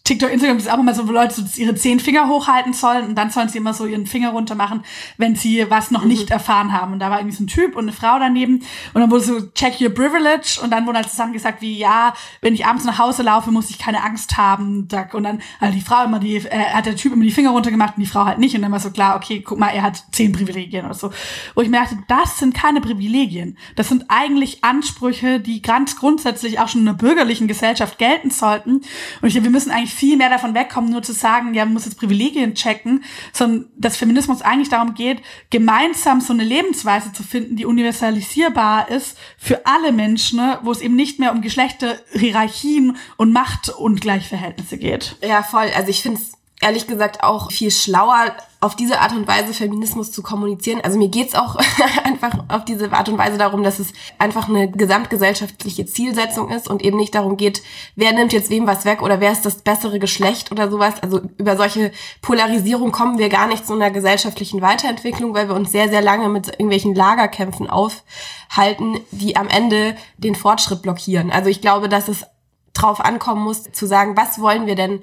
TikTok, 0.06 0.32
Instagram 0.32 0.58
ist 0.58 0.72
auch 0.72 0.78
immer 0.78 0.94
so, 0.94 1.08
wo 1.08 1.12
Leute 1.12 1.34
so 1.34 1.44
ihre 1.60 1.74
zehn 1.74 2.00
Finger 2.00 2.28
hochhalten 2.30 2.74
sollen 2.74 3.08
und 3.08 3.16
dann 3.16 3.32
sollen 3.32 3.50
sie 3.50 3.58
immer 3.58 3.74
so 3.74 3.88
ihren 3.88 4.06
Finger 4.06 4.30
runter 4.30 4.54
machen, 4.54 4.84
wenn 5.18 5.36
sie 5.36 5.66
was 5.70 5.90
noch 5.90 6.06
nicht 6.06 6.30
mhm. 6.30 6.34
erfahren 6.34 6.74
haben. 6.74 6.94
Und 6.94 7.00
da 7.00 7.10
war 7.10 7.20
irgendwie 7.20 7.36
so 7.36 7.44
ein 7.44 7.48
Typ 7.48 7.76
und 7.76 7.86
eine 7.86 7.92
Frau 7.92 8.20
daneben 8.20 8.62
und 8.94 9.02
dann 9.02 9.10
wurde 9.10 9.24
so, 9.24 9.42
check 9.56 9.82
your 9.82 9.90
privilege 9.90 10.60
und 10.64 10.70
dann 10.70 10.86
wurde 10.86 11.00
halt 11.00 11.10
zusammen 11.10 11.34
gesagt, 11.34 11.64
wie, 11.64 11.76
ja, 11.76 12.14
wenn 12.42 12.54
ich 12.54 12.68
abends 12.68 12.86
nach 12.86 13.00
Hause 13.00 13.24
laufe, 13.24 13.50
muss 13.50 13.72
ich 13.72 13.80
keine 13.80 14.04
Angst 14.04 14.38
haben. 14.38 14.88
Und 14.92 15.24
dann 15.24 15.42
hat 15.60 15.74
die 15.74 15.82
Frau 15.82 16.04
immer 16.04 16.20
die, 16.20 16.36
äh, 16.36 16.66
hat 16.74 16.86
der 16.86 16.96
Typ 16.96 17.12
immer 17.12 17.24
die 17.24 17.32
Finger 17.32 17.50
runter 17.50 17.72
gemacht 17.72 17.94
und 17.98 18.04
die 18.04 18.10
Frau 18.10 18.26
halt 18.26 18.38
nicht. 18.38 18.56
Und 18.56 18.62
dann 18.62 18.72
war 18.72 18.80
so 18.80 18.92
klar, 18.92 19.16
okay, 19.16 19.42
guck 19.42 19.58
mal, 19.58 19.70
er 19.70 19.82
hat 19.82 20.04
zehn 20.12 20.32
Privilegien 20.32 20.86
oder 20.86 20.94
so. 20.94 21.10
Wo 21.56 21.62
ich 21.62 21.70
mir 21.70 21.80
dachte, 21.80 21.98
das 22.08 22.38
sind 22.38 22.54
keine 22.54 22.80
Privilegien. 22.80 23.58
Das 23.76 23.90
sind 23.90 24.06
eigentlich 24.10 24.64
Ansprüche, 24.64 25.40
die 25.40 25.64
ganz 25.64 25.96
grundsätzlich 25.96 26.60
auch 26.60 26.68
schon 26.68 26.82
in 26.82 26.90
einer 26.90 26.98
bürgerlichen 26.98 27.48
Gesellschaft 27.48 27.98
gelten 27.98 28.30
sollten. 28.30 28.82
Und 29.22 29.28
ich, 29.28 29.34
wir 29.34 29.50
müssen 29.50 29.72
eigentlich 29.72 29.95
viel 29.96 30.18
mehr 30.18 30.30
davon 30.30 30.54
wegkommen, 30.54 30.92
nur 30.92 31.02
zu 31.02 31.14
sagen, 31.14 31.54
ja, 31.54 31.66
man 31.66 31.74
muss 31.74 31.86
jetzt 31.86 31.98
Privilegien 31.98 32.54
checken, 32.54 33.04
sondern 33.34 33.70
dass 33.78 33.98
Feminismus 33.98 34.42
eigentlich 34.42 34.70
darum 34.70 34.94
geht, 34.94 35.22
gemeinsam 35.50 36.22
so 36.22 36.34
eine 36.34 36.44
Lebensweise 36.44 37.14
zu 37.14 37.24
finden, 37.24 37.56
die 37.56 37.66
universalisierbar 37.66 38.90
ist 38.90 39.18
für 39.38 39.66
alle 39.66 39.92
Menschen, 39.92 40.40
ne, 40.40 40.60
wo 40.64 40.72
es 40.72 40.82
eben 40.82 40.96
nicht 40.96 41.20
mehr 41.20 41.32
um 41.32 41.42
Geschlechter, 41.42 41.96
Hierarchien 42.12 42.98
und 43.18 43.32
Machtungleichverhältnisse 43.34 44.78
geht. 44.78 45.16
Ja, 45.22 45.44
voll. 45.44 45.70
Also 45.76 45.90
ich 45.90 46.02
finde 46.02 46.20
es 46.20 46.34
ehrlich 46.62 46.88
gesagt 46.88 47.24
auch 47.24 47.52
viel 47.52 47.72
schlauer, 47.72 48.36
auf 48.66 48.76
diese 48.76 49.00
Art 49.00 49.14
und 49.14 49.28
Weise 49.28 49.54
Feminismus 49.54 50.12
zu 50.12 50.24
kommunizieren. 50.24 50.82
Also 50.84 50.98
mir 50.98 51.10
geht's 51.10 51.36
auch 51.36 51.56
einfach 52.04 52.34
auf 52.48 52.66
diese 52.66 52.92
Art 52.92 53.08
und 53.08 53.18
Weise 53.20 53.38
darum, 53.38 53.62
dass 53.62 53.78
es 53.78 53.94
einfach 54.18 54.50
eine 54.50 54.72
gesamtgesellschaftliche 54.72 55.86
Zielsetzung 55.86 56.50
ist 56.50 56.68
und 56.68 56.82
eben 56.82 56.98
nicht 56.98 57.14
darum 57.14 57.38
geht, 57.38 57.62
wer 57.96 58.12
nimmt 58.12 58.34
jetzt 58.34 58.50
wem 58.50 58.66
was 58.66 58.84
weg 58.84 59.04
oder 59.04 59.20
wer 59.20 59.32
ist 59.32 59.46
das 59.46 59.62
bessere 59.62 60.00
Geschlecht 60.00 60.52
oder 60.52 60.72
sowas. 60.72 60.96
Also 61.04 61.22
über 61.38 61.56
solche 61.58 61.92
Polarisierung 62.24 62.92
kommen 62.92 63.20
wir 63.20 63.30
gar 63.30 63.48
nicht 63.48 63.68
zu 63.68 63.74
einer 63.74 63.92
gesellschaftlichen 63.92 64.64
Weiterentwicklung, 64.64 65.36
weil 65.36 65.48
wir 65.48 65.56
uns 65.56 65.72
sehr, 65.72 65.90
sehr 65.90 66.02
lange 66.02 66.28
mit 66.28 66.48
irgendwelchen 66.48 66.96
Lagerkämpfen 66.96 67.70
aufhalten, 67.70 69.00
die 69.12 69.38
am 69.38 69.48
Ende 69.48 69.96
den 70.18 70.34
Fortschritt 70.34 70.82
blockieren. 70.82 71.30
Also 71.32 71.52
ich 71.52 71.62
glaube, 71.62 71.88
dass 71.88 72.08
es 72.08 72.26
drauf 72.74 73.00
ankommen 73.00 73.44
muss, 73.44 73.64
zu 73.72 73.86
sagen, 73.86 74.18
was 74.18 74.40
wollen 74.42 74.66
wir 74.66 74.76
denn 74.76 75.02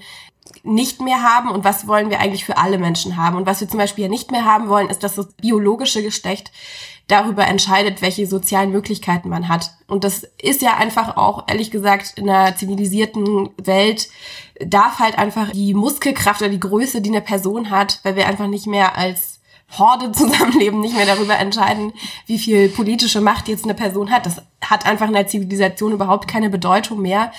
nicht 0.65 1.01
mehr 1.01 1.23
haben 1.23 1.51
und 1.51 1.65
was 1.65 1.87
wollen 1.87 2.11
wir 2.11 2.21
eigentlich 2.21 2.45
für 2.45 2.57
alle 2.57 2.79
Menschen 2.79 3.17
haben. 3.17 3.37
Und 3.37 3.47
was 3.47 3.61
wir 3.61 3.69
zum 3.69 3.79
Beispiel 3.79 4.05
ja 4.05 4.11
nicht 4.11 4.31
mehr 4.31 4.45
haben 4.45 4.69
wollen, 4.69 4.89
ist, 4.89 5.03
dass 5.03 5.17
das 5.17 5.33
biologische 5.35 6.03
Geschlecht 6.03 6.53
darüber 7.09 7.47
entscheidet, 7.47 8.01
welche 8.01 8.27
sozialen 8.27 8.71
Möglichkeiten 8.71 9.29
man 9.29 9.49
hat. 9.49 9.73
Und 9.87 10.05
das 10.05 10.25
ist 10.41 10.63
ja 10.63 10.77
einfach 10.77 11.17
auch, 11.17 11.45
ehrlich 11.49 11.71
gesagt, 11.71 12.19
in 12.19 12.29
einer 12.31 12.57
zivilisierten 12.57 13.51
Welt 13.63 14.09
darf 14.61 14.99
halt 14.99 15.19
einfach 15.19 15.51
die 15.51 15.75
Muskelkraft 15.75 16.41
oder 16.41 16.51
die 16.51 16.61
Größe, 16.61 17.01
die 17.01 17.11
eine 17.11 17.21
Person 17.21 17.71
hat, 17.71 18.01
weil 18.03 18.17
wir 18.17 18.27
einfach 18.27 18.47
nicht 18.47 18.67
mehr 18.67 18.97
als 18.97 19.41
Horde 19.79 20.13
zusammenleben, 20.13 20.81
nicht 20.81 20.97
mehr 20.97 21.07
darüber 21.07 21.39
entscheiden, 21.39 21.93
wie 22.27 22.39
viel 22.39 22.69
politische 22.69 23.21
Macht 23.21 23.49
jetzt 23.49 23.65
eine 23.65 23.75
Person 23.75 24.11
hat. 24.11 24.27
Das 24.27 24.43
hat 24.63 24.87
einfach 24.87 25.09
in 25.09 25.15
der 25.15 25.27
Zivilisation 25.27 25.93
überhaupt 25.93 26.29
keine 26.29 26.51
Bedeutung 26.51 27.01
mehr. 27.01 27.33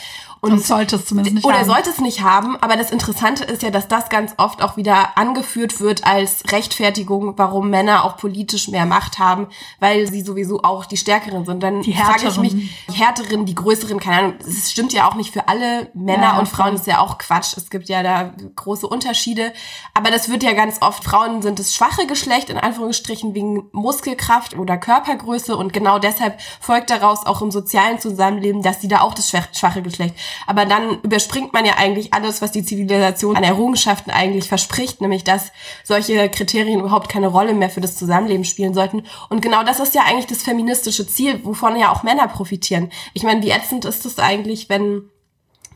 Und, 0.44 0.52
und 0.52 0.66
sollte 0.66 0.98
es 0.98 1.06
zumindest 1.06 1.36
nicht 1.36 1.46
oder 1.46 1.60
haben. 1.60 1.64
Oder 1.64 1.74
sollte 1.74 1.90
es 1.90 2.00
nicht 2.02 2.22
haben, 2.22 2.58
aber 2.58 2.76
das 2.76 2.92
Interessante 2.92 3.46
ist 3.46 3.64
ja, 3.64 3.70
dass 3.70 3.88
das 3.88 4.10
ganz 4.10 4.34
oft 4.36 4.62
auch 4.62 4.76
wieder 4.76 5.18
angeführt 5.18 5.80
wird 5.80 6.06
als 6.06 6.44
Rechtfertigung, 6.52 7.36
warum 7.38 7.70
Männer 7.70 8.04
auch 8.04 8.18
politisch 8.18 8.68
mehr 8.68 8.86
Macht 8.86 9.20
haben, 9.20 9.48
weil 9.80 10.12
sie 10.12 10.20
sowieso 10.20 10.62
auch 10.62 10.84
die 10.84 10.98
Stärkeren 10.98 11.46
sind. 11.46 11.64
Dann 11.64 11.82
frage 11.82 12.28
ich 12.28 12.38
mich, 12.40 12.54
die 12.90 12.92
Härteren, 12.92 13.46
die 13.46 13.56
Größeren, 13.56 14.02
keine 14.02 14.18
Ahnung, 14.18 14.34
es 14.46 14.70
stimmt 14.70 14.92
ja 14.92 15.08
auch 15.10 15.16
nicht 15.16 15.32
für 15.32 15.48
alle 15.48 15.90
Männer 15.94 16.34
ja, 16.34 16.40
und 16.40 16.50
Frauen, 16.50 16.74
das 16.74 16.82
ist 16.82 16.88
ja 16.88 17.00
auch 17.00 17.20
Quatsch. 17.20 17.56
Es 17.56 17.70
gibt 17.70 17.88
ja 17.88 18.04
da 18.04 18.34
große 18.58 18.86
Unterschiede. 18.86 19.54
Aber 19.94 20.12
das 20.12 20.28
wird 20.28 20.44
ja 20.44 20.52
ganz 20.52 20.82
oft, 20.82 21.06
Frauen 21.06 21.42
sind 21.42 21.58
das 21.58 21.74
schwache 21.74 22.06
Geschlecht, 22.06 22.50
in 22.50 22.58
Anführungsstrichen, 22.58 23.34
wegen 23.34 23.70
Muskelkraft 23.72 24.58
oder 24.58 24.76
Körpergröße 24.76 25.56
und 25.56 25.72
genau 25.72 26.00
deshalb 26.00 26.42
folgt 26.60 26.90
daraus 26.90 27.26
auch 27.26 27.42
im 27.42 27.50
sozialen 27.50 27.98
Zusammenleben, 28.02 28.62
dass 28.62 28.82
sie 28.82 28.90
da 28.90 29.00
auch 29.00 29.14
das 29.14 29.30
schwache 29.30 29.82
Geschlecht 29.82 30.16
aber 30.48 30.66
dann 30.66 31.00
überspringt 31.02 31.54
man 31.54 31.66
ja 31.66 31.74
eigentlich 31.78 32.14
alles, 32.14 32.42
was 32.42 32.52
die 32.52 32.64
Zivilisation 32.64 33.36
an 33.36 33.44
Errungenschaften 33.44 34.12
eigentlich 34.12 34.48
verspricht, 34.48 35.02
nämlich 35.02 35.24
dass 35.24 35.52
solche 35.84 36.30
Kriterien 36.30 36.80
überhaupt 36.80 37.10
keine 37.10 37.28
Rolle 37.28 37.54
mehr 37.54 37.70
für 37.70 37.82
das 37.82 37.96
Zusammenleben 37.96 38.46
spielen 38.46 38.74
sollten. 38.74 39.04
Und 39.30 39.42
genau 39.42 39.64
das 39.64 39.80
ist 39.80 39.96
ja 39.96 40.04
eigentlich 40.04 40.28
das 40.28 40.44
feministische 40.44 41.08
Ziel, 41.08 41.40
wovon 41.44 41.76
ja 41.76 41.92
auch 41.92 42.04
Männer 42.04 42.28
profitieren. 42.28 42.92
Ich 43.14 43.24
meine, 43.24 43.42
wie 43.44 43.52
ätzend 43.52 43.86
ist 43.86 44.06
es 44.06 44.20
eigentlich, 44.20 44.70
wenn 44.70 45.10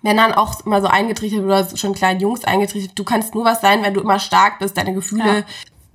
Männern 0.02 0.34
auch 0.34 0.65
immer 0.65 0.82
so 0.82 0.88
eingetrichtert 0.88 1.43
oder 1.43 1.76
schon 1.76 1.93
kleinen 1.93 2.20
Jungs 2.20 2.43
eingetrichtert, 2.43 2.98
du 2.98 3.04
kannst 3.04 3.36
nur 3.36 3.46
was 3.46 3.62
sein, 3.62 3.84
wenn 3.84 3.93
du 3.93 4.02
immer 4.02 4.20
stark 4.20 4.60
bist, 4.60 4.78
deine 4.78 4.93
Gefühle 4.93 5.39
ja 5.39 5.43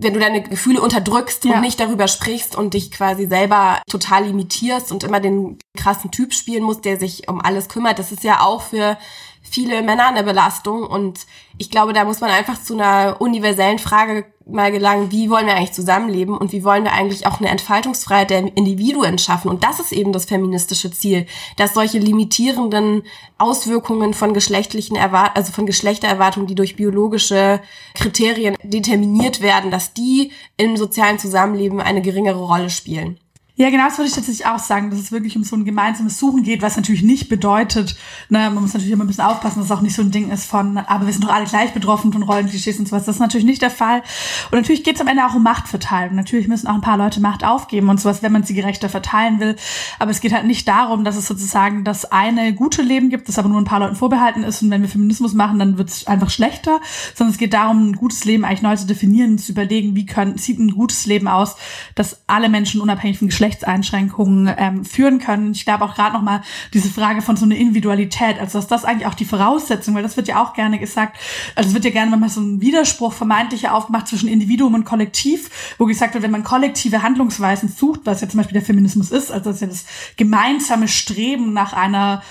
wenn 0.03 0.15
du 0.15 0.21
deine 0.21 0.43
Gefühle 0.43 0.81
unterdrückst 0.81 1.45
ja. 1.45 1.55
und 1.55 1.61
nicht 1.61 1.81
darüber 1.81 2.09
sprichst 2.09 2.57
und 2.57 2.75
dich 2.75 2.91
quasi 2.91 3.27
selber 3.27 3.83
total 3.91 4.25
limitierst 4.25 4.93
und 4.93 5.05
immer 5.05 5.21
den 5.21 5.59
krassen 5.77 6.11
Typ 6.11 6.35
spielen 6.35 6.65
muss, 6.65 6.81
der 6.81 6.99
sich 6.99 7.29
um 7.29 7.41
alles 7.41 7.69
kümmert. 7.69 7.99
Das 7.99 8.12
ist 8.12 8.25
ja 8.25 8.41
auch 8.41 8.62
für 8.62 8.99
viele 9.42 9.83
Männer 9.83 10.09
eine 10.09 10.22
Belastung. 10.22 10.85
Und 10.85 11.26
ich 11.59 11.70
glaube, 11.70 11.92
da 11.92 12.05
muss 12.05 12.20
man 12.20 12.31
einfach 12.31 12.61
zu 12.61 12.74
einer 12.74 13.20
universellen 13.20 13.78
Frage 13.78 14.24
mal 14.46 14.72
gelangen, 14.72 15.12
wie 15.12 15.31
wollen 15.31 15.46
wir 15.46 15.55
eigentlich 15.55 15.72
zusammenleben 15.72 16.37
und 16.37 16.52
wie 16.52 16.64
wollen 16.64 16.85
wir 16.85 16.92
eigentlich 16.92 17.26
auch 17.26 17.38
eine 17.38 17.48
Entfaltungsfreiheit 17.48 18.31
der 18.31 18.57
Individuen 18.57 19.18
schaffen. 19.18 19.48
Und 19.48 19.62
das 19.62 19.78
ist 19.78 19.92
eben 19.92 20.12
das 20.12 20.24
feministische 20.24 20.90
Ziel, 20.90 21.26
dass 21.57 21.74
solche 21.74 21.98
limitierenden 21.98 23.02
Auswirkungen 23.38 24.14
von 24.14 24.35
geschlechtlichen 24.35 24.96
Erwart 24.96 25.37
also 25.37 25.52
von 25.52 25.66
Geschlechtererwartungen, 25.66 26.46
die 26.46 26.55
durch 26.55 26.76
biologische 26.76 27.61
Kriterien 27.94 28.57
determiniert 28.62 29.40
werden, 29.40 29.70
dass 29.70 29.94
die 29.94 30.33
im 30.57 30.76
sozialen 30.76 31.18
Zusammenleben 31.18 31.81
eine 31.81 32.02
geringere 32.02 32.42
Rolle 32.44 32.70
spielen. 32.70 33.18
Ja, 33.62 33.70
genau, 33.70 33.85
das 33.85 33.96
würde 33.96 34.09
ich 34.09 34.14
tatsächlich 34.16 34.44
auch 34.44 34.59
sagen, 34.59 34.90
dass 34.90 34.98
es 34.98 35.12
wirklich 35.12 35.37
um 35.37 35.44
so 35.44 35.55
ein 35.55 35.64
gemeinsames 35.64 36.18
Suchen 36.18 36.42
geht, 36.42 36.62
was 36.62 36.77
natürlich 36.77 37.05
nicht 37.05 37.29
bedeutet, 37.29 37.94
ne, 38.29 38.51
man 38.51 38.61
muss 38.61 38.75
natürlich 38.75 38.92
immer 38.92 39.05
ein 39.05 39.07
bisschen 39.07 39.22
aufpassen, 39.22 39.61
dass 39.61 39.66
es 39.66 39.70
auch 39.70 39.83
nicht 39.83 39.94
so 39.94 40.03
ein 40.03 40.11
Ding 40.11 40.33
ist 40.33 40.46
von, 40.46 40.79
aber 40.79 41.07
wir 41.07 41.12
sind 41.12 41.22
doch 41.22 41.33
alle 41.33 41.44
gleich 41.44 41.72
betroffen 41.72 42.12
von 42.12 42.25
Rollenklischees 42.25 42.81
und 42.81 42.88
sowas. 42.88 43.05
Das 43.05 43.14
ist 43.14 43.20
natürlich 43.20 43.46
nicht 43.46 43.62
der 43.62 43.70
Fall. 43.70 44.03
Und 44.51 44.59
natürlich 44.59 44.83
geht 44.83 44.96
es 44.96 45.01
am 45.01 45.07
Ende 45.07 45.25
auch 45.25 45.37
um 45.37 45.44
Machtverteilung. 45.44 46.16
Natürlich 46.16 46.48
müssen 46.48 46.66
auch 46.66 46.75
ein 46.75 46.81
paar 46.81 46.96
Leute 46.96 47.20
Macht 47.20 47.44
aufgeben 47.44 47.88
und 47.88 48.01
sowas, 48.01 48.20
wenn 48.25 48.33
man 48.33 48.42
sie 48.42 48.55
gerechter 48.55 48.88
verteilen 48.88 49.38
will. 49.38 49.55
Aber 50.01 50.11
es 50.11 50.20
geht 50.20 50.33
halt 50.33 50.46
nicht 50.46 50.66
darum, 50.66 51.05
dass 51.05 51.14
es 51.14 51.29
sozusagen 51.29 51.85
das 51.85 52.05
eine 52.11 52.55
gute 52.55 52.83
Leben 52.83 53.11
gibt, 53.11 53.29
das 53.29 53.38
aber 53.38 53.48
nur 53.48 53.61
ein 53.61 53.64
paar 53.64 53.79
Leuten 53.79 53.94
vorbehalten 53.94 54.42
ist 54.42 54.61
und 54.62 54.72
wenn 54.72 54.83
wir 54.83 54.88
Feminismus 54.88 55.35
machen, 55.35 55.61
dann 55.61 55.79
wird 55.79 55.88
es 55.88 56.09
einfach 56.09 56.31
schlechter, 56.31 56.81
sondern 57.14 57.31
es 57.31 57.38
geht 57.38 57.55
darum, 57.55 57.90
ein 57.90 57.92
gutes 57.92 58.25
Leben 58.25 58.44
eigentlich 58.44 58.62
neu 58.62 58.75
zu 58.75 58.88
definieren, 58.88 59.38
zu 59.38 59.53
überlegen, 59.53 59.94
wie 59.94 60.05
können, 60.05 60.37
sieht 60.37 60.59
ein 60.59 60.72
gutes 60.72 61.07
Leben 61.07 61.29
aus, 61.29 61.55
dass 61.94 62.22
alle 62.27 62.48
Menschen 62.48 62.81
unabhängig 62.81 63.18
von 63.18 63.29
Geschlecht 63.29 63.52
Geschlechtseinschränkungen 63.53 64.53
ähm, 64.57 64.85
führen 64.85 65.19
können. 65.19 65.53
Ich 65.53 65.65
glaube 65.65 65.85
auch 65.85 65.95
gerade 65.95 66.15
noch 66.15 66.23
mal 66.23 66.43
diese 66.73 66.88
Frage 66.88 67.23
von 67.23 67.37
so 67.37 67.45
einer 67.45 67.57
Individualität, 67.57 68.38
also 68.38 68.59
dass 68.59 68.67
das 68.67 68.85
eigentlich 68.85 69.07
auch 69.07 69.15
die 69.15 69.25
Voraussetzung, 69.25 69.95
weil 69.95 70.03
das 70.03 70.17
wird 70.17 70.29
ja 70.29 70.43
auch 70.43 70.55
gerne 70.55 70.79
gesagt, 70.79 71.19
also 71.55 71.69
es 71.69 71.75
wird 71.75 71.85
ja 71.85 71.91
gerne 71.91 72.17
mal 72.17 72.29
so 72.29 72.41
ein 72.41 72.61
Widerspruch 72.61 73.12
vermeintlicher 73.12 73.75
aufgemacht 73.75 74.09
zwischen 74.09 74.29
Individuum 74.29 74.75
und 74.75 74.85
Kollektiv, 74.85 75.75
wo 75.79 75.87
gesagt 75.87 76.15
wird, 76.15 76.23
wenn 76.23 76.31
man 76.31 76.45
kollektive 76.45 77.03
Handlungsweisen 77.03 77.69
sucht, 77.69 78.01
was 78.05 78.21
ja 78.21 78.29
zum 78.29 78.38
Beispiel 78.38 78.55
der 78.55 78.62
Feminismus 78.62 79.11
ist, 79.11 79.31
also 79.31 79.45
das 79.45 79.57
ist 79.57 79.61
ja 79.61 79.67
das 79.69 79.85
gemeinsame 80.17 80.88
Streben 80.88 81.53
nach 81.53 81.73
einer 81.73 82.23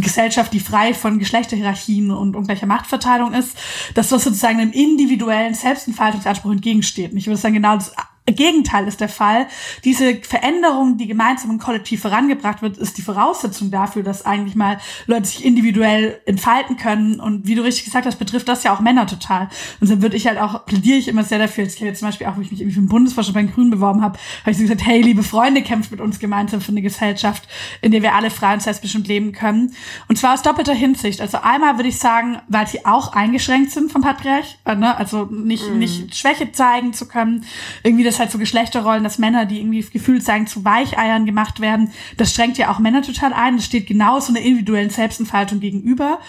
Gesellschaft, 0.00 0.52
die 0.52 0.60
frei 0.60 0.94
von 0.94 1.18
Geschlechterhierarchien 1.18 2.10
und 2.10 2.36
ungleicher 2.36 2.66
Machtverteilung 2.66 3.32
ist, 3.34 3.56
dass 3.94 4.08
das 4.08 4.24
sozusagen 4.24 4.60
einem 4.60 4.72
individuellen 4.72 5.54
Selbstentfaltungsanspruch 5.54 6.52
entgegensteht. 6.52 7.12
Und 7.12 7.18
ich 7.18 7.26
würde 7.26 7.38
sagen, 7.38 7.54
genau 7.54 7.74
das 7.74 7.92
Gegenteil 8.34 8.86
ist 8.86 9.00
der 9.00 9.08
Fall. 9.08 9.46
Diese 9.84 10.16
Veränderung, 10.16 10.96
die 10.96 11.06
gemeinsam 11.06 11.50
und 11.50 11.58
kollektiv 11.58 12.02
vorangebracht 12.02 12.62
wird, 12.62 12.78
ist 12.78 12.98
die 12.98 13.02
Voraussetzung 13.02 13.70
dafür, 13.70 14.02
dass 14.02 14.24
eigentlich 14.26 14.54
mal 14.54 14.78
Leute 15.06 15.26
sich 15.26 15.44
individuell 15.44 16.20
entfalten 16.26 16.76
können. 16.76 17.20
Und 17.20 17.46
wie 17.46 17.54
du 17.54 17.62
richtig 17.62 17.84
gesagt 17.84 18.06
hast, 18.06 18.18
betrifft 18.18 18.48
das 18.48 18.62
ja 18.62 18.74
auch 18.74 18.80
Männer 18.80 19.06
total. 19.06 19.48
Und 19.80 19.90
dann 19.90 20.02
würde 20.02 20.16
ich 20.16 20.26
halt 20.26 20.38
auch, 20.38 20.66
plädiere 20.66 20.98
ich 20.98 21.08
immer 21.08 21.24
sehr 21.24 21.38
dafür, 21.38 21.64
jetzt, 21.64 21.78
zum 21.78 22.08
Beispiel 22.08 22.26
auch, 22.26 22.36
wo 22.36 22.40
ich 22.40 22.50
mich 22.50 22.60
irgendwie 22.60 22.74
für 22.74 22.80
den 22.80 22.88
Bundesvorstand 22.88 23.34
bei 23.34 23.42
den 23.42 23.52
Grünen 23.52 23.70
beworben 23.70 24.02
habe, 24.02 24.18
habe 24.40 24.50
ich 24.50 24.56
so 24.56 24.62
gesagt, 24.62 24.84
hey, 24.84 25.00
liebe 25.00 25.22
Freunde, 25.22 25.62
kämpft 25.62 25.90
mit 25.90 26.00
uns 26.00 26.18
gemeinsam 26.18 26.60
für 26.60 26.72
eine 26.72 26.82
Gesellschaft, 26.82 27.48
in 27.80 27.92
der 27.92 28.02
wir 28.02 28.14
alle 28.14 28.30
frei 28.30 28.54
und 28.54 28.62
selbstbestimmt 28.62 29.08
leben 29.08 29.32
können. 29.32 29.74
Und 30.08 30.16
zwar 30.16 30.34
aus 30.34 30.42
doppelter 30.42 30.74
Hinsicht. 30.74 31.20
Also 31.20 31.38
einmal 31.42 31.76
würde 31.76 31.88
ich 31.88 31.98
sagen, 31.98 32.38
weil 32.48 32.66
sie 32.66 32.86
auch 32.86 33.12
eingeschränkt 33.12 33.70
sind 33.70 33.90
vom 33.90 34.02
Patriarch, 34.02 34.58
äh, 34.64 34.74
ne? 34.74 34.96
also 34.96 35.24
nicht, 35.24 35.68
mm. 35.68 35.78
nicht 35.78 36.14
Schwäche 36.14 36.52
zeigen 36.52 36.92
zu 36.92 37.06
können, 37.06 37.44
irgendwie 37.82 38.04
das 38.04 38.18
halt 38.20 38.30
so 38.30 38.38
Geschlechterrollen, 38.38 39.02
dass 39.02 39.18
Männer, 39.18 39.46
die 39.46 39.58
irgendwie 39.58 39.82
gefühlt 39.82 40.22
sagen, 40.22 40.46
zu 40.46 40.64
Weicheiern 40.64 41.26
gemacht 41.26 41.60
werden, 41.60 41.92
das 42.16 42.30
strengt 42.30 42.58
ja 42.58 42.70
auch 42.70 42.78
Männer 42.78 43.02
total 43.02 43.32
ein. 43.32 43.56
Das 43.56 43.64
steht 43.64 43.86
genau 43.86 44.20
so 44.20 44.32
einer 44.32 44.44
individuellen 44.44 44.90
Selbstentfaltung 44.90 45.60
gegenüber. 45.60 46.20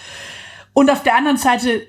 Und 0.72 0.90
auf 0.90 1.02
der 1.02 1.16
anderen 1.16 1.36
Seite 1.36 1.82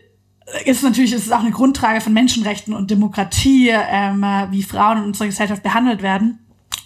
ist 0.66 0.84
natürlich 0.84 1.14
ist 1.14 1.26
es 1.26 1.32
auch 1.32 1.40
eine 1.40 1.52
Grundtrage 1.52 2.02
von 2.02 2.14
Menschenrechten 2.14 2.74
und 2.74 2.92
Demokratie, 2.92 3.70
ähm, 3.70 4.26
wie 4.52 4.64
Frauen 4.64 4.98
in 5.00 5.04
unserer 5.06 5.28
Gesellschaft 5.28 5.64
behandelt 5.64 6.02
werden. 6.02 6.43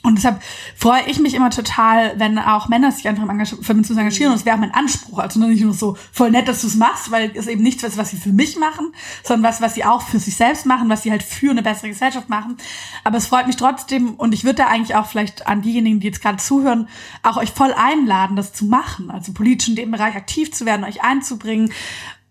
Und 0.08 0.16
deshalb 0.16 0.42
freue 0.76 1.04
ich 1.08 1.20
mich 1.20 1.34
immer 1.34 1.50
total, 1.50 2.18
wenn 2.18 2.40
auch 2.40 2.70
Männer 2.70 2.94
sich 2.94 3.08
einfach 3.10 3.24
im 3.24 3.46
Feminismus 3.46 3.98
engagieren. 3.98 4.32
Und 4.32 4.38
es 4.38 4.46
wäre 4.46 4.56
auch 4.56 4.62
mein 4.62 4.74
Anspruch. 4.74 5.20
Also 5.20 5.40
nicht 5.40 5.62
nur 5.62 5.74
so 5.74 5.98
voll 6.14 6.32
nett, 6.32 6.48
dass 6.48 6.62
du 6.62 6.68
es 6.68 6.76
machst, 6.76 7.12
weil 7.12 7.32
es 7.36 7.48
eben 7.48 7.62
nichts 7.62 7.84
ist, 7.84 7.98
was 7.98 8.12
sie 8.12 8.18
für 8.18 8.32
mich 8.32 8.58
machen, 8.58 8.94
sondern 9.24 9.52
was, 9.52 9.60
was 9.60 9.76
sie 9.76 9.84
auch 9.84 10.02
für 10.02 10.20
sich 10.20 10.38
selbst 10.38 10.66
machen, 10.66 10.88
was 10.88 11.04
sie 11.04 11.12
halt 11.12 11.24
für 11.24 11.52
eine 11.52 11.62
bessere 11.62 11.90
Gesellschaft 11.90 12.30
machen. 12.30 12.56
Aber 13.04 13.18
es 13.18 13.28
freut 13.28 13.48
mich 13.48 13.58
trotzdem 13.58 14.14
und 14.14 14.34
ich 14.34 14.46
würde 14.46 14.56
da 14.56 14.68
eigentlich 14.68 14.96
auch 14.96 15.08
vielleicht 15.08 15.46
an 15.46 15.62
diejenigen, 15.62 16.00
die 16.00 16.08
jetzt 16.08 16.22
gerade 16.22 16.38
zuhören, 16.38 16.88
auch 17.22 17.36
euch 17.36 17.52
voll 17.52 17.74
einladen, 17.74 18.38
das 18.38 18.54
zu 18.54 18.66
machen. 18.66 19.12
Also 19.12 19.34
politisch 19.34 19.68
in 19.68 19.76
dem 19.76 19.92
Bereich 19.92 20.16
aktiv 20.16 20.54
zu 20.54 20.66
werden, 20.66 20.86
euch 20.86 21.04
einzubringen 21.04 21.74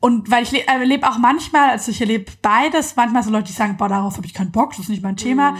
und 0.07 0.31
weil 0.31 0.45
ich 0.45 0.69
erlebe 0.69 1.05
äh, 1.05 1.09
auch 1.09 1.19
manchmal, 1.19 1.71
also 1.71 1.91
ich 1.91 2.01
erlebe 2.01 2.31
beides, 2.41 2.95
manchmal 2.95 3.25
so 3.25 3.31
Leute, 3.31 3.49
die 3.49 3.53
sagen, 3.53 3.77
boah, 3.77 3.89
darauf 3.89 4.17
habe 4.17 4.25
ich 4.25 4.35
keinen 4.35 4.53
Bock, 4.53 4.71
das 4.71 4.79
ist 4.79 4.89
nicht 4.89 5.03
mein 5.03 5.17
Thema. 5.17 5.51
Mhm. 5.51 5.57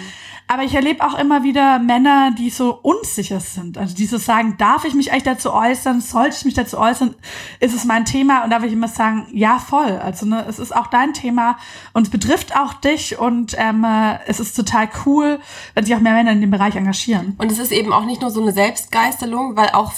Aber 0.47 0.63
ich 0.63 0.73
erlebe 0.73 1.05
auch 1.05 1.19
immer 1.19 1.43
wieder 1.43 1.81
Männer, 1.81 2.31
die 2.31 2.51
so 2.51 2.79
unsicher 2.81 3.41
sind. 3.41 3.77
Also 3.77 3.97
die 3.97 4.07
so 4.07 4.19
sagen, 4.19 4.55
darf 4.57 4.85
ich 4.85 4.95
mich 4.95 5.11
eigentlich 5.11 5.25
dazu 5.25 5.53
äußern? 5.53 6.01
Sollte 6.01 6.37
ich 6.39 6.45
mich 6.45 6.55
dazu 6.55 6.79
äußern? 6.79 7.17
Ist 7.59 7.75
es 7.75 7.85
mein 7.85 8.05
Thema? 8.05 8.45
Und 8.45 8.51
da 8.51 8.61
will 8.63 8.69
ich 8.69 8.75
immer 8.75 8.87
sagen, 8.87 9.27
ja, 9.33 9.59
voll. 9.59 9.99
Also 9.99 10.27
ne, 10.27 10.47
es 10.49 10.61
ist 10.61 10.77
auch 10.77 10.87
dein 10.87 11.13
Thema 11.13 11.59
und 11.93 12.07
es 12.07 12.11
betrifft 12.11 12.57
auch 12.57 12.73
dich 12.75 13.19
und 13.19 13.57
ähm, 13.59 13.83
äh, 13.83 14.21
es 14.29 14.39
ist 14.39 14.55
total 14.55 14.89
cool, 15.05 15.41
wenn 15.75 15.85
sich 15.85 15.97
auch 15.97 16.01
mehr 16.01 16.13
Männer 16.13 16.31
in 16.31 16.41
dem 16.41 16.53
Bereich 16.53 16.77
engagieren. 16.77 17.35
Und 17.39 17.51
es 17.51 17.59
ist 17.59 17.73
eben 17.73 17.93
auch 17.93 18.05
nicht 18.05 18.21
nur 18.21 18.31
so 18.31 18.41
eine 18.41 18.53
Selbstgeißelung, 18.53 19.57
weil 19.57 19.71
auch 19.71 19.93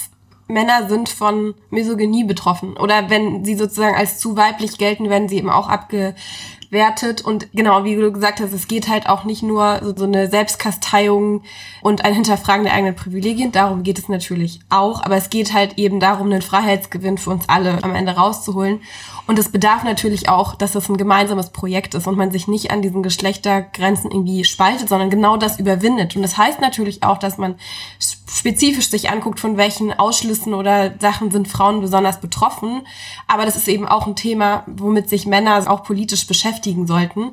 Männer 0.48 0.88
sind 0.88 1.10
von 1.10 1.54
Misogynie 1.70 2.24
betroffen. 2.24 2.76
Oder 2.76 3.10
wenn 3.10 3.44
sie 3.44 3.54
sozusagen 3.54 3.94
als 3.94 4.18
zu 4.18 4.36
weiblich 4.36 4.78
gelten, 4.78 5.10
werden 5.10 5.28
sie 5.28 5.36
eben 5.36 5.50
auch 5.50 5.68
abgewertet. 5.68 7.22
Und 7.22 7.52
genau, 7.52 7.84
wie 7.84 7.96
du 7.96 8.10
gesagt 8.10 8.40
hast, 8.40 8.52
es 8.52 8.66
geht 8.66 8.88
halt 8.88 9.08
auch 9.08 9.24
nicht 9.24 9.42
nur 9.42 9.80
so, 9.82 9.94
so 9.94 10.04
eine 10.04 10.28
Selbstkasteiung 10.28 11.42
und 11.82 12.04
ein 12.04 12.14
Hinterfragen 12.14 12.64
der 12.64 12.72
eigenen 12.72 12.96
Privilegien. 12.96 13.52
Darum 13.52 13.82
geht 13.82 13.98
es 13.98 14.08
natürlich 14.08 14.60
auch. 14.70 15.02
Aber 15.02 15.16
es 15.16 15.28
geht 15.28 15.52
halt 15.52 15.78
eben 15.78 16.00
darum, 16.00 16.28
einen 16.28 16.42
Freiheitsgewinn 16.42 17.18
für 17.18 17.30
uns 17.30 17.48
alle 17.48 17.84
am 17.84 17.94
Ende 17.94 18.12
rauszuholen. 18.12 18.80
Und 19.28 19.38
es 19.38 19.50
bedarf 19.50 19.84
natürlich 19.84 20.30
auch, 20.30 20.54
dass 20.54 20.74
es 20.74 20.88
ein 20.88 20.96
gemeinsames 20.96 21.50
Projekt 21.50 21.94
ist 21.94 22.06
und 22.06 22.16
man 22.16 22.30
sich 22.30 22.48
nicht 22.48 22.70
an 22.70 22.80
diesen 22.80 23.02
Geschlechtergrenzen 23.02 24.10
irgendwie 24.10 24.42
spaltet, 24.44 24.88
sondern 24.88 25.10
genau 25.10 25.36
das 25.36 25.60
überwindet. 25.60 26.16
Und 26.16 26.22
das 26.22 26.38
heißt 26.38 26.62
natürlich 26.62 27.02
auch, 27.02 27.18
dass 27.18 27.36
man 27.36 27.56
spezifisch 27.98 28.88
sich 28.88 29.10
anguckt, 29.10 29.38
von 29.38 29.58
welchen 29.58 29.92
Ausschlüssen 29.92 30.54
oder 30.54 30.94
Sachen 30.98 31.30
sind 31.30 31.46
Frauen 31.46 31.82
besonders 31.82 32.22
betroffen. 32.22 32.86
Aber 33.26 33.44
das 33.44 33.56
ist 33.56 33.68
eben 33.68 33.86
auch 33.86 34.06
ein 34.06 34.16
Thema, 34.16 34.64
womit 34.66 35.10
sich 35.10 35.26
Männer 35.26 35.70
auch 35.70 35.82
politisch 35.82 36.26
beschäftigen 36.26 36.86
sollten. 36.86 37.32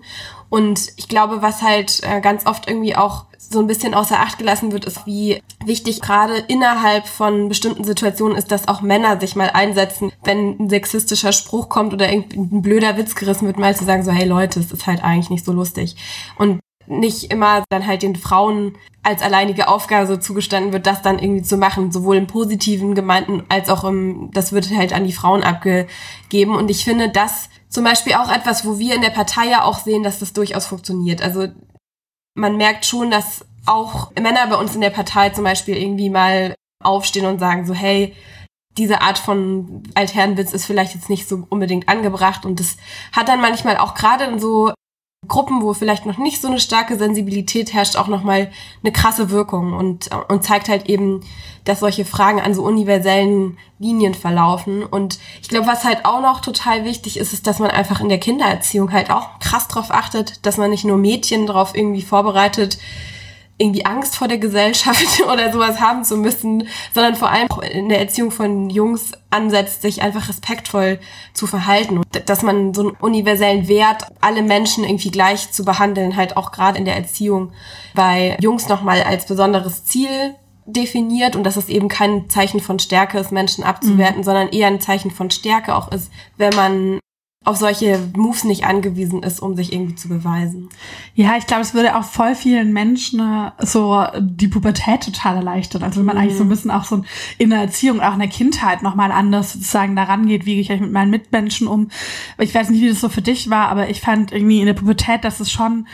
Und 0.50 0.92
ich 0.98 1.08
glaube, 1.08 1.42
was 1.42 1.62
halt 1.62 2.02
äh, 2.04 2.20
ganz 2.20 2.46
oft 2.46 2.68
irgendwie 2.68 2.98
auch 2.98 3.24
so 3.52 3.60
ein 3.60 3.68
bisschen 3.68 3.94
außer 3.94 4.20
Acht 4.20 4.38
gelassen 4.38 4.72
wird, 4.72 4.86
ist, 4.86 5.06
wie 5.06 5.42
wichtig 5.66 6.02
gerade 6.02 6.38
innerhalb 6.48 7.08
von 7.08 7.50
bestimmten 7.50 7.84
Situationen 7.84 8.38
ist, 8.38 8.52
dass 8.52 8.68
auch 8.68 8.82
Männer 8.82 9.20
sich 9.20 9.36
mal 9.36 9.50
einsetzen, 9.52 10.12
wenn 10.24 10.58
ein 10.60 10.70
sexistischer 10.70 11.32
Spruch 11.32 11.70
kommt 11.70 11.94
oder 11.94 12.08
ein 12.08 12.26
blöder 12.62 12.98
Witz 12.98 13.16
gerissen 13.16 13.48
wird, 13.48 13.58
mal 13.58 13.76
zu 13.76 13.86
sagen 13.86 14.04
so, 14.04 14.12
hey 14.12 14.28
Leute, 14.28 14.60
es 14.60 14.72
ist 14.72 14.88
halt 14.88 15.04
eigentlich 15.04 15.30
nicht 15.30 15.46
so 15.46 15.52
lustig. 15.52 15.96
Und 16.38 16.60
nicht 16.88 17.32
immer 17.32 17.64
dann 17.70 17.88
halt 17.88 18.04
den 18.04 18.16
Frauen 18.16 18.78
als 19.04 19.22
alleinige 19.22 19.68
Aufgabe 19.68 20.08
so 20.08 20.18
zugestanden 20.18 20.74
wird, 20.74 20.88
das 20.88 21.02
dann 21.02 21.20
irgendwie 21.20 21.44
zu 21.44 21.58
machen, 21.58 21.92
sowohl 21.92 22.18
im 22.18 22.28
positiven 22.28 22.96
Gemeinten 22.96 23.44
als 23.50 23.70
auch 23.70 23.84
im, 23.84 24.30
das 24.34 24.52
wird 24.52 24.70
halt 24.76 24.94
an 24.94 25.06
die 25.06 25.14
Frauen 25.14 25.44
abgegeben. 25.44 26.56
Und 26.56 26.70
ich 26.70 26.84
finde 26.84 27.10
das 27.10 27.50
zum 27.70 27.84
Beispiel 27.84 28.14
auch 28.14 28.32
etwas, 28.32 28.66
wo 28.66 28.80
wir 28.80 28.96
in 28.96 29.02
der 29.02 29.10
Partei 29.10 29.48
ja 29.50 29.64
auch 29.64 29.80
sehen, 29.80 30.04
dass 30.04 30.20
das 30.20 30.34
durchaus 30.34 30.66
funktioniert. 30.66 31.22
Also 31.22 31.48
man 32.36 32.58
merkt 32.58 32.86
schon, 32.86 33.10
dass 33.10 33.46
auch 33.66 34.12
Männer 34.12 34.46
bei 34.48 34.56
uns 34.56 34.76
in 34.76 34.82
der 34.82 34.92
Partei 34.92 35.30
zum 35.30 35.44
Beispiel 35.44 35.76
irgendwie 35.76 36.10
mal 36.10 36.54
aufstehen 36.84 37.26
und 37.26 37.40
sagen 37.40 37.66
so, 37.66 37.74
hey, 37.74 38.16
diese 38.78 39.02
Art 39.02 39.18
von 39.18 39.84
Altherrenwitz 39.96 40.54
ist 40.54 40.66
vielleicht 40.66 40.94
jetzt 40.94 41.10
nicht 41.10 41.28
so 41.28 41.48
unbedingt 41.50 41.88
angebracht. 41.90 42.46
Und 42.46 42.60
das 42.60 42.78
hat 43.14 43.30
dann 43.30 43.42
manchmal 43.42 43.78
auch 43.78 43.96
gerade 43.96 44.26
in 44.26 44.38
so 44.38 44.74
Gruppen, 45.28 45.62
wo 45.62 45.74
vielleicht 45.74 46.06
noch 46.06 46.18
nicht 46.18 46.42
so 46.42 46.48
eine 46.48 46.60
starke 46.60 46.98
Sensibilität 46.98 47.74
herrscht, 47.74 47.96
auch 47.98 48.08
nochmal 48.08 48.52
eine 48.84 48.92
krasse 48.92 49.30
Wirkung 49.30 49.74
und, 49.74 50.10
und 50.30 50.44
zeigt 50.44 50.70
halt 50.70 50.88
eben, 50.90 51.22
dass 51.64 51.80
solche 51.80 52.06
Fragen 52.06 52.40
an 52.40 52.54
so 52.54 52.64
universellen 52.64 53.58
Linien 53.80 54.14
verlaufen. 54.14 54.84
Und 54.84 55.20
ich 55.42 55.50
glaube, 55.50 55.68
was 55.68 55.84
halt 55.84 56.06
auch 56.06 56.22
noch 56.22 56.42
total 56.42 56.86
wichtig 56.86 57.18
ist, 57.18 57.34
ist, 57.34 57.48
dass 57.48 57.60
man 57.60 57.72
einfach 57.72 58.02
in 58.02 58.10
der 58.10 58.20
Kindererziehung 58.20 58.92
halt 58.92 59.10
auch 59.10 59.40
krass 59.40 59.68
drauf 59.68 59.90
achtet, 59.90 60.46
dass 60.46 60.58
man 60.58 60.70
nicht 60.70 60.86
nur 60.86 60.98
Mädchen 60.98 61.48
darauf 61.48 61.76
irgendwie 61.76 62.04
vorbereitet, 62.04 62.78
irgendwie 63.58 63.86
Angst 63.86 64.16
vor 64.16 64.28
der 64.28 64.38
Gesellschaft 64.38 65.22
oder 65.32 65.52
sowas 65.52 65.80
haben 65.80 66.04
zu 66.04 66.18
müssen, 66.18 66.68
sondern 66.94 67.16
vor 67.16 67.30
allem 67.30 67.48
in 67.72 67.90
der 67.90 68.00
Erziehung 68.00 68.32
von 68.32 68.70
Jungs 68.70 69.14
ansetzt, 69.30 69.82
sich 69.82 70.02
einfach 70.02 70.28
respektvoll 70.28 71.00
zu 71.34 71.48
verhalten. 71.48 71.98
Und 71.98 72.30
dass 72.30 72.42
man 72.42 72.74
so 72.74 72.82
einen 72.82 72.98
universellen 73.00 73.68
Wert, 73.68 74.04
alle 74.22 74.42
Menschen 74.42 74.84
irgendwie 74.84 75.12
gleich 75.12 75.52
zu 75.52 75.64
behandeln, 75.64 76.16
halt 76.16 76.36
auch 76.38 76.52
gerade 76.52 76.78
in 76.78 76.86
der 76.86 76.96
Erziehung 76.96 77.52
bei 77.94 78.38
Jungs 78.42 78.68
nochmal 78.68 79.04
als 79.04 79.26
besonderes 79.26 79.86
Ziel 79.86 80.36
definiert 80.66 81.36
und 81.36 81.44
dass 81.44 81.58
es 81.58 81.70
eben 81.70 81.88
kein 81.88 82.30
Zeichen 82.30 82.60
von 82.60 82.80
Stärke 82.80 83.20
ist, 83.20 83.32
Menschen 83.32 83.64
abzuwerten, 83.64 84.20
mhm. 84.20 84.24
sondern 84.24 84.50
eher 84.50 84.68
ein 84.68 84.82
Zeichen 84.82 85.12
von 85.12 85.30
Stärke 85.30 85.76
auch 85.76 85.92
ist, 85.92 86.12
wenn 86.38 86.56
man 86.56 87.00
auf 87.46 87.58
solche 87.58 88.00
Moves 88.16 88.44
nicht 88.44 88.66
angewiesen 88.66 89.22
ist, 89.22 89.40
um 89.40 89.56
sich 89.56 89.72
irgendwie 89.72 89.96
zu 89.96 90.10
beweisen. 90.10 90.70
Ja, 91.14 91.38
ich 91.38 91.46
glaube, 91.46 91.62
es 91.62 91.76
würde 91.76 91.96
auch 91.96 92.04
voll 92.04 92.34
vielen 92.34 92.74
Menschen 92.74 93.20
äh, 93.20 93.52
so 93.64 94.04
die 94.20 94.48
Pubertät 94.48 95.04
total 95.04 95.38
erleichtern. 95.38 95.84
Also 95.84 96.00
wenn 96.00 96.06
man 96.06 96.16
mhm. 96.16 96.24
eigentlich 96.24 96.38
so 96.38 96.44
ein 96.44 96.50
bisschen 96.50 96.72
auch 96.72 96.86
so 96.86 97.04
in 97.38 97.52
der 97.52 97.60
Erziehung, 97.60 98.02
auch 98.02 98.14
in 98.14 98.20
der 98.20 98.28
Kindheit 98.30 98.82
nochmal 98.82 99.12
anders 99.12 99.54
sozusagen 99.54 99.96
daran 99.96 100.26
geht, 100.26 100.46
wie 100.46 100.56
gehe 100.56 100.76
ich 100.76 100.82
mit 100.82 100.92
meinen 100.92 101.12
Mitmenschen 101.12 101.68
um. 101.68 101.90
Ich 102.40 102.54
weiß 102.54 102.72
nicht, 102.72 102.82
wie 102.82 102.90
das 102.90 103.00
so 103.00 103.10
für 103.10 103.22
dich 103.22 103.50
war, 103.50 103.70
aber 103.70 103.90
ich 103.90 104.02
fand 104.02 104.32
irgendwie 104.32 104.60
in 104.60 104.66
der 104.66 104.74
Pubertät, 104.74 105.24
dass 105.24 105.40
es 105.40 105.52
schon 105.52 105.88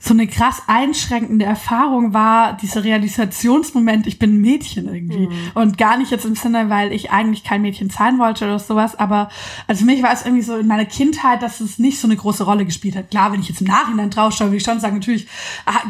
so 0.00 0.14
eine 0.14 0.28
krass 0.28 0.62
einschränkende 0.68 1.44
Erfahrung 1.44 2.14
war, 2.14 2.56
dieser 2.56 2.84
Realisationsmoment, 2.84 4.06
ich 4.06 4.20
bin 4.20 4.34
ein 4.34 4.40
Mädchen 4.40 4.86
irgendwie. 4.86 5.26
Mhm. 5.26 5.50
Und 5.54 5.76
gar 5.76 5.98
nicht 5.98 6.12
jetzt 6.12 6.24
im 6.24 6.36
Sinne, 6.36 6.70
weil 6.70 6.92
ich 6.92 7.10
eigentlich 7.10 7.42
kein 7.42 7.62
Mädchen 7.62 7.90
sein 7.90 8.20
wollte 8.20 8.44
oder 8.44 8.60
sowas, 8.60 8.96
aber 8.96 9.28
also 9.66 9.80
für 9.80 9.86
mich 9.86 10.00
war 10.02 10.12
es 10.12 10.24
irgendwie 10.24 10.42
so 10.42 10.56
in 10.56 10.68
meiner 10.68 10.84
Kindheit, 10.84 11.42
dass 11.42 11.60
es 11.60 11.80
nicht 11.80 11.98
so 11.98 12.06
eine 12.06 12.14
große 12.14 12.44
Rolle 12.44 12.64
gespielt 12.64 12.94
hat. 12.94 13.10
Klar, 13.10 13.32
wenn 13.32 13.40
ich 13.40 13.48
jetzt 13.48 13.60
im 13.60 13.66
Nachhinein 13.66 14.10
drauf 14.10 14.34
schaue, 14.34 14.48
würde 14.48 14.58
ich 14.58 14.62
schon 14.62 14.78
sagen, 14.78 14.94
natürlich 14.94 15.26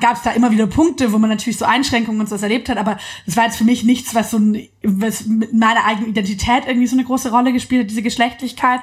gab 0.01 0.17
es 0.17 0.23
da 0.23 0.31
immer 0.31 0.51
wieder 0.51 0.67
Punkte, 0.67 1.13
wo 1.13 1.19
man 1.19 1.29
natürlich 1.29 1.59
so 1.59 1.67
Einschränkungen 1.67 2.19
und 2.19 2.31
sowas 2.31 2.43
erlebt 2.43 2.71
hat, 2.71 2.79
aber 2.79 2.97
das 3.27 3.37
war 3.37 3.45
jetzt 3.45 3.59
für 3.59 3.65
mich 3.65 3.85
nichts, 3.85 4.15
was 4.15 4.31
so 4.31 4.39
ein, 4.39 4.69
was 4.83 5.27
mit 5.27 5.53
meiner 5.53 5.85
eigenen 5.85 6.11
Identität 6.11 6.63
irgendwie 6.67 6.87
so 6.87 6.97
eine 6.97 7.05
große 7.05 7.31
Rolle 7.31 7.53
gespielt 7.53 7.83
hat, 7.83 7.91
diese 7.91 8.03
Geschlechtlichkeit. 8.03 8.81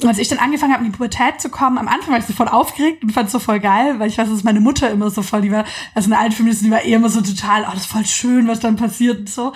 Und 0.00 0.08
als 0.08 0.18
ich 0.18 0.28
dann 0.28 0.38
angefangen 0.38 0.72
habe, 0.72 0.84
in 0.84 0.90
die 0.90 0.96
Pubertät 0.96 1.38
zu 1.38 1.50
kommen, 1.50 1.76
am 1.76 1.88
Anfang 1.88 2.12
war 2.12 2.18
ich 2.18 2.24
so 2.24 2.32
voll 2.32 2.48
aufgeregt 2.48 3.02
und 3.02 3.12
fand 3.12 3.26
es 3.26 3.32
so 3.32 3.38
voll 3.38 3.60
geil, 3.60 3.98
weil 3.98 4.08
ich 4.08 4.16
weiß, 4.16 4.37
ist 4.38 4.44
meine 4.44 4.60
Mutter 4.60 4.90
immer 4.90 5.10
so 5.10 5.22
voll, 5.22 5.42
die 5.42 5.52
war, 5.52 5.64
also 5.94 6.08
eine 6.08 6.18
alte 6.18 6.36
Feministin, 6.36 6.66
die 6.66 6.72
war 6.72 6.82
eher 6.82 6.96
immer 6.96 7.10
so 7.10 7.20
total, 7.20 7.62
oh, 7.62 7.72
das 7.72 7.82
ist 7.82 7.92
voll 7.92 8.06
schön, 8.06 8.48
was 8.48 8.60
dann 8.60 8.76
passiert 8.76 9.20
und 9.20 9.30
so. 9.30 9.52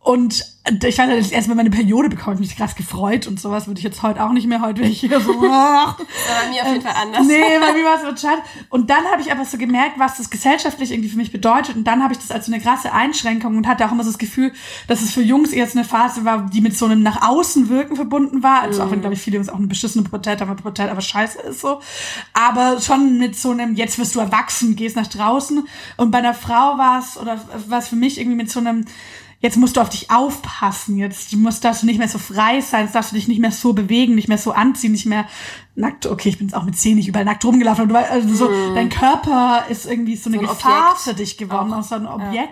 Und 0.00 0.44
ich 0.70 0.98
weiß, 0.98 1.08
als 1.08 1.26
ich 1.26 1.32
erstmal 1.32 1.56
meine 1.56 1.70
Periode 1.70 2.08
bekommen, 2.08 2.34
ich 2.34 2.40
mich 2.40 2.56
krass 2.56 2.74
gefreut 2.74 3.26
und 3.26 3.40
sowas 3.40 3.66
würde 3.66 3.78
ich 3.78 3.84
jetzt 3.84 4.02
heute 4.02 4.22
auch 4.22 4.32
nicht 4.32 4.46
mehr. 4.46 4.60
Heute 4.60 4.80
wäre 4.80 4.90
ich 4.90 5.00
hier 5.00 5.20
so. 5.20 5.40
war 5.40 5.96
bei 5.96 6.50
mir 6.50 6.62
auf 6.62 6.68
jeden 6.68 6.82
Fall 6.82 6.94
anders. 7.00 7.26
Nee, 7.26 7.58
bei 7.60 7.72
mir 7.72 7.84
war 7.84 7.96
es 7.96 8.20
so 8.20 8.28
schade. 8.28 8.42
Und 8.68 8.90
dann 8.90 9.04
habe 9.10 9.22
ich 9.22 9.32
aber 9.32 9.44
so 9.44 9.58
gemerkt, 9.58 9.98
was 9.98 10.16
das 10.16 10.30
gesellschaftlich 10.30 10.92
irgendwie 10.92 11.08
für 11.08 11.16
mich 11.16 11.32
bedeutet. 11.32 11.76
Und 11.76 11.84
dann 11.84 12.02
habe 12.02 12.12
ich 12.12 12.18
das 12.18 12.30
als 12.30 12.46
so 12.46 12.52
eine 12.52 12.62
krasse 12.62 12.92
Einschränkung 12.92 13.56
und 13.56 13.66
hatte 13.66 13.86
auch 13.86 13.92
immer 13.92 14.04
so 14.04 14.10
das 14.10 14.18
Gefühl, 14.18 14.52
dass 14.86 15.02
es 15.02 15.12
für 15.12 15.22
Jungs 15.22 15.54
jetzt 15.54 15.76
eine 15.76 15.84
Phase 15.84 16.24
war, 16.24 16.46
die 16.46 16.60
mit 16.60 16.76
so 16.76 16.86
einem 16.86 17.02
nach 17.02 17.28
außen 17.28 17.68
wirken 17.68 17.96
verbunden 17.96 18.42
war. 18.42 18.62
Also 18.62 18.82
auch 18.82 18.90
wenn, 18.90 19.00
glaube 19.00 19.14
ich, 19.14 19.20
viele 19.20 19.36
Jungs 19.36 19.48
auch 19.48 19.56
eine 19.58 19.66
beschissene 19.66 20.04
Pubertät 20.04 20.40
haben, 20.40 20.54
Pubertät 20.56 20.90
aber 20.90 21.00
scheiße 21.00 21.40
ist 21.40 21.60
so. 21.60 21.80
Aber 22.32 22.80
schon 22.80 23.18
mit 23.18 23.36
so 23.36 23.50
einem, 23.50 23.74
jetzt 23.74 23.98
wirst 23.98 24.14
du 24.14 24.20
erwachsen, 24.20 24.76
gehst 24.76 24.96
nach 24.96 25.06
draußen. 25.06 25.66
Und 25.96 26.10
bei 26.10 26.18
einer 26.18 26.34
Frau 26.34 26.78
war 26.78 27.00
es, 27.00 27.18
oder 27.18 27.40
war 27.68 27.78
es 27.78 27.88
für 27.88 27.96
mich 27.96 28.18
irgendwie 28.18 28.36
mit 28.36 28.50
so 28.50 28.60
einem, 28.60 28.84
jetzt 29.40 29.56
musst 29.56 29.76
du 29.76 29.80
auf 29.80 29.88
dich 29.88 30.10
aufpassen, 30.10 30.98
jetzt 30.98 31.34
musst, 31.34 31.64
darfst 31.64 31.82
du 31.82 31.86
nicht 31.86 31.98
mehr 31.98 32.08
so 32.08 32.18
frei 32.18 32.60
sein, 32.60 32.84
jetzt 32.84 32.94
darfst 32.94 33.12
du 33.12 33.16
dich 33.16 33.26
nicht 33.26 33.40
mehr 33.40 33.52
so 33.52 33.72
bewegen, 33.72 34.14
nicht 34.14 34.28
mehr 34.28 34.38
so 34.38 34.52
anziehen, 34.52 34.92
nicht 34.92 35.06
mehr 35.06 35.26
nackt, 35.74 36.06
okay, 36.06 36.28
ich 36.28 36.38
bin 36.38 36.48
jetzt 36.48 36.56
auch 36.56 36.64
mit 36.64 36.76
zehn 36.76 36.96
nicht 36.96 37.08
überall 37.08 37.24
nackt 37.24 37.44
rumgelaufen, 37.44 37.84
aber 37.84 38.02
du, 38.02 38.10
also 38.10 38.34
so, 38.34 38.50
mm. 38.50 38.74
dein 38.74 38.90
Körper 38.90 39.64
ist 39.70 39.86
irgendwie 39.86 40.16
so 40.16 40.28
eine 40.28 40.38
so 40.38 40.42
ein 40.42 40.48
Gefahr 40.48 40.90
Objekt. 40.90 41.00
für 41.00 41.14
dich 41.14 41.38
geworden, 41.38 41.72
auch 41.72 41.82
so 41.82 41.94
ein 41.94 42.06
Objekt. 42.06 42.34
Ja. 42.34 42.46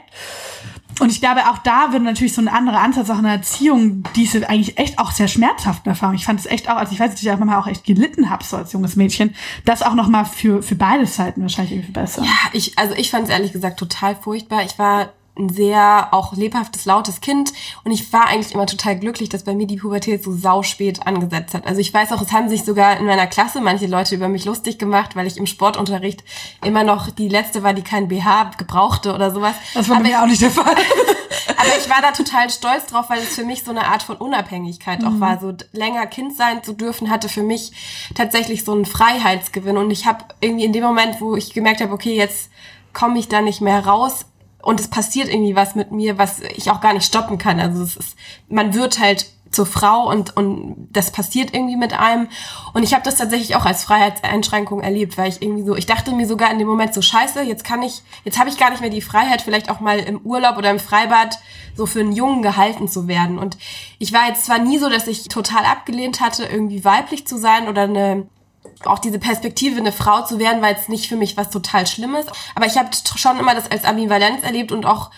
Und 1.00 1.12
ich 1.12 1.20
glaube, 1.20 1.48
auch 1.48 1.58
da 1.58 1.92
würde 1.92 2.04
natürlich 2.04 2.34
so 2.34 2.40
ein 2.40 2.48
anderer 2.48 2.80
Ansatz 2.80 3.08
auch 3.10 3.18
in 3.18 3.24
der 3.24 3.34
Erziehung 3.34 4.02
diese 4.16 4.48
eigentlich 4.48 4.78
echt 4.78 4.98
auch 4.98 5.12
sehr 5.12 5.28
schmerzhaften 5.28 5.90
Erfahrung. 5.90 6.16
Ich 6.16 6.24
fand 6.24 6.40
es 6.40 6.46
echt 6.46 6.68
auch, 6.68 6.76
also 6.76 6.92
ich 6.92 6.98
weiß, 6.98 7.12
dass 7.12 7.22
ich 7.22 7.30
auch 7.30 7.38
manchmal 7.38 7.60
auch 7.60 7.68
echt 7.68 7.84
gelitten 7.84 8.30
habe, 8.30 8.42
so 8.42 8.56
als 8.56 8.72
junges 8.72 8.96
Mädchen, 8.96 9.34
das 9.64 9.82
auch 9.82 9.94
nochmal 9.94 10.24
für, 10.24 10.62
für 10.62 10.74
beide 10.74 11.06
Seiten 11.06 11.42
wahrscheinlich 11.42 11.72
irgendwie 11.72 11.92
besser. 11.92 12.24
Ja, 12.24 12.30
ich, 12.52 12.76
also 12.78 12.94
ich 12.94 13.10
fand 13.10 13.24
es 13.24 13.30
ehrlich 13.30 13.52
gesagt 13.52 13.78
total 13.78 14.16
furchtbar. 14.16 14.64
Ich 14.64 14.78
war 14.78 15.10
ein 15.38 15.48
sehr 15.48 16.08
auch 16.12 16.34
lebhaftes, 16.34 16.84
lautes 16.84 17.20
Kind 17.20 17.52
und 17.84 17.92
ich 17.92 18.12
war 18.12 18.26
eigentlich 18.26 18.54
immer 18.54 18.66
total 18.66 18.98
glücklich, 18.98 19.28
dass 19.28 19.44
bei 19.44 19.54
mir 19.54 19.66
die 19.66 19.76
Pubertät 19.76 20.22
so 20.22 20.32
sauspät 20.32 21.06
angesetzt 21.06 21.54
hat. 21.54 21.66
Also 21.66 21.80
ich 21.80 21.92
weiß 21.92 22.12
auch, 22.12 22.22
es 22.22 22.32
haben 22.32 22.48
sich 22.48 22.64
sogar 22.64 22.98
in 22.98 23.06
meiner 23.06 23.26
Klasse 23.26 23.60
manche 23.60 23.86
Leute 23.86 24.14
über 24.14 24.28
mich 24.28 24.44
lustig 24.44 24.78
gemacht, 24.78 25.16
weil 25.16 25.26
ich 25.26 25.36
im 25.36 25.46
Sportunterricht 25.46 26.24
immer 26.64 26.84
noch 26.84 27.10
die 27.10 27.28
letzte 27.28 27.62
war, 27.62 27.74
die 27.74 27.82
kein 27.82 28.08
BH 28.08 28.52
gebrauchte 28.58 29.14
oder 29.14 29.30
sowas. 29.30 29.54
Das 29.74 29.88
war 29.88 29.96
aber 29.96 30.08
mir 30.08 30.22
auch 30.22 30.26
nicht 30.26 30.42
der 30.42 30.50
Fall. 30.50 30.74
aber 31.56 31.78
ich 31.78 31.88
war 31.88 32.02
da 32.02 32.12
total 32.12 32.50
stolz 32.50 32.86
drauf, 32.86 33.06
weil 33.08 33.20
es 33.20 33.34
für 33.34 33.44
mich 33.44 33.64
so 33.64 33.70
eine 33.70 33.86
Art 33.86 34.02
von 34.02 34.16
Unabhängigkeit 34.16 35.02
mhm. 35.02 35.08
auch 35.08 35.20
war. 35.20 35.40
So 35.40 35.54
länger 35.72 36.06
Kind 36.06 36.36
sein 36.36 36.62
zu 36.62 36.72
dürfen, 36.72 37.10
hatte 37.10 37.28
für 37.28 37.42
mich 37.42 37.72
tatsächlich 38.14 38.64
so 38.64 38.72
einen 38.72 38.86
Freiheitsgewinn 38.86 39.76
und 39.76 39.90
ich 39.90 40.06
habe 40.06 40.24
irgendwie 40.40 40.64
in 40.64 40.72
dem 40.72 40.84
Moment, 40.84 41.20
wo 41.20 41.36
ich 41.36 41.52
gemerkt 41.52 41.80
habe, 41.80 41.92
okay, 41.92 42.14
jetzt 42.14 42.50
komme 42.92 43.18
ich 43.18 43.28
da 43.28 43.40
nicht 43.40 43.60
mehr 43.60 43.84
raus, 43.86 44.24
und 44.62 44.80
es 44.80 44.88
passiert 44.88 45.28
irgendwie 45.28 45.54
was 45.54 45.74
mit 45.74 45.92
mir, 45.92 46.18
was 46.18 46.40
ich 46.40 46.70
auch 46.70 46.80
gar 46.80 46.92
nicht 46.92 47.06
stoppen 47.06 47.38
kann. 47.38 47.60
Also 47.60 47.82
es 47.82 47.96
ist, 47.96 48.16
man 48.48 48.74
wird 48.74 48.98
halt 48.98 49.26
zur 49.50 49.66
Frau 49.66 50.08
und, 50.08 50.36
und 50.36 50.88
das 50.92 51.10
passiert 51.10 51.54
irgendwie 51.54 51.76
mit 51.76 51.98
einem. 51.98 52.28
Und 52.74 52.82
ich 52.82 52.92
habe 52.92 53.04
das 53.04 53.16
tatsächlich 53.16 53.56
auch 53.56 53.64
als 53.64 53.84
Freiheitseinschränkung 53.84 54.80
erlebt, 54.80 55.16
weil 55.16 55.28
ich 55.30 55.40
irgendwie 55.40 55.64
so, 55.64 55.74
ich 55.74 55.86
dachte 55.86 56.12
mir 56.12 56.26
sogar 56.26 56.50
in 56.50 56.58
dem 56.58 56.68
Moment 56.68 56.92
so, 56.92 57.02
scheiße, 57.02 57.42
jetzt 57.42 57.64
kann 57.64 57.82
ich, 57.82 58.02
jetzt 58.24 58.38
habe 58.38 58.50
ich 58.50 58.58
gar 58.58 58.70
nicht 58.70 58.80
mehr 58.80 58.90
die 58.90 59.00
Freiheit, 59.00 59.42
vielleicht 59.42 59.70
auch 59.70 59.80
mal 59.80 59.98
im 59.98 60.18
Urlaub 60.18 60.58
oder 60.58 60.70
im 60.70 60.78
Freibad 60.78 61.38
so 61.76 61.86
für 61.86 62.00
einen 62.00 62.12
Jungen 62.12 62.42
gehalten 62.42 62.88
zu 62.88 63.08
werden. 63.08 63.38
Und 63.38 63.56
ich 63.98 64.12
war 64.12 64.28
jetzt 64.28 64.44
zwar 64.44 64.58
nie 64.58 64.78
so, 64.78 64.88
dass 64.88 65.06
ich 65.06 65.28
total 65.28 65.64
abgelehnt 65.64 66.20
hatte, 66.20 66.44
irgendwie 66.44 66.84
weiblich 66.84 67.26
zu 67.26 67.38
sein 67.38 67.68
oder 67.68 67.82
eine 67.82 68.26
auch 68.84 68.98
diese 68.98 69.18
Perspektive, 69.18 69.78
eine 69.78 69.92
Frau 69.92 70.24
zu 70.24 70.38
werden, 70.38 70.62
weil 70.62 70.74
es 70.74 70.88
nicht 70.88 71.08
für 71.08 71.16
mich 71.16 71.36
was 71.36 71.50
total 71.50 71.86
Schlimmes. 71.86 72.26
Aber 72.54 72.66
ich 72.66 72.76
habe 72.76 72.90
schon 73.16 73.38
immer 73.38 73.54
das 73.54 73.70
als 73.70 73.84
Ambivalenz 73.84 74.42
erlebt 74.42 74.72
und 74.72 74.86
auch 74.86 75.10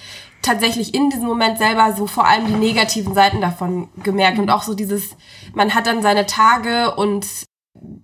tatsächlich 0.43 0.95
in 0.95 1.11
diesem 1.11 1.26
Moment 1.26 1.59
selber 1.59 1.93
so 1.95 2.07
vor 2.07 2.26
allem 2.26 2.47
die 2.47 2.55
negativen 2.55 3.14
Seiten 3.14 3.41
davon 3.41 3.88
gemerkt 4.03 4.38
und 4.38 4.51
auch 4.51 4.62
so 4.62 4.74
dieses, 4.74 5.16
man 5.53 5.74
hat 5.74 5.86
dann 5.86 6.03
seine 6.03 6.26
Tage 6.26 6.95
und 6.95 7.26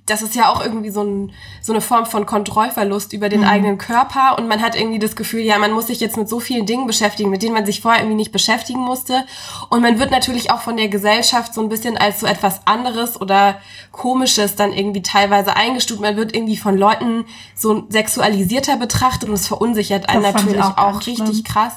das 0.06 0.22
ist 0.22 0.36
ja 0.36 0.48
auch 0.48 0.64
irgendwie 0.64 0.90
so, 0.90 1.02
ein, 1.02 1.32
so 1.60 1.72
eine 1.72 1.80
Form 1.80 2.06
von 2.06 2.24
Kontrollverlust 2.24 3.12
über 3.12 3.28
den 3.28 3.40
mhm. 3.40 3.48
eigenen 3.48 3.78
Körper 3.78 4.38
und 4.38 4.46
man 4.46 4.62
hat 4.62 4.76
irgendwie 4.76 5.00
das 5.00 5.16
Gefühl, 5.16 5.40
ja, 5.40 5.58
man 5.58 5.72
muss 5.72 5.88
sich 5.88 5.98
jetzt 5.98 6.16
mit 6.16 6.28
so 6.28 6.38
vielen 6.38 6.66
Dingen 6.66 6.86
beschäftigen, 6.86 7.30
mit 7.30 7.42
denen 7.42 7.52
man 7.52 7.66
sich 7.66 7.80
vorher 7.80 8.00
irgendwie 8.00 8.16
nicht 8.16 8.30
beschäftigen 8.30 8.78
musste 8.78 9.24
und 9.68 9.82
man 9.82 9.98
wird 9.98 10.12
natürlich 10.12 10.52
auch 10.52 10.60
von 10.60 10.76
der 10.76 10.88
Gesellschaft 10.88 11.52
so 11.52 11.60
ein 11.60 11.68
bisschen 11.68 11.96
als 11.96 12.20
so 12.20 12.26
etwas 12.26 12.64
anderes 12.66 13.20
oder 13.20 13.60
komisches 13.90 14.54
dann 14.54 14.72
irgendwie 14.72 15.02
teilweise 15.02 15.56
eingestuft. 15.56 16.00
Man 16.00 16.16
wird 16.16 16.34
irgendwie 16.34 16.56
von 16.56 16.76
Leuten 16.76 17.24
so 17.56 17.86
sexualisierter 17.88 18.76
betrachtet 18.76 19.28
und 19.28 19.34
es 19.34 19.48
verunsichert 19.48 20.08
einen 20.08 20.22
natürlich 20.22 20.62
auch, 20.62 20.78
auch 20.78 21.06
richtig 21.06 21.42
krass, 21.42 21.74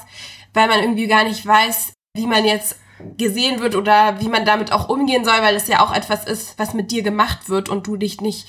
weil 0.54 0.68
man 0.68 0.78
irgendwie 0.78 1.08
gar 1.08 1.24
nicht 1.24 1.44
weiß, 1.44 1.92
wie 2.14 2.26
man 2.26 2.44
jetzt 2.44 2.76
gesehen 3.16 3.60
wird 3.60 3.74
oder 3.74 4.20
wie 4.20 4.28
man 4.28 4.44
damit 4.44 4.72
auch 4.72 4.88
umgehen 4.88 5.24
soll, 5.24 5.40
weil 5.40 5.54
es 5.54 5.68
ja 5.68 5.84
auch 5.84 5.94
etwas 5.94 6.24
ist, 6.24 6.58
was 6.58 6.74
mit 6.74 6.90
dir 6.90 7.02
gemacht 7.02 7.48
wird 7.48 7.68
und 7.68 7.86
du 7.86 7.96
dich 7.96 8.20
nicht 8.20 8.46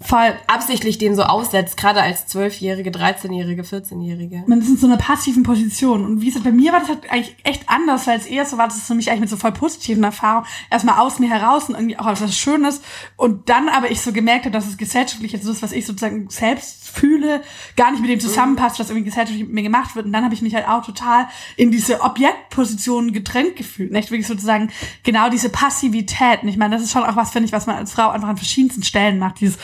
voll 0.00 0.36
absichtlich 0.46 0.98
dem 0.98 1.14
so 1.16 1.22
aussetzt, 1.24 1.76
gerade 1.76 2.00
als 2.00 2.26
Zwölfjährige, 2.26 2.90
13-Jährige, 2.90 3.62
14-Jährige. 3.62 4.44
Man 4.46 4.60
ist 4.60 4.68
in 4.68 4.76
so 4.76 4.86
einer 4.86 4.96
passiven 4.96 5.42
Position. 5.42 6.04
Und 6.04 6.20
wie 6.20 6.26
gesagt, 6.26 6.44
bei 6.44 6.52
mir 6.52 6.72
war 6.72 6.80
das 6.80 6.88
halt 6.88 7.10
eigentlich 7.10 7.36
echt 7.42 7.68
anders, 7.68 8.06
weil 8.06 8.18
es 8.18 8.26
eher 8.26 8.44
so 8.44 8.58
war, 8.58 8.68
dass 8.68 8.76
es 8.76 8.86
für 8.86 8.94
mich 8.94 9.10
eigentlich 9.10 9.22
mit 9.22 9.30
so 9.30 9.36
voll 9.36 9.52
positiven 9.52 10.04
Erfahrungen 10.04 10.46
erstmal 10.70 11.00
aus 11.00 11.18
mir 11.18 11.28
heraus 11.28 11.68
und 11.68 11.74
irgendwie 11.74 11.98
auch 11.98 12.06
etwas 12.06 12.36
Schönes. 12.36 12.80
Und 13.16 13.48
dann 13.48 13.68
aber 13.68 13.90
ich 13.90 14.00
so 14.00 14.12
gemerkt 14.12 14.44
habe, 14.44 14.52
dass 14.52 14.68
es 14.68 14.76
gesellschaftlich 14.76 15.32
jetzt 15.32 15.44
so 15.44 15.50
ist, 15.50 15.62
was 15.62 15.72
ich 15.72 15.84
sozusagen 15.84 16.30
selbst 16.30 16.88
fühle, 16.88 17.42
gar 17.76 17.90
nicht 17.90 18.00
mit 18.00 18.10
dem 18.10 18.20
zusammenpasst, 18.20 18.78
was 18.78 18.90
irgendwie 18.90 19.08
gesellschaftlich 19.08 19.46
mit 19.46 19.52
mir 19.52 19.62
gemacht 19.62 19.96
wird. 19.96 20.06
Und 20.06 20.12
dann 20.12 20.24
habe 20.24 20.34
ich 20.34 20.42
mich 20.42 20.54
halt 20.54 20.68
auch 20.68 20.84
total 20.84 21.26
in 21.56 21.72
diese 21.72 22.02
Objektposition 22.02 23.12
gedrängt 23.12 23.56
gefühlt. 23.56 23.90
Nicht 23.90 24.10
wirklich 24.10 24.28
sozusagen 24.28 24.70
genau 25.02 25.28
diese 25.28 25.48
Passivität. 25.48 26.42
Und 26.42 26.48
ich 26.48 26.56
meine, 26.56 26.76
das 26.76 26.84
ist 26.84 26.92
schon 26.92 27.02
auch 27.02 27.16
was, 27.16 27.32
finde 27.32 27.46
ich, 27.46 27.52
was 27.52 27.66
man 27.66 27.76
als 27.76 27.92
Frau 27.92 28.10
einfach 28.10 28.28
an 28.28 28.36
verschiedensten 28.36 28.84
Stellen 28.84 29.18
macht. 29.18 29.40
Dieses 29.40 29.58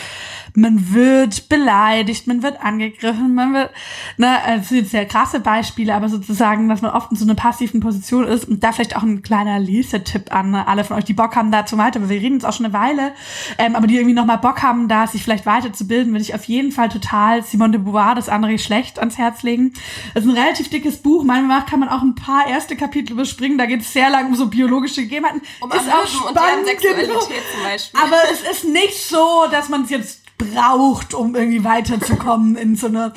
man 0.57 0.95
wird 0.95 1.49
beleidigt, 1.49 2.29
man 2.29 2.43
wird 2.43 2.63
angegriffen, 2.63 3.35
man 3.35 3.55
wird, 3.55 3.71
ne, 4.19 4.39
das 4.47 4.69
sind 4.69 4.79
jetzt 4.79 4.93
sehr 4.93 5.05
krasse 5.05 5.41
Beispiele, 5.41 5.93
aber 5.95 6.09
sozusagen, 6.09 6.69
dass 6.69 6.81
man 6.81 6.93
oft 6.93 7.11
in 7.11 7.17
so 7.17 7.25
einer 7.25 7.35
passiven 7.35 7.81
Position 7.81 8.25
ist 8.25 8.49
und 8.49 8.63
da 8.63 8.71
vielleicht 8.71 8.97
auch 8.97 9.03
ein 9.03 9.23
kleiner 9.23 9.59
Lesetipp 9.59 10.33
an 10.33 10.55
alle 10.55 10.85
von 10.85 10.97
euch, 10.97 11.05
die 11.05 11.13
Bock 11.13 11.35
haben 11.35 11.51
dazu 11.51 11.77
weiter, 11.77 12.01
weil 12.01 12.09
wir 12.09 12.21
reden 12.21 12.35
jetzt 12.35 12.45
auch 12.45 12.53
schon 12.53 12.67
eine 12.67 12.75
Weile, 12.75 13.13
ähm, 13.59 13.75
aber 13.75 13.89
die 13.89 13.97
irgendwie 13.97 14.15
nochmal 14.15 14.39
Bock 14.39 14.63
haben, 14.63 14.87
da 14.87 15.09
sich 15.09 15.25
vielleicht 15.25 15.45
weiterzubilden, 15.45 16.13
würde 16.13 16.23
ich 16.23 16.35
auf 16.35 16.45
jeden 16.45 16.71
Fall 16.71 16.89
total 16.89 17.43
Simone 17.43 17.73
de 17.73 17.81
Beauvoir, 17.81 18.15
das 18.15 18.29
andere 18.29 18.53
Geschlecht, 18.53 19.01
ans 19.01 19.19
Herz 19.19 19.43
legen. 19.43 19.73
Das 20.15 20.25
ist 20.25 20.31
ein 20.31 20.37
relativ 20.37 20.71
dickes 20.71 20.99
Buch, 20.99 21.25
meiner 21.25 21.43
Meinung 21.43 21.59
nach 21.59 21.67
kann 21.67 21.81
man 21.81 21.89
auch 21.89 22.03
ein 22.03 22.15
paar 22.15 22.47
erste 22.47 22.77
Kapitel 22.77 23.15
überspringen, 23.15 23.59
da 23.59 23.67
geht 23.67 23.81
es 23.81 23.93
sehr 23.93 24.09
lang 24.09 24.27
um 24.27 24.37
so 24.37 24.47
biologische 24.47 25.03
Gegebenheiten. 25.03 25.43
Um 25.61 25.73
ist 25.73 25.81
auch 25.93 26.07
spannend, 26.07 26.61
und 26.61 26.67
Sexualität 26.67 27.09
genau. 27.09 27.21
zum 27.21 27.65
Beispiel. 27.65 28.01
Aber 28.01 28.17
es 28.33 28.57
ist 28.57 28.69
nicht 28.69 29.03
so, 29.03 29.47
dass 29.51 29.69
man 29.69 29.83
es 29.83 29.91
jetzt 29.91 30.24
braucht, 30.53 31.15
um 31.15 31.35
irgendwie 31.35 31.65
weiterzukommen 31.65 32.57
in 32.57 32.77
so 32.77 32.87
einer 32.87 33.13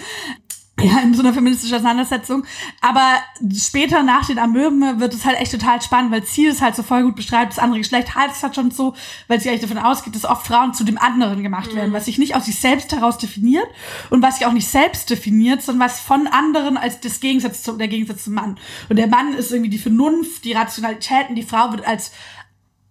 ja, 0.79 0.99
in 0.99 1.15
so 1.15 1.23
einer 1.23 1.33
feministischen 1.33 1.75
Auseinandersetzung. 1.75 2.43
Aber 2.81 3.15
später 3.55 4.03
nach 4.03 4.27
den 4.27 4.37
Amöben 4.37 4.99
wird 4.99 5.13
es 5.13 5.25
halt 5.25 5.39
echt 5.39 5.51
total 5.51 5.81
spannend, 5.81 6.11
weil 6.11 6.23
Ziel 6.23 6.51
es 6.51 6.61
halt 6.61 6.75
so 6.75 6.83
voll 6.83 7.03
gut 7.03 7.15
beschreibt, 7.15 7.51
das 7.51 7.59
andere 7.59 7.79
Geschlecht 7.79 8.13
halt 8.13 8.31
es 8.31 8.43
halt 8.43 8.53
schon 8.53 8.69
so, 8.69 8.93
weil 9.27 9.39
sie 9.39 9.49
eigentlich 9.49 9.61
davon 9.61 9.79
ausgeht, 9.79 10.13
dass 10.13 10.25
oft 10.25 10.45
Frauen 10.45 10.75
zu 10.75 10.83
dem 10.83 10.99
anderen 10.99 11.41
gemacht 11.41 11.73
werden, 11.73 11.89
mhm. 11.89 11.93
was 11.93 12.05
sich 12.05 12.19
nicht 12.19 12.35
aus 12.35 12.45
sich 12.45 12.59
selbst 12.59 12.91
heraus 12.91 13.17
definiert 13.17 13.67
und 14.11 14.21
was 14.21 14.37
sich 14.37 14.45
auch 14.45 14.53
nicht 14.53 14.67
selbst 14.67 15.09
definiert, 15.09 15.63
sondern 15.63 15.89
was 15.89 15.99
von 15.99 16.27
anderen 16.27 16.77
als 16.77 16.99
das 16.99 17.19
Gegensatz 17.19 17.63
zum, 17.63 17.79
der 17.79 17.87
Gegensatz 17.87 18.25
zum 18.25 18.35
Mann. 18.35 18.57
Und 18.87 18.97
der 18.97 19.07
Mann 19.07 19.33
ist 19.33 19.51
irgendwie 19.51 19.71
die 19.71 19.79
Vernunft, 19.79 20.45
die 20.45 20.53
Rationalität 20.53 21.29
und 21.29 21.35
die 21.35 21.43
Frau 21.43 21.71
wird 21.71 21.87
als 21.87 22.11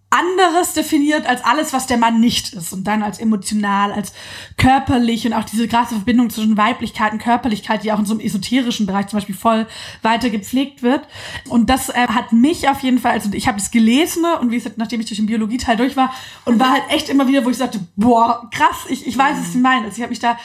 anderes 0.09 0.71
definiert 0.73 1.25
als 1.25 1.43
alles, 1.43 1.73
was 1.73 1.85
der 1.85 1.97
Mann 1.97 2.21
nicht 2.21 2.53
ist. 2.53 2.71
Und 2.71 2.85
dann 2.85 3.03
als 3.03 3.19
emotional, 3.19 3.91
als 3.91 4.13
körperlich 4.57 5.25
und 5.25 5.33
auch 5.33 5.43
diese 5.43 5.67
krasse 5.67 5.95
Verbindung 5.95 6.29
zwischen 6.29 6.55
Weiblichkeit 6.55 7.11
und 7.11 7.19
Körperlichkeit, 7.19 7.83
die 7.83 7.91
auch 7.91 7.99
in 7.99 8.05
so 8.05 8.13
einem 8.13 8.21
esoterischen 8.21 8.85
Bereich 8.85 9.07
zum 9.07 9.17
Beispiel 9.17 9.35
voll 9.35 9.67
weiter 10.03 10.29
gepflegt 10.29 10.81
wird. 10.81 11.01
Und 11.49 11.69
das 11.69 11.89
äh, 11.89 12.07
hat 12.07 12.31
mich 12.31 12.69
auf 12.69 12.81
jeden 12.83 12.99
Fall, 12.99 13.11
also 13.11 13.29
ich 13.33 13.47
habe 13.49 13.57
es 13.57 13.69
gelesen 13.69 14.23
und 14.39 14.51
wie 14.51 14.55
gesagt, 14.55 14.77
nachdem 14.77 15.01
ich 15.01 15.07
durch 15.07 15.17
den 15.17 15.27
Biologieteil 15.27 15.75
durch 15.75 15.97
war 15.97 16.13
und 16.45 16.59
war 16.59 16.71
halt 16.71 16.83
echt 16.89 17.09
immer 17.09 17.27
wieder, 17.27 17.43
wo 17.43 17.49
ich 17.49 17.57
sagte, 17.57 17.79
boah, 17.97 18.49
krass, 18.51 18.85
ich, 18.87 19.05
ich 19.05 19.17
weiß, 19.17 19.37
was 19.37 19.51
sie 19.51 19.59
meinen. 19.59 19.85
Also 19.85 19.97
ich 19.97 20.01
habe 20.03 20.11
mich 20.11 20.19
da 20.19 20.37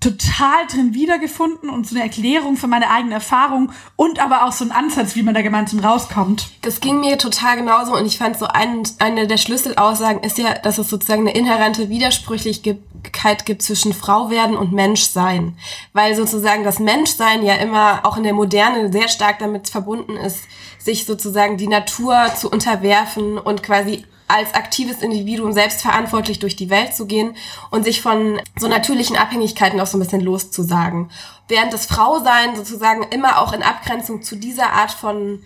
total 0.00 0.66
drin 0.70 0.94
wiedergefunden 0.94 1.68
und 1.68 1.86
so 1.86 1.96
eine 1.96 2.04
Erklärung 2.04 2.56
für 2.56 2.68
meine 2.68 2.90
eigene 2.90 3.14
Erfahrung 3.14 3.72
und 3.96 4.20
aber 4.20 4.44
auch 4.44 4.52
so 4.52 4.64
ein 4.64 4.70
Ansatz, 4.70 5.16
wie 5.16 5.22
man 5.22 5.34
da 5.34 5.42
gemeinsam 5.42 5.80
rauskommt. 5.80 6.50
Das 6.62 6.80
ging 6.80 7.00
mir 7.00 7.18
total 7.18 7.56
genauso 7.56 7.96
und 7.96 8.06
ich 8.06 8.16
fand 8.16 8.38
so 8.38 8.46
ein, 8.46 8.84
eine 9.00 9.26
der 9.26 9.38
Schlüsselaussagen 9.38 10.22
ist 10.22 10.38
ja, 10.38 10.54
dass 10.54 10.78
es 10.78 10.88
sozusagen 10.88 11.22
eine 11.22 11.36
inhärente 11.36 11.88
Widersprüchlichkeit 11.88 13.44
gibt 13.44 13.62
zwischen 13.62 13.92
Frau 13.92 14.30
werden 14.30 14.56
und 14.56 14.72
Menschsein. 14.72 15.56
Weil 15.92 16.14
sozusagen 16.14 16.62
das 16.62 16.78
Menschsein 16.78 17.44
ja 17.44 17.54
immer 17.54 18.00
auch 18.04 18.16
in 18.16 18.22
der 18.22 18.34
Moderne 18.34 18.92
sehr 18.92 19.08
stark 19.08 19.40
damit 19.40 19.68
verbunden 19.68 20.16
ist, 20.16 20.44
sich 20.78 21.06
sozusagen 21.06 21.56
die 21.56 21.66
Natur 21.66 22.16
zu 22.36 22.48
unterwerfen 22.48 23.36
und 23.36 23.64
quasi 23.64 24.04
als 24.28 24.54
aktives 24.54 25.02
Individuum 25.02 25.52
selbstverantwortlich 25.52 26.38
durch 26.38 26.54
die 26.54 26.70
Welt 26.70 26.94
zu 26.94 27.06
gehen 27.06 27.34
und 27.70 27.84
sich 27.84 28.02
von 28.02 28.40
so 28.56 28.68
natürlichen 28.68 29.16
Abhängigkeiten 29.16 29.80
auch 29.80 29.86
so 29.86 29.96
ein 29.96 30.00
bisschen 30.00 30.20
loszusagen. 30.20 31.10
Während 31.48 31.72
das 31.72 31.86
Frausein 31.86 32.54
sozusagen 32.54 33.04
immer 33.04 33.40
auch 33.40 33.52
in 33.52 33.62
Abgrenzung 33.62 34.22
zu 34.22 34.36
dieser 34.36 34.72
Art 34.72 34.92
von 34.92 35.42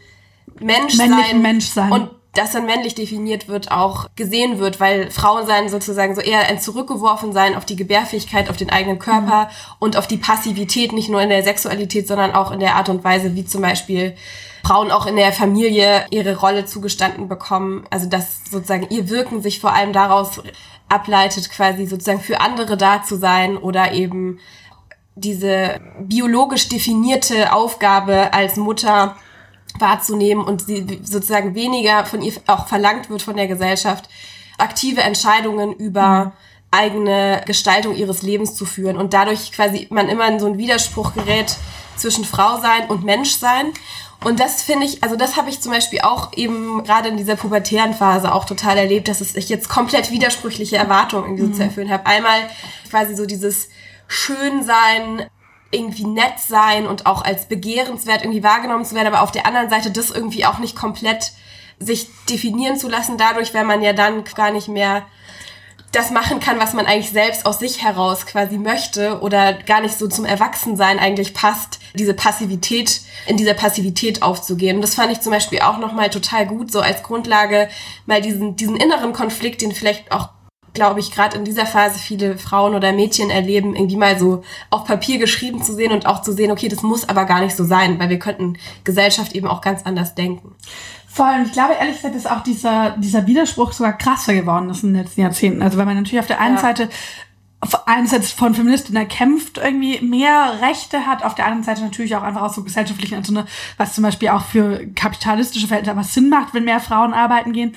Menschsein, 0.59 1.41
Menschsein. 1.41 1.93
und 1.93 2.11
das 2.35 2.53
dann 2.53 2.64
männlich 2.64 2.95
definiert 2.95 3.47
wird, 3.49 3.70
auch 3.70 4.09
gesehen 4.16 4.59
wird, 4.59 4.80
weil 4.80 5.11
Frauensein 5.11 5.68
sozusagen 5.68 6.14
so 6.14 6.22
eher 6.22 6.49
ein 6.49 6.59
Zurückgeworfensein 6.59 7.55
auf 7.55 7.66
die 7.66 7.76
Gebärfähigkeit, 7.76 8.49
auf 8.49 8.57
den 8.57 8.70
eigenen 8.70 8.99
Körper 8.99 9.45
mhm. 9.45 9.76
und 9.80 9.97
auf 9.97 10.07
die 10.07 10.16
Passivität, 10.16 10.93
nicht 10.93 11.11
nur 11.11 11.20
in 11.20 11.28
der 11.28 11.43
Sexualität, 11.43 12.09
sondern 12.09 12.33
auch 12.33 12.51
in 12.51 12.61
der 12.61 12.76
Art 12.76 12.89
und 12.89 13.05
Weise, 13.05 13.35
wie 13.35 13.45
zum 13.45 13.61
Beispiel 13.61 14.16
Frauen 14.65 14.91
auch 14.91 15.07
in 15.07 15.17
der 15.17 15.33
Familie 15.33 16.07
ihre 16.11 16.37
Rolle 16.37 16.65
zugestanden 16.67 17.29
bekommen. 17.29 17.85
Also 17.91 18.09
dass 18.09 18.45
sozusagen 18.51 18.89
ihr 18.91 19.09
Wirken 19.09 19.43
sich 19.43 19.61
vor 19.61 19.73
allem 19.73 19.93
daraus 19.93 20.43
ableitet, 20.89 21.51
quasi 21.51 21.87
sozusagen 21.87 22.21
für 22.21 22.41
andere 22.41 22.77
da 22.77 23.03
zu 23.03 23.17
sein 23.17 23.57
oder 23.57 23.93
eben 23.93 24.39
diese 25.15 25.81
biologisch 26.01 26.69
definierte 26.69 27.53
Aufgabe 27.53 28.33
als 28.33 28.57
Mutter 28.57 29.17
wahrzunehmen 29.79 30.45
und 30.45 30.63
sie 30.63 31.01
sozusagen 31.03 31.55
weniger 31.55 32.05
von 32.05 32.23
ihr 32.23 32.35
auch 32.47 32.67
verlangt 32.67 33.11
wird 33.11 33.23
von 33.23 33.37
der 33.37 33.47
Gesellschaft, 33.47 34.09
aktive 34.59 35.01
Entscheidungen 35.01 35.73
über 35.73 36.27
mhm. 36.27 36.33
eigene 36.71 37.43
Gestaltung 37.47 37.95
ihres 37.95 38.23
Lebens 38.23 38.55
zu 38.55 38.65
führen 38.65 38.97
und 38.97 39.15
dadurch 39.15 39.53
quasi 39.53 39.87
man 39.91 40.09
immer 40.09 40.29
in 40.29 40.39
so 40.39 40.47
einen 40.47 40.59
Widerspruch 40.59 41.15
gerät 41.15 41.57
zwischen 41.97 42.25
Frau 42.25 42.61
sein 42.61 42.89
und 42.89 43.05
Mensch 43.05 43.33
sein 43.33 43.73
und 44.25 44.41
das 44.41 44.62
finde 44.62 44.87
ich, 44.87 45.03
also 45.03 45.16
das 45.16 45.37
habe 45.37 45.51
ich 45.51 45.61
zum 45.61 45.73
Beispiel 45.73 46.01
auch 46.01 46.33
eben 46.37 46.85
gerade 46.85 47.09
in 47.09 47.16
dieser 47.16 47.37
pubertären 47.37 47.95
Phase 47.95 48.35
auch 48.35 48.45
total 48.45 48.79
erlebt, 48.79 49.09
dass 49.09 49.20
es 49.20 49.35
ich 49.35 49.49
jetzt 49.49 49.68
komplett 49.68 50.11
widersprüchliche 50.11 50.77
Erwartungen 50.77 51.25
irgendwie 51.25 51.43
so 51.43 51.49
mhm. 51.49 51.55
zu 51.55 51.62
erfüllen 51.62 51.91
habe. 51.91 52.07
Einmal 52.07 52.41
quasi 52.91 53.14
so 53.14 53.27
dieses 53.27 53.68
Schönsein, 54.09 55.27
irgendwie 55.73 56.05
nett 56.05 56.39
sein 56.39 56.87
und 56.87 57.07
auch 57.07 57.23
als 57.23 57.47
begehrenswert 57.49 58.23
irgendwie 58.23 58.43
wahrgenommen 58.43 58.85
zu 58.85 58.95
werden, 58.95 59.09
aber 59.09 59.23
auf 59.23 59.33
der 59.33 59.47
anderen 59.47 59.70
Seite 59.70 59.91
das 59.91 60.11
irgendwie 60.11 60.45
auch 60.45 60.59
nicht 60.59 60.77
komplett 60.77 61.33
sich 61.79 62.09
definieren 62.29 62.77
zu 62.77 62.89
lassen 62.89 63.16
dadurch, 63.16 63.55
weil 63.55 63.64
man 63.64 63.83
ja 63.83 63.93
dann 63.93 64.23
gar 64.37 64.51
nicht 64.51 64.68
mehr 64.68 65.05
das 65.93 66.11
machen 66.11 66.40
kann, 66.40 66.59
was 66.59 66.72
man 66.72 66.86
eigentlich 66.86 67.11
selbst 67.11 67.45
aus 67.45 67.59
sich 67.59 67.82
heraus 67.82 68.24
quasi 68.26 68.57
möchte 68.57 69.20
oder 69.20 69.53
gar 69.53 69.82
nicht 69.82 69.99
so 69.99 70.09
zum 70.09 70.24
Erwachsensein 70.24 70.99
eigentlich 70.99 71.34
passt, 71.34 71.78
diese 71.95 72.14
Passivität, 72.14 73.03
in 73.26 73.36
dieser 73.36 73.55
Passivität 73.55 74.22
aufzugehen. 74.22 74.76
Und 74.76 74.82
das 74.82 74.95
fand 74.95 75.12
ich 75.12 75.20
zum 75.20 75.32
Beispiel 75.32 75.61
auch 75.61 75.78
nochmal 75.78 76.09
total 76.09 76.47
gut, 76.47 76.72
so 76.72 76.80
als 76.80 77.03
Grundlage 77.03 77.68
mal 78.07 78.22
diesen, 78.22 78.57
diesen 78.57 78.76
inneren 78.76 79.12
Konflikt, 79.12 79.61
den 79.61 79.72
vielleicht 79.72 80.11
auch 80.11 80.30
glaube 80.74 81.01
ich, 81.01 81.11
gerade 81.11 81.36
in 81.36 81.45
dieser 81.45 81.66
Phase 81.66 81.99
viele 81.99 82.38
Frauen 82.38 82.74
oder 82.74 82.93
Mädchen 82.93 83.30
erleben, 83.30 83.74
irgendwie 83.74 83.97
mal 83.97 84.18
so 84.18 84.43
auf 84.70 84.84
Papier 84.84 85.18
geschrieben 85.18 85.62
zu 85.62 85.74
sehen 85.74 85.93
und 85.93 86.07
auch 86.07 86.22
zu 86.22 86.32
sehen, 86.32 86.51
okay, 86.51 86.68
das 86.68 86.82
muss 86.82 87.09
aber 87.09 87.24
gar 87.24 87.40
nicht 87.40 87.57
so 87.57 87.64
sein, 87.64 87.99
weil 88.01 88.09
wir 88.09 88.18
könnten 88.18 88.57
Gesellschaft 88.84 89.34
eben 89.34 89.47
auch 89.47 89.61
ganz 89.61 89.82
anders 89.82 90.14
denken. 90.14 90.55
Vor 91.13 91.27
allem, 91.27 91.45
ich 91.45 91.53
glaube 91.53 91.75
ehrlich 91.79 91.97
gesagt, 91.97 92.15
dass 92.15 92.25
auch 92.25 92.43
dieser, 92.43 92.97
dieser 92.97 93.27
Widerspruch 93.27 93.73
sogar 93.73 93.99
krasser 93.99 94.33
geworden 94.33 94.71
ist 94.71 94.83
in 94.83 94.95
den 94.95 95.03
letzten 95.03 95.21
Jahrzehnten. 95.21 95.61
Also 95.61 95.77
weil 95.77 95.85
man 95.85 95.97
natürlich 95.97 96.21
auf 96.21 96.27
der 96.27 96.41
einen 96.41 96.57
ja. 96.57 96.63
Seite 96.63 96.89
einerseits 97.87 98.33
von 98.33 98.55
Feministinnen 98.55 99.01
erkämpft, 99.01 99.59
irgendwie 99.59 100.01
mehr 100.01 100.59
Rechte 100.61 101.07
hat, 101.07 101.25
auf 101.25 101.35
der 101.35 101.47
anderen 101.47 101.63
Seite 101.63 101.83
natürlich 101.83 102.17
auch 102.17 102.23
einfach 102.23 102.43
aus 102.43 102.57
so 102.57 102.65
gesellschaftlichen, 102.65 103.15
also 103.15 103.33
ne, 103.33 103.47
was 103.77 103.95
zum 103.95 104.03
Beispiel 104.03 104.31
auch 104.31 104.43
für 104.43 104.87
kapitalistische 104.95 105.69
Verhältnisse 105.69 105.97
was 105.97 106.15
Sinn 106.15 106.29
macht, 106.29 106.55
wenn 106.55 106.65
mehr 106.65 106.81
Frauen 106.81 107.15
arbeiten 107.15 107.53
gehen. 107.53 107.75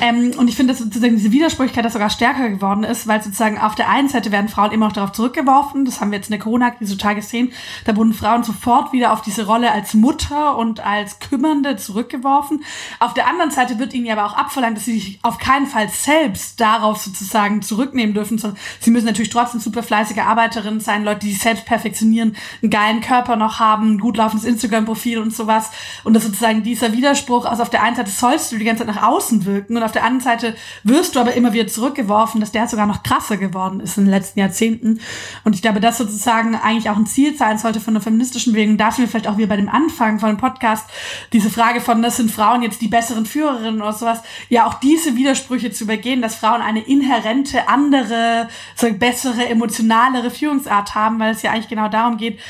Ähm, 0.00 0.32
und 0.36 0.48
ich 0.48 0.56
finde, 0.56 0.72
dass 0.72 0.82
sozusagen 0.82 1.16
diese 1.16 1.32
Widersprüchlichkeit 1.32 1.84
das 1.84 1.94
sogar 1.94 2.10
stärker 2.10 2.50
geworden 2.50 2.84
ist, 2.84 3.06
weil 3.06 3.22
sozusagen 3.22 3.58
auf 3.58 3.74
der 3.74 3.88
einen 3.88 4.08
Seite 4.08 4.32
werden 4.32 4.48
Frauen 4.48 4.72
immer 4.72 4.86
noch 4.86 4.92
darauf 4.92 5.12
zurückgeworfen, 5.12 5.86
das 5.86 6.00
haben 6.00 6.10
wir 6.10 6.18
jetzt 6.18 6.28
in 6.28 6.32
der 6.32 6.40
Corona-Krise 6.40 6.96
total 6.98 7.14
gesehen, 7.14 7.52
da 7.86 7.96
wurden 7.96 8.12
Frauen 8.12 8.44
sofort 8.44 8.92
wieder 8.92 9.12
auf 9.12 9.22
diese 9.22 9.46
Rolle 9.46 9.72
als 9.72 9.94
Mutter 9.94 10.58
und 10.58 10.80
als 10.80 11.20
Kümmernde 11.20 11.76
zurückgeworfen. 11.76 12.64
Auf 13.00 13.14
der 13.14 13.28
anderen 13.28 13.50
Seite 13.50 13.78
wird 13.78 13.94
ihnen 13.94 14.10
aber 14.10 14.26
auch 14.26 14.36
abverlangt, 14.36 14.76
dass 14.76 14.84
sie 14.84 14.94
sich 14.94 15.18
auf 15.22 15.38
keinen 15.38 15.66
Fall 15.66 15.88
selbst 15.88 16.60
darauf 16.60 16.98
sozusagen 16.98 17.62
zurücknehmen 17.62 18.14
dürfen, 18.14 18.36
sondern 18.38 18.58
sie 18.80 18.90
müssen 18.90 19.06
natürlich 19.06 19.21
natürlich 19.22 19.30
trotzdem 19.30 19.60
super 19.60 19.82
fleißige 19.82 20.18
Arbeiterinnen 20.18 20.80
sein, 20.80 21.04
Leute, 21.04 21.20
die 21.20 21.32
sich 21.32 21.42
selbst 21.42 21.64
perfektionieren, 21.64 22.36
einen 22.62 22.70
geilen 22.70 23.00
Körper 23.00 23.36
noch 23.36 23.60
haben, 23.60 23.94
ein 23.94 23.98
gut 23.98 24.16
laufendes 24.16 24.46
Instagram-Profil 24.46 25.18
und 25.18 25.34
sowas. 25.34 25.70
Und 26.04 26.14
das 26.14 26.24
sozusagen 26.24 26.62
dieser 26.62 26.92
Widerspruch, 26.92 27.44
also 27.44 27.62
auf 27.62 27.70
der 27.70 27.82
einen 27.82 27.96
Seite 27.96 28.10
sollst 28.10 28.52
du 28.52 28.58
die 28.58 28.64
ganze 28.64 28.84
Zeit 28.84 28.94
nach 28.94 29.02
außen 29.02 29.44
wirken 29.44 29.76
und 29.76 29.82
auf 29.82 29.92
der 29.92 30.04
anderen 30.04 30.22
Seite 30.22 30.56
wirst 30.82 31.14
du 31.14 31.20
aber 31.20 31.34
immer 31.34 31.52
wieder 31.52 31.66
zurückgeworfen, 31.66 32.40
dass 32.40 32.52
der 32.52 32.66
sogar 32.66 32.86
noch 32.86 33.02
krasser 33.02 33.36
geworden 33.36 33.80
ist 33.80 33.96
in 33.96 34.04
den 34.04 34.10
letzten 34.10 34.40
Jahrzehnten. 34.40 35.00
Und 35.44 35.54
ich 35.54 35.62
glaube, 35.62 35.80
das 35.80 35.98
sozusagen 35.98 36.54
eigentlich 36.56 36.90
auch 36.90 36.96
ein 36.96 37.06
Ziel 37.06 37.36
sein 37.36 37.58
sollte 37.58 37.80
von 37.80 37.94
der 37.94 38.02
feministischen 38.02 38.52
Bewegung. 38.52 38.76
Da 38.76 38.90
sind 38.90 39.04
wir 39.04 39.08
vielleicht 39.08 39.28
auch 39.28 39.36
wieder 39.36 39.48
bei 39.48 39.56
dem 39.56 39.68
Anfang 39.68 40.18
von 40.18 40.30
dem 40.30 40.38
Podcast, 40.38 40.86
diese 41.32 41.50
Frage 41.50 41.80
von, 41.80 42.02
das 42.02 42.16
sind 42.16 42.30
Frauen 42.30 42.62
jetzt 42.62 42.80
die 42.80 42.88
besseren 42.88 43.26
Führerinnen 43.26 43.80
oder 43.80 43.92
sowas, 43.92 44.20
ja 44.48 44.66
auch 44.66 44.74
diese 44.74 45.16
Widersprüche 45.16 45.70
zu 45.70 45.84
übergehen, 45.84 46.22
dass 46.22 46.34
Frauen 46.34 46.62
eine 46.62 46.80
inhärente 46.80 47.68
andere, 47.68 48.48
so 48.74 48.92
bessere, 48.92 49.11
emotionalere 49.48 50.30
Führungsart 50.30 50.94
haben, 50.94 51.18
weil 51.18 51.32
es 51.32 51.42
ja 51.42 51.52
eigentlich 51.52 51.68
genau 51.68 51.88
darum 51.88 52.16
geht, 52.16 52.40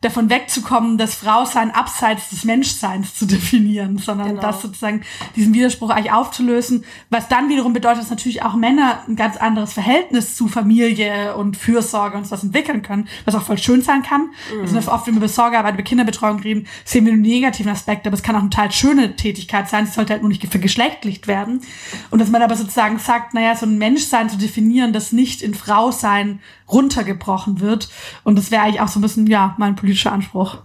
davon 0.00 0.28
wegzukommen, 0.30 0.98
das 0.98 1.14
Frausein 1.14 1.70
abseits 1.70 2.30
des 2.30 2.44
Menschseins 2.44 3.14
zu 3.14 3.26
definieren, 3.26 3.98
sondern 3.98 4.28
genau. 4.28 4.42
das 4.42 4.62
sozusagen 4.62 5.02
diesen 5.34 5.54
Widerspruch 5.54 5.90
eigentlich 5.90 6.12
aufzulösen, 6.12 6.84
was 7.10 7.28
dann 7.28 7.48
wiederum 7.48 7.72
bedeutet, 7.72 8.02
dass 8.02 8.10
natürlich 8.10 8.42
auch 8.42 8.54
Männer 8.54 9.00
ein 9.08 9.16
ganz 9.16 9.36
anderes 9.36 9.72
Verhältnis 9.72 10.36
zu 10.36 10.48
Familie 10.48 11.36
und 11.36 11.56
Fürsorge 11.56 12.16
und 12.16 12.24
sowas 12.24 12.44
entwickeln 12.44 12.82
können, 12.82 13.08
was 13.24 13.34
auch 13.34 13.42
voll 13.42 13.58
schön 13.58 13.82
sein 13.82 14.02
kann. 14.02 14.30
Mhm. 14.54 14.60
Also 14.62 14.92
oft, 14.92 15.06
wenn 15.06 15.14
wir 15.14 15.18
über 15.18 15.28
Sorgearbeit, 15.28 15.74
über 15.74 15.82
Kinderbetreuung 15.82 16.40
reden, 16.40 16.66
sehen 16.84 17.06
wir 17.06 17.12
nur 17.12 17.22
negativen 17.22 17.72
Aspekte, 17.72 18.08
aber 18.08 18.16
es 18.16 18.22
kann 18.22 18.36
auch 18.36 18.40
eine 18.40 18.50
total 18.50 18.72
schöne 18.72 19.16
Tätigkeit 19.16 19.68
sein, 19.68 19.84
es 19.84 19.94
sollte 19.94 20.12
halt 20.12 20.22
nur 20.22 20.28
nicht 20.28 20.46
vergeschlechtlicht 20.46 21.26
werden. 21.26 21.62
Und 22.10 22.20
dass 22.20 22.30
man 22.30 22.42
aber 22.42 22.56
sozusagen 22.56 22.98
sagt, 22.98 23.34
naja, 23.34 23.56
so 23.56 23.66
ein 23.66 23.78
Menschsein 23.78 24.28
zu 24.28 24.36
definieren, 24.36 24.92
das 24.92 25.12
nicht 25.12 25.42
in 25.42 25.54
Frau 25.54 25.90
sein 25.90 26.40
runtergebrochen 26.70 27.60
wird. 27.60 27.88
Und 28.24 28.36
das 28.36 28.50
wäre 28.50 28.62
eigentlich 28.62 28.80
auch 28.80 28.88
so 28.88 28.98
ein 28.98 29.02
bisschen, 29.02 29.26
ja, 29.26 29.54
mein 29.58 29.76
politischer 29.76 30.12
Anspruch. 30.12 30.58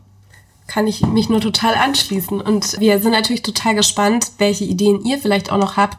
Kann 0.68 0.88
ich 0.88 1.06
mich 1.06 1.30
nur 1.30 1.42
total 1.42 1.76
anschließen. 1.76 2.40
Und 2.40 2.80
wir 2.80 3.00
sind 3.02 3.12
natürlich 3.12 3.42
total 3.42 3.76
gespannt, 3.76 4.32
welche 4.38 4.64
Ideen 4.64 5.04
ihr 5.04 5.20
vielleicht 5.20 5.52
auch 5.52 5.58
noch 5.58 5.78
habt, 5.78 5.98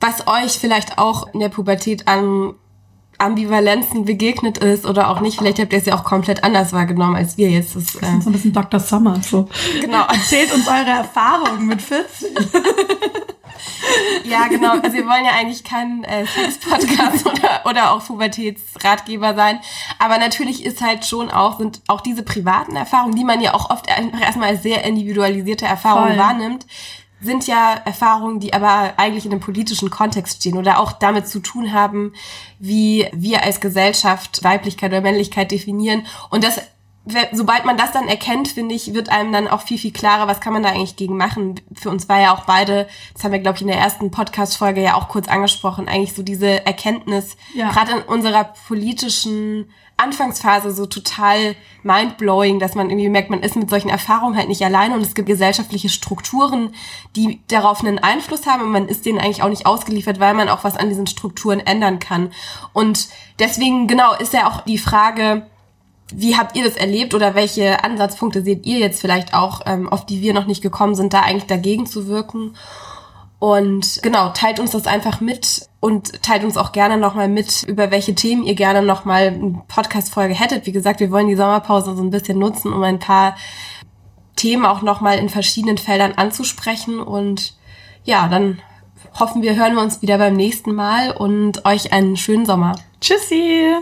was 0.00 0.26
euch 0.28 0.52
vielleicht 0.52 0.98
auch 0.98 1.32
in 1.34 1.40
der 1.40 1.48
Pubertät 1.48 2.06
an 2.06 2.54
Ambivalenzen 3.18 4.04
begegnet 4.04 4.58
ist 4.58 4.86
oder 4.86 5.10
auch 5.10 5.20
nicht. 5.20 5.38
Vielleicht 5.38 5.58
habt 5.58 5.72
ihr 5.72 5.80
es 5.80 5.86
ja 5.86 5.98
auch 5.98 6.04
komplett 6.04 6.44
anders 6.44 6.72
wahrgenommen 6.72 7.16
als 7.16 7.36
wir 7.36 7.50
jetzt. 7.50 7.74
Das, 7.74 7.84
das 7.86 7.94
ist 7.94 8.22
so 8.22 8.30
ein 8.30 8.32
bisschen 8.32 8.52
Dr. 8.52 8.78
Summer. 8.78 9.20
So. 9.22 9.48
Genau. 9.80 10.06
Erzählt 10.06 10.54
uns 10.54 10.68
eure 10.68 10.90
Erfahrungen 10.90 11.66
mit 11.66 11.82
40. 11.82 12.28
Ja, 14.24 14.46
genau. 14.48 14.72
Also 14.80 14.94
wir 14.94 15.06
wollen 15.06 15.24
ja 15.24 15.32
eigentlich 15.32 15.64
kein 15.64 16.04
äh, 16.04 16.26
Sex-Podcast 16.26 17.26
oder, 17.32 17.62
oder 17.64 17.92
auch 17.92 18.04
Pubertätsratgeber 18.06 19.34
sein. 19.34 19.60
Aber 19.98 20.18
natürlich 20.18 20.64
ist 20.64 20.80
halt 20.80 21.04
schon 21.04 21.30
auch, 21.30 21.58
sind 21.58 21.80
auch 21.88 22.00
diese 22.00 22.22
privaten 22.22 22.76
Erfahrungen, 22.76 23.16
die 23.16 23.24
man 23.24 23.40
ja 23.40 23.54
auch 23.54 23.70
oft 23.70 23.90
einfach 23.90 24.20
erstmal 24.20 24.50
als 24.50 24.62
sehr 24.62 24.84
individualisierte 24.84 25.66
Erfahrungen 25.66 26.10
Voll. 26.10 26.18
wahrnimmt, 26.18 26.66
sind 27.20 27.46
ja 27.46 27.74
Erfahrungen, 27.84 28.38
die 28.38 28.52
aber 28.52 28.94
eigentlich 28.96 29.26
in 29.26 29.32
einem 29.32 29.40
politischen 29.40 29.90
Kontext 29.90 30.36
stehen 30.36 30.56
oder 30.56 30.78
auch 30.78 30.92
damit 30.92 31.28
zu 31.28 31.40
tun 31.40 31.72
haben, 31.72 32.12
wie 32.58 33.08
wir 33.12 33.42
als 33.42 33.60
Gesellschaft 33.60 34.44
Weiblichkeit 34.44 34.92
oder 34.92 35.00
Männlichkeit 35.00 35.50
definieren. 35.50 36.06
Und 36.30 36.44
das 36.44 36.60
sobald 37.32 37.64
man 37.64 37.76
das 37.76 37.92
dann 37.92 38.08
erkennt, 38.08 38.48
finde 38.48 38.74
ich, 38.74 38.94
wird 38.94 39.08
einem 39.10 39.32
dann 39.32 39.48
auch 39.48 39.62
viel, 39.62 39.78
viel 39.78 39.92
klarer, 39.92 40.26
was 40.26 40.40
kann 40.40 40.52
man 40.52 40.62
da 40.62 40.70
eigentlich 40.70 40.96
gegen 40.96 41.16
machen. 41.16 41.60
Für 41.74 41.90
uns 41.90 42.08
war 42.08 42.20
ja 42.20 42.34
auch 42.34 42.44
beide, 42.44 42.88
das 43.14 43.24
haben 43.24 43.32
wir, 43.32 43.38
glaube 43.38 43.56
ich, 43.56 43.62
in 43.62 43.68
der 43.68 43.78
ersten 43.78 44.10
Podcast-Folge 44.10 44.82
ja 44.82 44.94
auch 44.94 45.08
kurz 45.08 45.28
angesprochen, 45.28 45.88
eigentlich 45.88 46.14
so 46.14 46.22
diese 46.22 46.64
Erkenntnis, 46.66 47.36
Ja. 47.54 47.70
gerade 47.70 47.92
in 47.92 48.02
unserer 48.02 48.44
politischen 48.66 49.70
Anfangsphase 50.00 50.70
so 50.70 50.86
total 50.86 51.56
mindblowing, 51.82 52.60
dass 52.60 52.76
man 52.76 52.88
irgendwie 52.88 53.08
merkt, 53.08 53.30
man 53.30 53.42
ist 53.42 53.56
mit 53.56 53.68
solchen 53.68 53.88
Erfahrungen 53.88 54.36
halt 54.36 54.46
nicht 54.48 54.62
alleine 54.64 54.94
und 54.94 55.00
es 55.00 55.14
gibt 55.14 55.26
gesellschaftliche 55.26 55.88
Strukturen, 55.88 56.72
die 57.16 57.40
darauf 57.48 57.80
einen 57.80 57.98
Einfluss 57.98 58.46
haben 58.46 58.62
und 58.62 58.70
man 58.70 58.86
ist 58.86 59.06
denen 59.06 59.18
eigentlich 59.18 59.42
auch 59.42 59.48
nicht 59.48 59.66
ausgeliefert, 59.66 60.20
weil 60.20 60.34
man 60.34 60.48
auch 60.48 60.62
was 60.62 60.76
an 60.76 60.88
diesen 60.88 61.08
Strukturen 61.08 61.58
ändern 61.58 61.98
kann. 61.98 62.30
Und 62.72 63.08
deswegen, 63.40 63.88
genau, 63.88 64.14
ist 64.14 64.32
ja 64.32 64.46
auch 64.48 64.60
die 64.60 64.78
Frage, 64.78 65.46
wie 66.14 66.36
habt 66.36 66.56
ihr 66.56 66.64
das 66.64 66.76
erlebt 66.76 67.14
oder 67.14 67.34
welche 67.34 67.84
Ansatzpunkte 67.84 68.42
seht 68.42 68.66
ihr 68.66 68.78
jetzt 68.78 69.00
vielleicht 69.00 69.34
auch, 69.34 69.60
ähm, 69.66 69.88
auf 69.88 70.06
die 70.06 70.22
wir 70.22 70.32
noch 70.32 70.46
nicht 70.46 70.62
gekommen 70.62 70.94
sind, 70.94 71.12
da 71.12 71.20
eigentlich 71.20 71.46
dagegen 71.46 71.86
zu 71.86 72.08
wirken? 72.08 72.54
Und 73.38 74.00
genau, 74.02 74.30
teilt 74.30 74.58
uns 74.58 74.72
das 74.72 74.86
einfach 74.86 75.20
mit 75.20 75.68
und 75.80 76.22
teilt 76.22 76.42
uns 76.42 76.56
auch 76.56 76.72
gerne 76.72 76.96
nochmal 76.96 77.28
mit, 77.28 77.62
über 77.62 77.90
welche 77.90 78.14
Themen 78.14 78.42
ihr 78.42 78.56
gerne 78.56 78.82
nochmal 78.82 79.28
eine 79.28 79.62
Podcast-Folge 79.68 80.34
hättet. 80.34 80.66
Wie 80.66 80.72
gesagt, 80.72 80.98
wir 80.98 81.12
wollen 81.12 81.28
die 81.28 81.36
Sommerpause 81.36 81.94
so 81.94 82.02
ein 82.02 82.10
bisschen 82.10 82.38
nutzen, 82.38 82.72
um 82.72 82.82
ein 82.82 82.98
paar 82.98 83.36
Themen 84.34 84.64
auch 84.64 84.82
nochmal 84.82 85.18
in 85.18 85.28
verschiedenen 85.28 85.78
Feldern 85.78 86.12
anzusprechen. 86.12 86.98
Und 86.98 87.54
ja, 88.02 88.26
dann 88.26 88.60
hoffen 89.20 89.42
wir, 89.42 89.54
hören 89.54 89.74
wir 89.74 89.82
uns 89.82 90.02
wieder 90.02 90.18
beim 90.18 90.34
nächsten 90.34 90.74
Mal 90.74 91.12
und 91.12 91.64
euch 91.64 91.92
einen 91.92 92.16
schönen 92.16 92.46
Sommer. 92.46 92.74
Tschüssi! 93.00 93.76